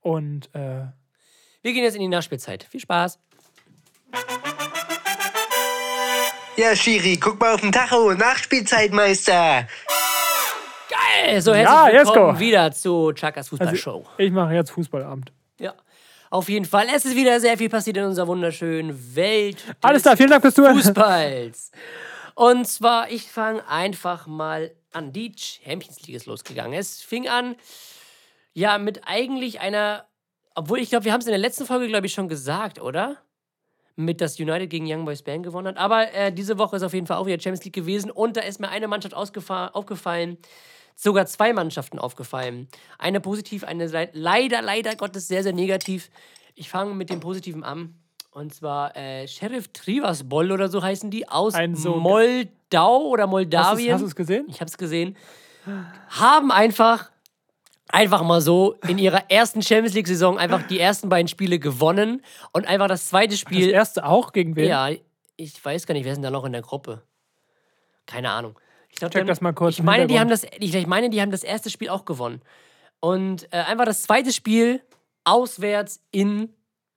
[0.00, 0.86] Und äh,
[1.62, 2.64] Wir gehen jetzt in die Nachspielzeit.
[2.64, 3.18] Viel Spaß.
[6.56, 8.12] Ja, Schiri, guck mal auf den Tacho.
[8.14, 9.66] Nachspielzeitmeister.
[10.88, 11.40] Geil.
[11.40, 14.04] So, herzlich Ja, willkommen wieder zu Chakas also, Fußballshow.
[14.18, 15.32] ich mache jetzt Fußballabend.
[15.58, 15.74] Ja.
[16.30, 16.86] Auf jeden Fall.
[16.94, 19.64] Es ist wieder sehr viel passiert in unserer wunderschönen Welt.
[19.80, 20.76] Alles klar, vielen Dank fürs Zuhören.
[20.76, 21.70] Fußballs.
[22.34, 25.12] Und zwar, ich fange einfach mal an.
[25.12, 26.72] Die Champions League ist losgegangen.
[26.78, 27.56] Es fing an,
[28.52, 30.06] ja, mit eigentlich einer,
[30.54, 33.16] obwohl ich glaube, wir haben es in der letzten Folge, glaube ich, schon gesagt, oder?
[33.96, 35.76] Mit, dass United gegen Young Boys Band gewonnen hat.
[35.76, 38.40] Aber äh, diese Woche ist auf jeden Fall auch wieder Champions League gewesen und da
[38.40, 40.38] ist mir eine Mannschaft aufgefallen,
[40.96, 42.68] sogar zwei Mannschaften aufgefallen.
[42.98, 46.10] Eine positiv, eine le- leider, leider Gottes sehr, sehr negativ.
[46.54, 47.94] Ich fange mit dem Positiven an.
[48.32, 53.98] Und zwar äh, Sheriff Trivasbol oder so heißen die aus so- Moldau oder Hast Moldawien.
[53.98, 54.46] du es gesehen?
[54.48, 55.16] Ich habe es gesehen.
[56.08, 57.10] Haben einfach
[57.92, 62.22] einfach mal so in ihrer ersten Champions League-Saison einfach die ersten beiden Spiele gewonnen
[62.52, 63.70] und einfach das zweite Das Spiel.
[63.70, 64.68] erste auch gegen wen?
[64.68, 64.88] ja,
[65.36, 67.02] ich weiß gar nicht, wer ist denn da noch in der Gruppe?
[68.06, 68.58] Keine Ahnung.
[68.90, 71.10] Ich glaub, Check haben- das mal kurz Ich meine, die haben das, ich, ich meine,
[71.10, 72.40] die haben das erste Spiel auch gewonnen.
[72.98, 74.82] Und äh, einfach das zweite Spiel
[75.24, 76.50] auswärts in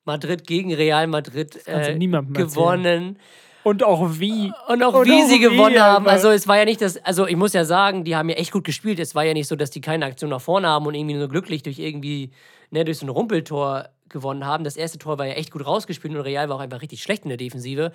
[0.06, 3.20] Madrid gegen Real Madrid äh, niemandem erzählen.
[3.64, 4.52] Und auch wie.
[4.68, 6.08] Und auch Und wie auch sie wie, gewonnen haben.
[6.08, 8.52] Also es war ja nicht das, also ich muss ja sagen, die haben ja echt
[8.52, 9.00] gut gespielt.
[9.00, 11.30] Es war ja nicht so, dass die keine Aktion nach vorne haben und irgendwie nur
[11.30, 12.32] glücklich durch irgendwie,
[12.72, 14.64] ne, durch so ein Rumpeltor gewonnen haben.
[14.64, 17.24] Das erste Tor war ja echt gut rausgespielt und Real war auch einfach richtig schlecht
[17.24, 17.92] in der Defensive.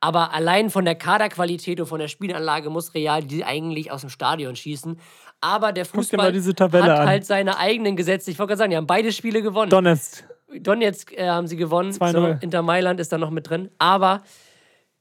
[0.00, 4.10] Aber allein von der Kaderqualität und von der Spielanlage muss Real die eigentlich aus dem
[4.10, 4.98] Stadion schießen.
[5.40, 7.06] Aber der Fußball hat an.
[7.06, 8.30] halt seine eigenen Gesetze.
[8.30, 9.70] Ich wollte gerade sagen, die haben beide Spiele gewonnen.
[9.70, 10.24] Donetsk.
[10.58, 11.92] Donetsk äh, haben sie gewonnen.
[11.92, 12.12] 2-0.
[12.12, 13.70] So, Inter Mailand ist da noch mit drin.
[13.78, 14.22] Aber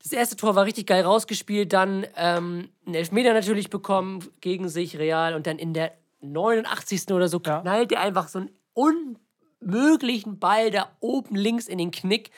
[0.01, 1.73] das erste Tor war richtig geil rausgespielt.
[1.73, 5.33] Dann ähm, einen Elfmeter natürlich bekommen gegen sich, Real.
[5.33, 7.11] Und dann in der 89.
[7.11, 7.61] oder so Ja.
[7.61, 12.31] knallt er einfach so einen unmöglichen Ball da oben links in den Knick.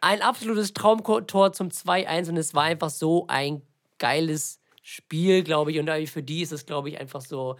[0.00, 2.30] Ein absolutes Traumtor zum 2-1.
[2.30, 3.62] Und es war einfach so ein
[3.98, 5.78] geiles Spiel, glaube ich.
[5.78, 7.56] Und für die ist es, glaube ich, einfach so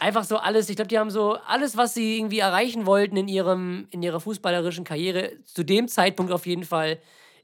[0.00, 3.28] einfach so alles, ich glaube, die haben so alles, was sie irgendwie erreichen wollten in,
[3.28, 6.98] ihrem, in ihrer fußballerischen Karriere, zu dem Zeitpunkt auf jeden Fall,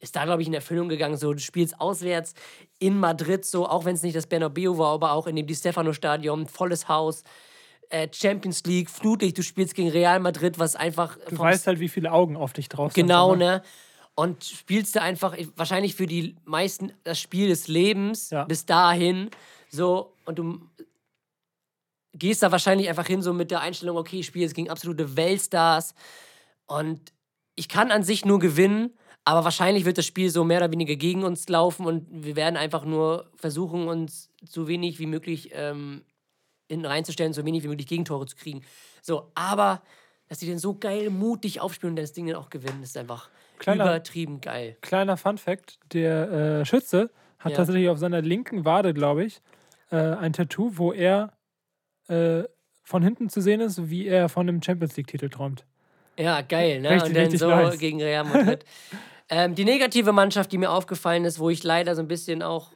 [0.05, 1.17] ist da, glaube ich, in Erfüllung gegangen.
[1.17, 2.35] So, du spielst auswärts
[2.79, 5.55] in Madrid, so, auch wenn es nicht das Bernabeu war, aber auch in dem Di
[5.55, 7.23] Stefano-Stadion, volles Haus,
[7.89, 11.17] äh, Champions League, Flutlicht, du spielst gegen Real Madrid, was einfach.
[11.29, 13.07] Du weißt halt, wie viele Augen auf dich drauf sind.
[13.07, 13.63] Genau, ne?
[14.15, 18.45] Und spielst du einfach wahrscheinlich für die meisten das Spiel des Lebens Ja.
[18.45, 19.31] bis dahin.
[19.71, 20.61] So, und du
[22.13, 25.17] gehst da wahrscheinlich einfach hin, so mit der Einstellung, okay, ich spiele jetzt gegen absolute
[25.17, 25.95] Weltstars.
[26.67, 27.13] Und
[27.57, 28.93] ich kann an sich nur gewinnen,
[29.25, 32.57] aber wahrscheinlich wird das Spiel so mehr oder weniger gegen uns laufen und wir werden
[32.57, 36.03] einfach nur versuchen, uns so wenig wie möglich ähm,
[36.69, 38.63] hinten reinzustellen, so wenig wie möglich Gegentore zu kriegen.
[39.03, 39.83] So, aber
[40.29, 43.29] dass die dann so geil mutig aufspielen und das Ding dann auch gewinnen, ist einfach
[43.59, 44.77] Kleiner- übertrieben geil.
[44.81, 47.57] Kleiner Fun-Fact: Der äh, Schütze hat Ja.
[47.59, 49.41] tatsächlich auf seiner linken Wade, glaube ich,
[49.91, 51.33] äh, ein Tattoo, wo er
[52.09, 52.45] äh,
[52.83, 55.65] von hinten zu sehen ist, wie er von einem Champions League-Titel träumt.
[56.19, 56.91] Ja, geil, ne?
[56.91, 57.79] Richtig, und dann so nice.
[57.79, 58.65] gegen Real Madrid.
[59.29, 62.73] ähm, die negative Mannschaft, die mir aufgefallen ist, wo ich leider so ein bisschen auch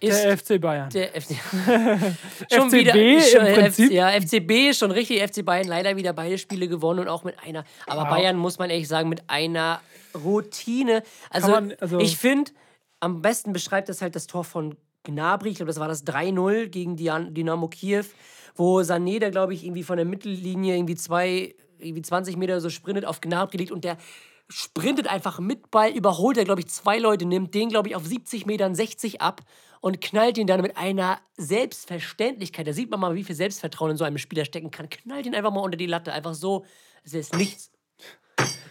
[0.00, 0.88] ist Der FC Bayern.
[0.90, 1.32] der FC.
[2.50, 3.86] FCB im schon, Prinzip.
[3.86, 5.20] F, ja, FCB schon richtig.
[5.22, 7.64] FC Bayern leider wieder beide Spiele gewonnen und auch mit einer.
[7.86, 9.80] Aber Bayern muss man ehrlich sagen, mit einer
[10.14, 11.02] Routine.
[11.28, 12.52] Also, man- also- ich finde,
[13.00, 15.50] am besten beschreibt das halt das Tor von Gnabry.
[15.50, 18.04] Ich glaube, das war das 3-0 gegen Dynamo Kiew,
[18.54, 22.70] wo Sané, der glaube ich irgendwie von der Mittellinie irgendwie zwei, irgendwie 20 Meter so
[22.70, 23.96] sprintet, auf Gnabry liegt und der
[24.48, 28.04] sprintet einfach mit Ball, überholt er, glaube ich, zwei Leute, nimmt den, glaube ich, auf
[28.04, 29.42] 70 Metern 60 ab
[29.80, 32.66] und knallt ihn dann mit einer Selbstverständlichkeit.
[32.66, 34.90] Da sieht man mal, wie viel Selbstvertrauen in so einem Spieler stecken kann.
[34.90, 36.12] Knallt ihn einfach mal unter die Latte.
[36.12, 36.66] Einfach so,
[37.04, 37.70] es nichts.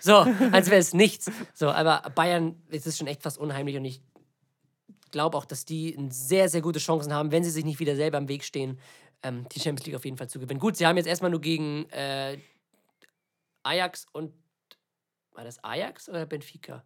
[0.01, 0.15] So,
[0.51, 1.31] als wäre es nichts.
[1.53, 4.01] So, aber Bayern, es ist schon echt fast unheimlich und ich
[5.11, 8.17] glaube auch, dass die sehr, sehr gute Chancen haben, wenn sie sich nicht wieder selber
[8.17, 8.79] im Weg stehen,
[9.23, 10.59] ähm, die Champions League auf jeden Fall zu gewinnen.
[10.59, 12.37] Gut, sie haben jetzt erstmal nur gegen äh,
[13.63, 14.33] Ajax und
[15.33, 16.83] war das Ajax oder Benfica,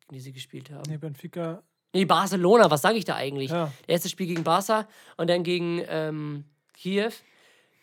[0.00, 0.88] gegen die sie gespielt haben?
[0.88, 1.62] Nee, Benfica.
[1.92, 3.50] Nee, Barcelona, was sage ich da eigentlich?
[3.50, 3.70] Ja.
[3.86, 6.44] Erstes Spiel gegen Barca und dann gegen ähm,
[6.74, 7.12] Kiew.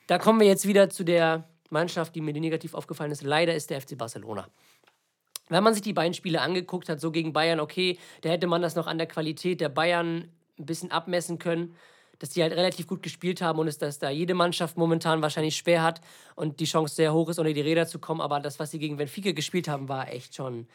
[0.08, 3.22] Da kommen wir jetzt wieder zu der Mannschaft, die mir negativ aufgefallen ist.
[3.22, 4.48] Leider ist der FC Barcelona.
[5.50, 8.62] Wenn man sich die beiden Spiele angeguckt hat, so gegen Bayern, okay, da hätte man
[8.62, 11.76] das noch an der Qualität der Bayern ein bisschen abmessen können,
[12.20, 15.56] dass die halt relativ gut gespielt haben und es, dass da jede Mannschaft momentan wahrscheinlich
[15.56, 16.02] schwer hat
[16.36, 18.22] und die Chance sehr hoch ist, unter die Räder zu kommen.
[18.22, 20.68] Aber das, was sie gegen Benfica gespielt haben, war echt schon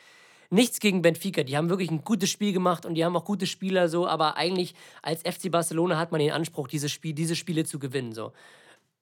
[0.50, 1.42] nichts gegen Benfica.
[1.42, 4.36] Die haben wirklich ein gutes Spiel gemacht und die haben auch gute Spieler so, aber
[4.36, 8.12] eigentlich als FC Barcelona hat man den Anspruch, dieses Spiel, diese Spiele zu gewinnen.
[8.12, 8.32] So.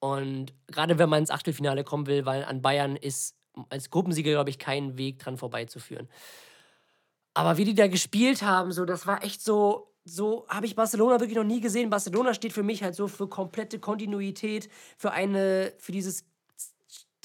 [0.00, 3.36] Und gerade wenn man ins Achtelfinale kommen will, weil an Bayern ist
[3.68, 6.08] als Gruppensieger, glaube ich, kein Weg dran vorbeizuführen.
[7.34, 11.20] Aber wie die da gespielt haben, so, das war echt so, so habe ich Barcelona
[11.20, 11.90] wirklich noch nie gesehen.
[11.90, 16.24] Barcelona steht für mich halt so für komplette Kontinuität, für eine, für dieses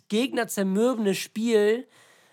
[0.09, 1.87] Gegner zermürbende Spiel,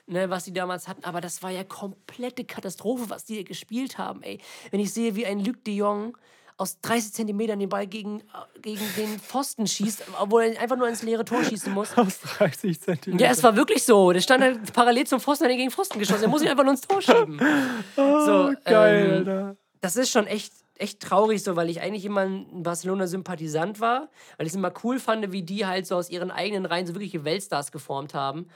[0.07, 1.05] ne, was die damals hatten.
[1.05, 4.39] Aber das war ja komplette Katastrophe, was die hier gespielt haben, ey.
[4.71, 6.16] Wenn ich sehe, wie ein Luc de Jong
[6.57, 8.23] aus 30 Zentimetern den Ball gegen,
[8.62, 11.93] gegen den Pfosten schießt, obwohl er einfach nur ins leere Tor schießen muss.
[11.99, 13.25] Aus 30 Zentimeter.
[13.25, 14.12] Ja, es war wirklich so.
[14.12, 16.23] Der stand halt parallel zum Pfosten, hat ihn gegen Pfosten geschossen.
[16.23, 17.41] Er muss ihn einfach nur ins Tor schieben.
[17.97, 19.57] So, Geil, ähm, Alter.
[19.85, 24.09] Das ist schon echt, echt traurig so, weil ich eigentlich immer ein Barcelona-Sympathisant war,
[24.39, 26.94] weil ich es immer cool fand, wie die halt so aus ihren eigenen Reihen so
[26.94, 28.48] wirkliche Weltstars geformt haben.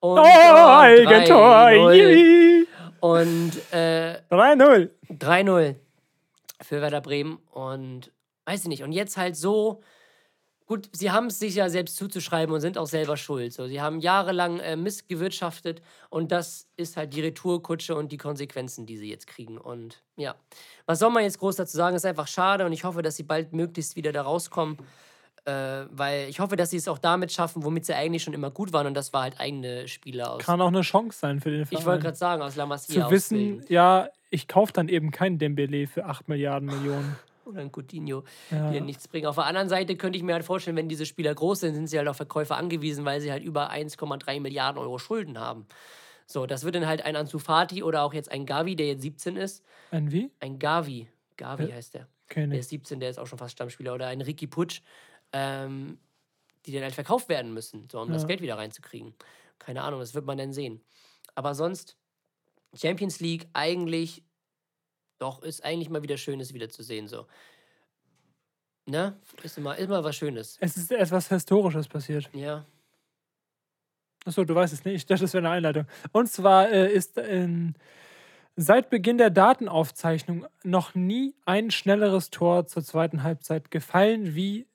[0.00, 1.46] Und, Oh, Eigentor.
[1.46, 1.92] 3-0.
[1.94, 2.68] Yippie.
[2.98, 4.90] Und äh, 3-0.
[5.10, 5.76] 3-0
[6.60, 8.10] für Werder Bremen und
[8.46, 8.82] weiß ich nicht.
[8.82, 9.82] Und jetzt halt so
[10.72, 13.52] gut, sie haben es sich ja selbst zuzuschreiben und sind auch selber schuld.
[13.52, 18.16] So, sie haben jahrelang äh, Mist gewirtschaftet und das ist halt die Retourkutsche und die
[18.16, 19.58] Konsequenzen, die sie jetzt kriegen.
[19.58, 20.34] Und ja,
[20.86, 21.94] was soll man jetzt groß dazu sagen?
[21.94, 24.78] Ist einfach schade und ich hoffe, dass sie bald möglichst wieder da rauskommen.
[25.44, 28.50] Äh, weil ich hoffe, dass sie es auch damit schaffen, womit sie eigentlich schon immer
[28.50, 30.42] gut waren und das war halt eigene Spieler aus.
[30.42, 31.80] Kann auch eine Chance sein für den Verein.
[31.80, 35.38] ich wollte gerade sagen, aus La Masia Zu wissen, ja, ich kaufe dann eben kein
[35.38, 37.18] Dembele für 8 Milliarden Millionen.
[37.44, 38.70] Oder ein Coutinho, Ja.
[38.70, 39.26] die ja nichts bringen.
[39.26, 41.86] Auf der anderen Seite könnte ich mir halt vorstellen, wenn diese Spieler groß sind, sind
[41.88, 45.66] sie halt auf Verkäufer angewiesen, weil sie halt über 1,3 Milliarden Euro Schulden haben.
[46.26, 49.02] So, das wird dann halt ein Ansu Fati oder auch jetzt ein Gavi, der jetzt
[49.02, 49.64] 17 ist.
[49.90, 50.30] Ein wie?
[50.40, 51.08] Ein Gavi.
[51.36, 52.08] Gavi Äh, heißt der.
[52.28, 53.92] Kenn Der ist 17, der ist auch schon fast Stammspieler.
[53.94, 54.80] Oder ein Ricky Putsch,
[55.32, 55.98] ähm,
[56.64, 58.28] die dann halt verkauft werden müssen, so, um das Ja.
[58.28, 59.14] Geld wieder reinzukriegen.
[59.58, 60.80] Keine Ahnung, das wird man dann sehen.
[61.34, 61.96] Aber sonst,
[62.74, 64.22] Champions League eigentlich,
[65.22, 67.08] doch, ist eigentlich mal wieder schön, es wieder zu sehen.
[67.08, 67.26] So.
[68.86, 69.16] Ne?
[69.42, 70.58] Ist immer, immer was Schönes.
[70.60, 72.28] Es ist etwas Historisches passiert.
[72.34, 72.66] Ja.
[74.24, 74.96] Achso, du weißt es nicht.
[74.96, 75.86] Ich dachte, das wäre eine Einleitung.
[76.10, 77.74] Und zwar äh, ist ähm,
[78.56, 84.66] seit Beginn der Datenaufzeichnung noch nie ein schnelleres Tor zur zweiten Halbzeit gefallen wie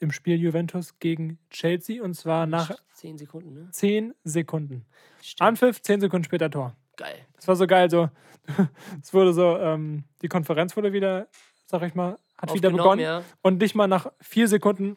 [0.00, 2.02] im Spiel Juventus gegen Chelsea.
[2.02, 3.70] Und zwar nach Zehn Sekunden, ne?
[3.70, 4.86] 10 Sekunden.
[5.22, 5.48] Stimmt.
[5.48, 6.76] Anpfiff, 10 Sekunden später Tor.
[6.96, 7.18] Geil.
[7.36, 7.90] Das war so geil.
[7.90, 8.08] So,
[9.02, 11.28] es wurde so, ähm, die Konferenz wurde wieder,
[11.66, 13.00] sag ich mal, hat wieder begonnen.
[13.02, 13.22] ja.
[13.42, 14.96] Und nicht mal nach vier Sekunden.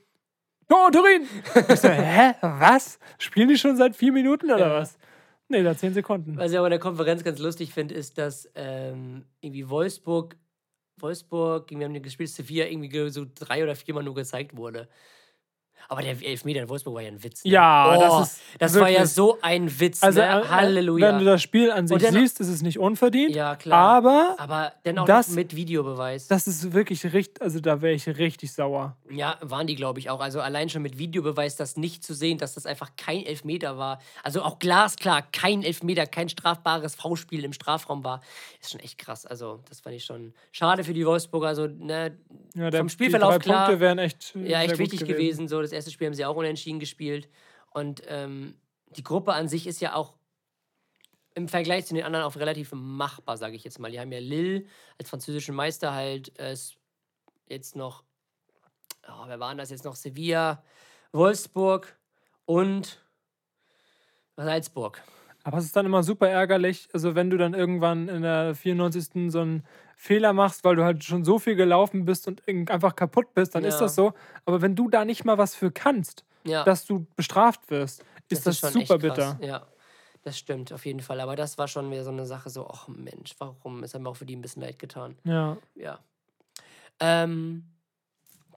[0.70, 1.28] Tor, Turin!
[1.70, 2.34] Ich so, hä?
[2.42, 3.00] Was?
[3.20, 4.74] Spielen die schon seit vier Minuten oder Ja.
[4.82, 4.98] was?
[5.50, 6.36] Nee, da zehn Sekunden.
[6.38, 10.36] Was ich aber in der Konferenz ganz lustig finde, ist, dass ähm, irgendwie Wolfsburg,
[11.00, 14.58] Wolfsburg, gegen wir haben die gespielt, Sevilla irgendwie ge- so drei oder viermal nur gezeigt
[14.58, 14.90] wurde.
[15.90, 17.46] Aber der Elfmeter in Wolfsburg war ja ein Witz.
[17.46, 17.52] Ne?
[17.52, 20.04] Ja, oh, das ist Das war ja so ein Witz.
[20.04, 20.42] Also, ne?
[20.42, 21.08] äh, Halleluja.
[21.10, 23.34] wenn du das Spiel an sich siehst, ist es nicht unverdient.
[23.36, 23.96] ja, klar.
[23.98, 26.28] Aber Aber dennoch das- mit Videobeweis.
[26.28, 28.98] das ist wirklich richtig, also da wäre ich richtig sauer.
[29.10, 30.20] Ja, waren die, glaube ich, auch.
[30.20, 34.00] Also allein schon mit Videobeweis, das nicht zu sehen, dass das einfach kein Elfmeter war.
[34.24, 38.22] Also auch glasklar, kein Elfmeter, kein strafbares V-Spiel im Strafraum war.
[38.62, 39.26] Ist schon echt krass.
[39.26, 41.48] Also, das fand ich schon schade für die Wolfsburger.
[41.48, 42.18] Also, ne,
[42.56, 43.66] Ja, der, Vom die Spielverlauf drei klar.
[43.68, 45.48] Punkte wären echt, äh, ja, echt wichtig gewesen.
[45.48, 47.30] So, das erste Spiel haben sie auch unentschieden gespielt.
[47.72, 48.60] Und ähm,
[48.96, 50.16] die Gruppe an sich ist ja auch
[51.36, 53.92] im Vergleich zu den anderen auch relativ machbar, sage ich jetzt mal.
[53.92, 54.66] Die haben ja Lille
[54.98, 56.56] als französischen Meister halt äh,
[57.48, 58.04] jetzt noch,
[59.08, 59.96] oh, wer waren das jetzt noch?
[59.96, 60.64] Sevilla,
[61.12, 61.96] Wolfsburg
[62.46, 63.00] und
[64.36, 65.04] Salzburg.
[65.48, 69.32] Aber es ist dann immer super ärgerlich, also wenn du dann irgendwann in der 94.
[69.32, 69.64] so einen
[69.96, 73.56] Fehler machst, weil du halt schon so viel gelaufen bist und irgend- einfach kaputt bist,
[73.56, 73.80] dann ist Ja.
[73.80, 74.12] das so.
[74.44, 78.46] Aber wenn du da nicht mal was für kannst, Ja, dass du bestraft wirst, ist
[78.46, 79.40] das, schon super bitter.
[79.42, 79.66] Ja,
[80.24, 81.22] das stimmt auf jeden Fall.
[81.22, 83.84] Aber das war schon wieder so eine Sache, so, ach Mensch, warum?
[83.84, 85.16] Es hat mir auch für die ein bisschen leid getan.
[85.24, 85.56] Ja.
[85.76, 86.00] Ja.
[87.00, 87.64] Ähm,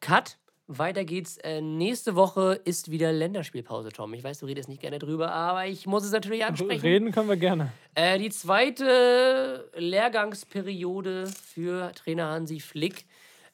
[0.01, 0.39] Cut.
[0.79, 1.37] Weiter geht's.
[1.39, 4.15] Äh, nächste Woche ist wieder Länderspielpause, Tom.
[4.15, 6.81] Ich weiß, du redest nicht gerne drüber, aber ich muss es natürlich ansprechen.
[6.81, 7.73] Reden können wir gerne.
[7.95, 13.05] Äh, die zweite Lehrgangsperiode für Trainer Hansi Flick.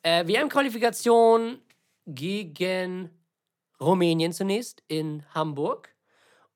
[0.02, 1.58] Äh, WM-Qualifikation
[2.06, 3.10] gegen
[3.80, 5.95] Rumänien zunächst in Hamburg.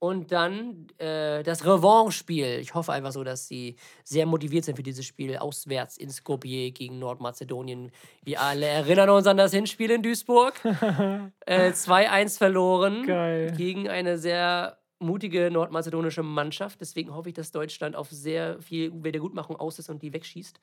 [0.00, 2.58] Und dann äh, das Revanche-Spiel.
[2.60, 6.72] Ich hoffe einfach so, dass sie sehr motiviert sind für dieses Spiel auswärts in Skopje
[6.72, 7.92] gegen Nordmazedonien.
[8.22, 10.54] Wir alle erinnern uns an das Hinspiel in Duisburg.
[10.64, 13.52] äh, 2-1 verloren Geil.
[13.58, 16.80] gegen eine sehr mutige nordmazedonische Mannschaft.
[16.80, 20.58] Deswegen hoffe ich, dass Deutschland auf sehr viel Wiedergutmachung aus ist und die wegschießt.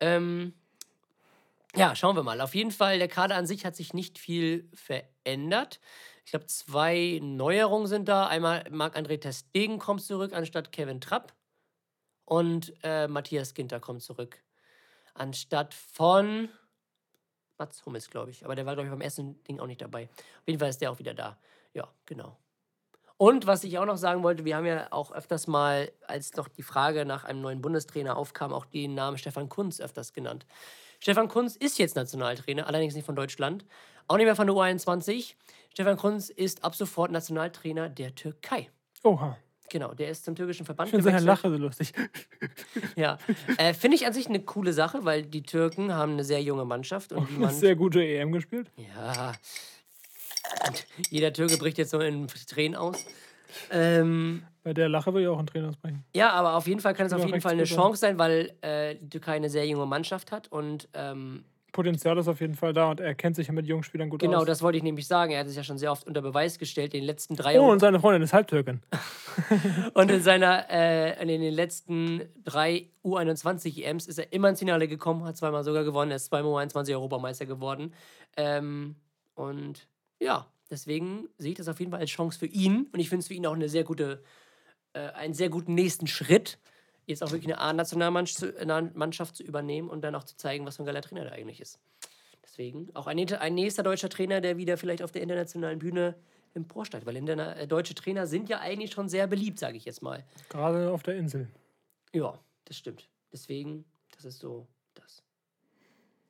[0.00, 0.52] Ähm,
[1.76, 2.40] ja, schauen wir mal.
[2.42, 5.80] Auf jeden Fall, der Kader an sich hat sich nicht viel verändert.
[6.30, 8.28] Ich glaube, zwei Neuerungen sind da.
[8.28, 11.32] Einmal Marc-André Testegen kommt zurück anstatt Kevin Trapp.
[12.24, 14.40] Und äh, Matthias Ginter kommt zurück.
[15.12, 16.48] Anstatt von
[17.58, 18.44] Mats Hummels, glaube ich.
[18.44, 20.04] Aber der war, glaube ich, beim ersten Ding auch nicht dabei.
[20.04, 21.36] Auf jeden Fall ist der auch wieder da.
[21.74, 22.38] Ja, genau.
[23.16, 26.46] Und was ich auch noch sagen wollte, wir haben ja auch öfters mal, als noch
[26.46, 30.46] die Frage nach einem neuen Bundestrainer aufkam, auch den Namen Stefan Kunz öfters genannt.
[31.00, 33.64] Stefan Kunz ist jetzt Nationaltrainer, allerdings nicht von Deutschland,
[34.06, 35.34] auch nicht mehr von der U21.
[35.72, 38.68] Stefan Kunz ist ab sofort Nationaltrainer der Türkei.
[39.04, 39.36] Oha.
[39.72, 41.24] Genau, der ist zum türkischen Verband Ich finde seine.
[41.24, 41.92] Lache so lustig.
[42.96, 43.18] Ja,
[43.56, 46.64] äh, finde ich an sich eine coole Sache, weil die Türken haben eine sehr junge
[46.64, 48.70] Mannschaft und wie Eine man sehr gute EM gespielt.
[48.76, 49.32] ja.
[51.10, 53.04] Jeder Türke bricht jetzt so in Tränen aus.
[53.70, 56.04] Ähm, Bei der Lache will ich auch einen Trainer ausbrechen.
[56.14, 57.64] ja, aber auf jeden Fall kann es auf jeden Fall eine.
[57.64, 60.48] Chance sein, weil äh, die Türkei eine sehr junge Mannschaft hat.
[60.48, 63.82] Und ähm, Potenzial ist auf jeden Fall da und er kennt sich ja mit jungen
[63.82, 64.46] Spielern gut genau, aus.
[64.46, 65.32] das wollte ich nämlich sagen.
[65.32, 67.62] Er hat sich ja schon sehr oft unter Beweis gestellt, in den letzten drei Oh,
[67.62, 67.70] Jahren.
[67.70, 68.80] und seine Freundin ist Halbtürkin.
[69.94, 75.24] Und in seiner, äh, in den letzten drei U21-EMs ist er immer ins Finale gekommen,
[75.24, 77.94] hat zweimal sogar gewonnen, er ist zweimal U21 Europameister geworden.
[78.36, 78.96] Ähm,
[79.34, 79.88] und
[80.20, 82.88] ja, deswegen sehe ich das auf jeden Fall als Chance für ihn.
[82.92, 84.22] Und ich finde es für ihn auch eine sehr gute,
[84.92, 86.58] äh, einen sehr guten nächsten Schritt,
[87.10, 90.86] jetzt auch wirklich eine A-Nationalmannschaft zu übernehmen und dann auch zu zeigen, was für ein
[90.86, 91.78] geiler Trainer der eigentlich ist.
[92.42, 96.16] Deswegen auch ein, ein nächster deutscher Trainer, der wieder vielleicht auf der internationalen Bühne
[96.54, 97.06] emporsteigt.
[97.06, 100.24] Weil äh, deutsche Trainer sind ja eigentlich schon sehr beliebt, sage ich jetzt mal.
[100.48, 101.48] Gerade auf der Insel.
[102.12, 103.08] Ja, das stimmt.
[103.32, 103.84] Deswegen,
[104.14, 105.22] das ist so das.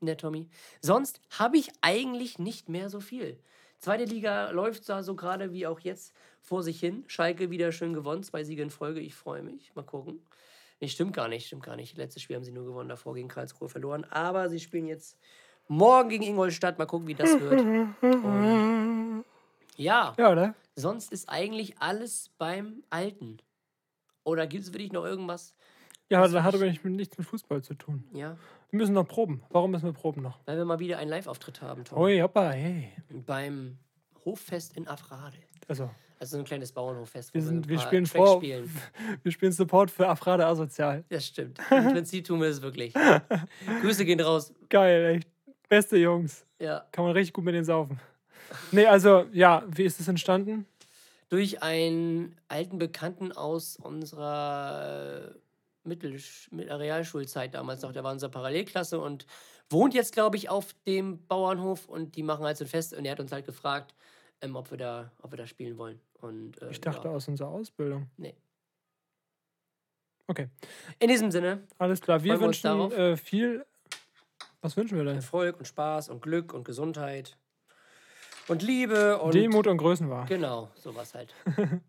[0.01, 0.49] Ne, Tommy.
[0.83, 3.39] Sonst habe ich eigentlich nicht mehr so viel.
[3.79, 6.13] Zweite Liga läuft da so gerade wie auch jetzt
[6.43, 7.05] vor sich hin.
[7.07, 9.01] Schalke wieder schön gewonnen, zwei Siege in Folge.
[9.01, 9.75] Ich freue mich.
[9.75, 10.21] Mal gucken.
[10.81, 11.97] Nee, stimmt gar nicht, stimmt gar nicht.
[11.97, 14.05] Letztes Spiel haben sie nur gewonnen, davor gegen Karlsruhe verloren.
[14.05, 15.19] Aber sie spielen jetzt
[15.69, 16.79] morgen gegen Ingolstadt.
[16.79, 17.61] Mal gucken, wie das wird.
[18.03, 19.25] Und
[19.77, 20.55] ja, Ja, oder?
[20.77, 23.39] sonst ist eigentlich alles beim Alten.
[24.25, 25.55] Oder gibt es wirklich noch irgendwas?
[26.09, 28.05] Ja, aber da hat aber nicht- nichts mit Fußball zu tun.
[28.13, 28.37] Ja,
[28.71, 29.43] Wir müssen noch proben.
[29.51, 30.39] Warum müssen wir proben noch?
[30.47, 31.99] weil wir mal wieder einen Live-Auftritt haben, Tom.
[31.99, 32.93] Oi, hoppa, hey.
[33.11, 33.79] Beim
[34.25, 35.37] Hoffest in Afrade.
[35.69, 35.91] Also,
[36.21, 37.33] Also so ein kleines Bauernhoffest.
[37.33, 38.37] wir, sind, wir paar spielen Tracks vor.
[38.37, 38.71] spielen.
[39.23, 41.03] Wir spielen Support für Afrade Asozial.
[41.09, 41.59] Das stimmt.
[41.71, 42.93] Im Prinzip tun wir es wirklich.
[43.81, 44.53] Grüße gehen raus.
[44.69, 45.29] Geil, echt.
[45.71, 46.45] Beste Jungs.
[46.61, 46.85] Ja.
[46.93, 47.99] Kann man richtig gut mit denen saufen.
[48.71, 50.67] Nee, also, ja, wie ist es entstanden?
[51.31, 55.35] Durch einen alten Bekannten aus unserer
[55.85, 57.93] Mittelsch mit der Realschulzeit damals noch.
[57.93, 59.25] Der war in unserer Parallelklasse und
[59.71, 63.07] wohnt jetzt, glaube ich, auf dem Bauernhof und die machen halt so ein Fest und
[63.07, 63.95] er hat uns halt gefragt,
[64.43, 66.01] ähm, ob, wir da, ob wir da spielen wollen.
[66.21, 67.15] Und, äh, Ich dachte ja.
[67.15, 68.11] aus unserer Ausbildung.
[68.17, 68.35] Nee.
[70.27, 70.49] Okay,
[71.01, 72.23] In diesem Sinne, alles klar.
[72.23, 73.67] Wir wünschen äh, viel.
[74.61, 75.17] Was wünschen wir denn?
[75.17, 77.37] Erfolg und Spaß und Glück und Gesundheit
[78.47, 80.27] und Liebe und Demut und Größenwahr.
[80.27, 81.35] Genau, sowas halt.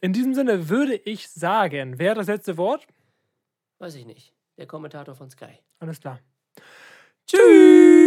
[0.00, 2.86] In diesem Sinne würde ich sagen, wer hat das letzte Wort?
[3.78, 4.32] Weiß ich nicht.
[4.56, 5.58] Der Kommentator von Sky.
[5.78, 6.20] Alles klar.
[7.26, 8.01] Tschüss!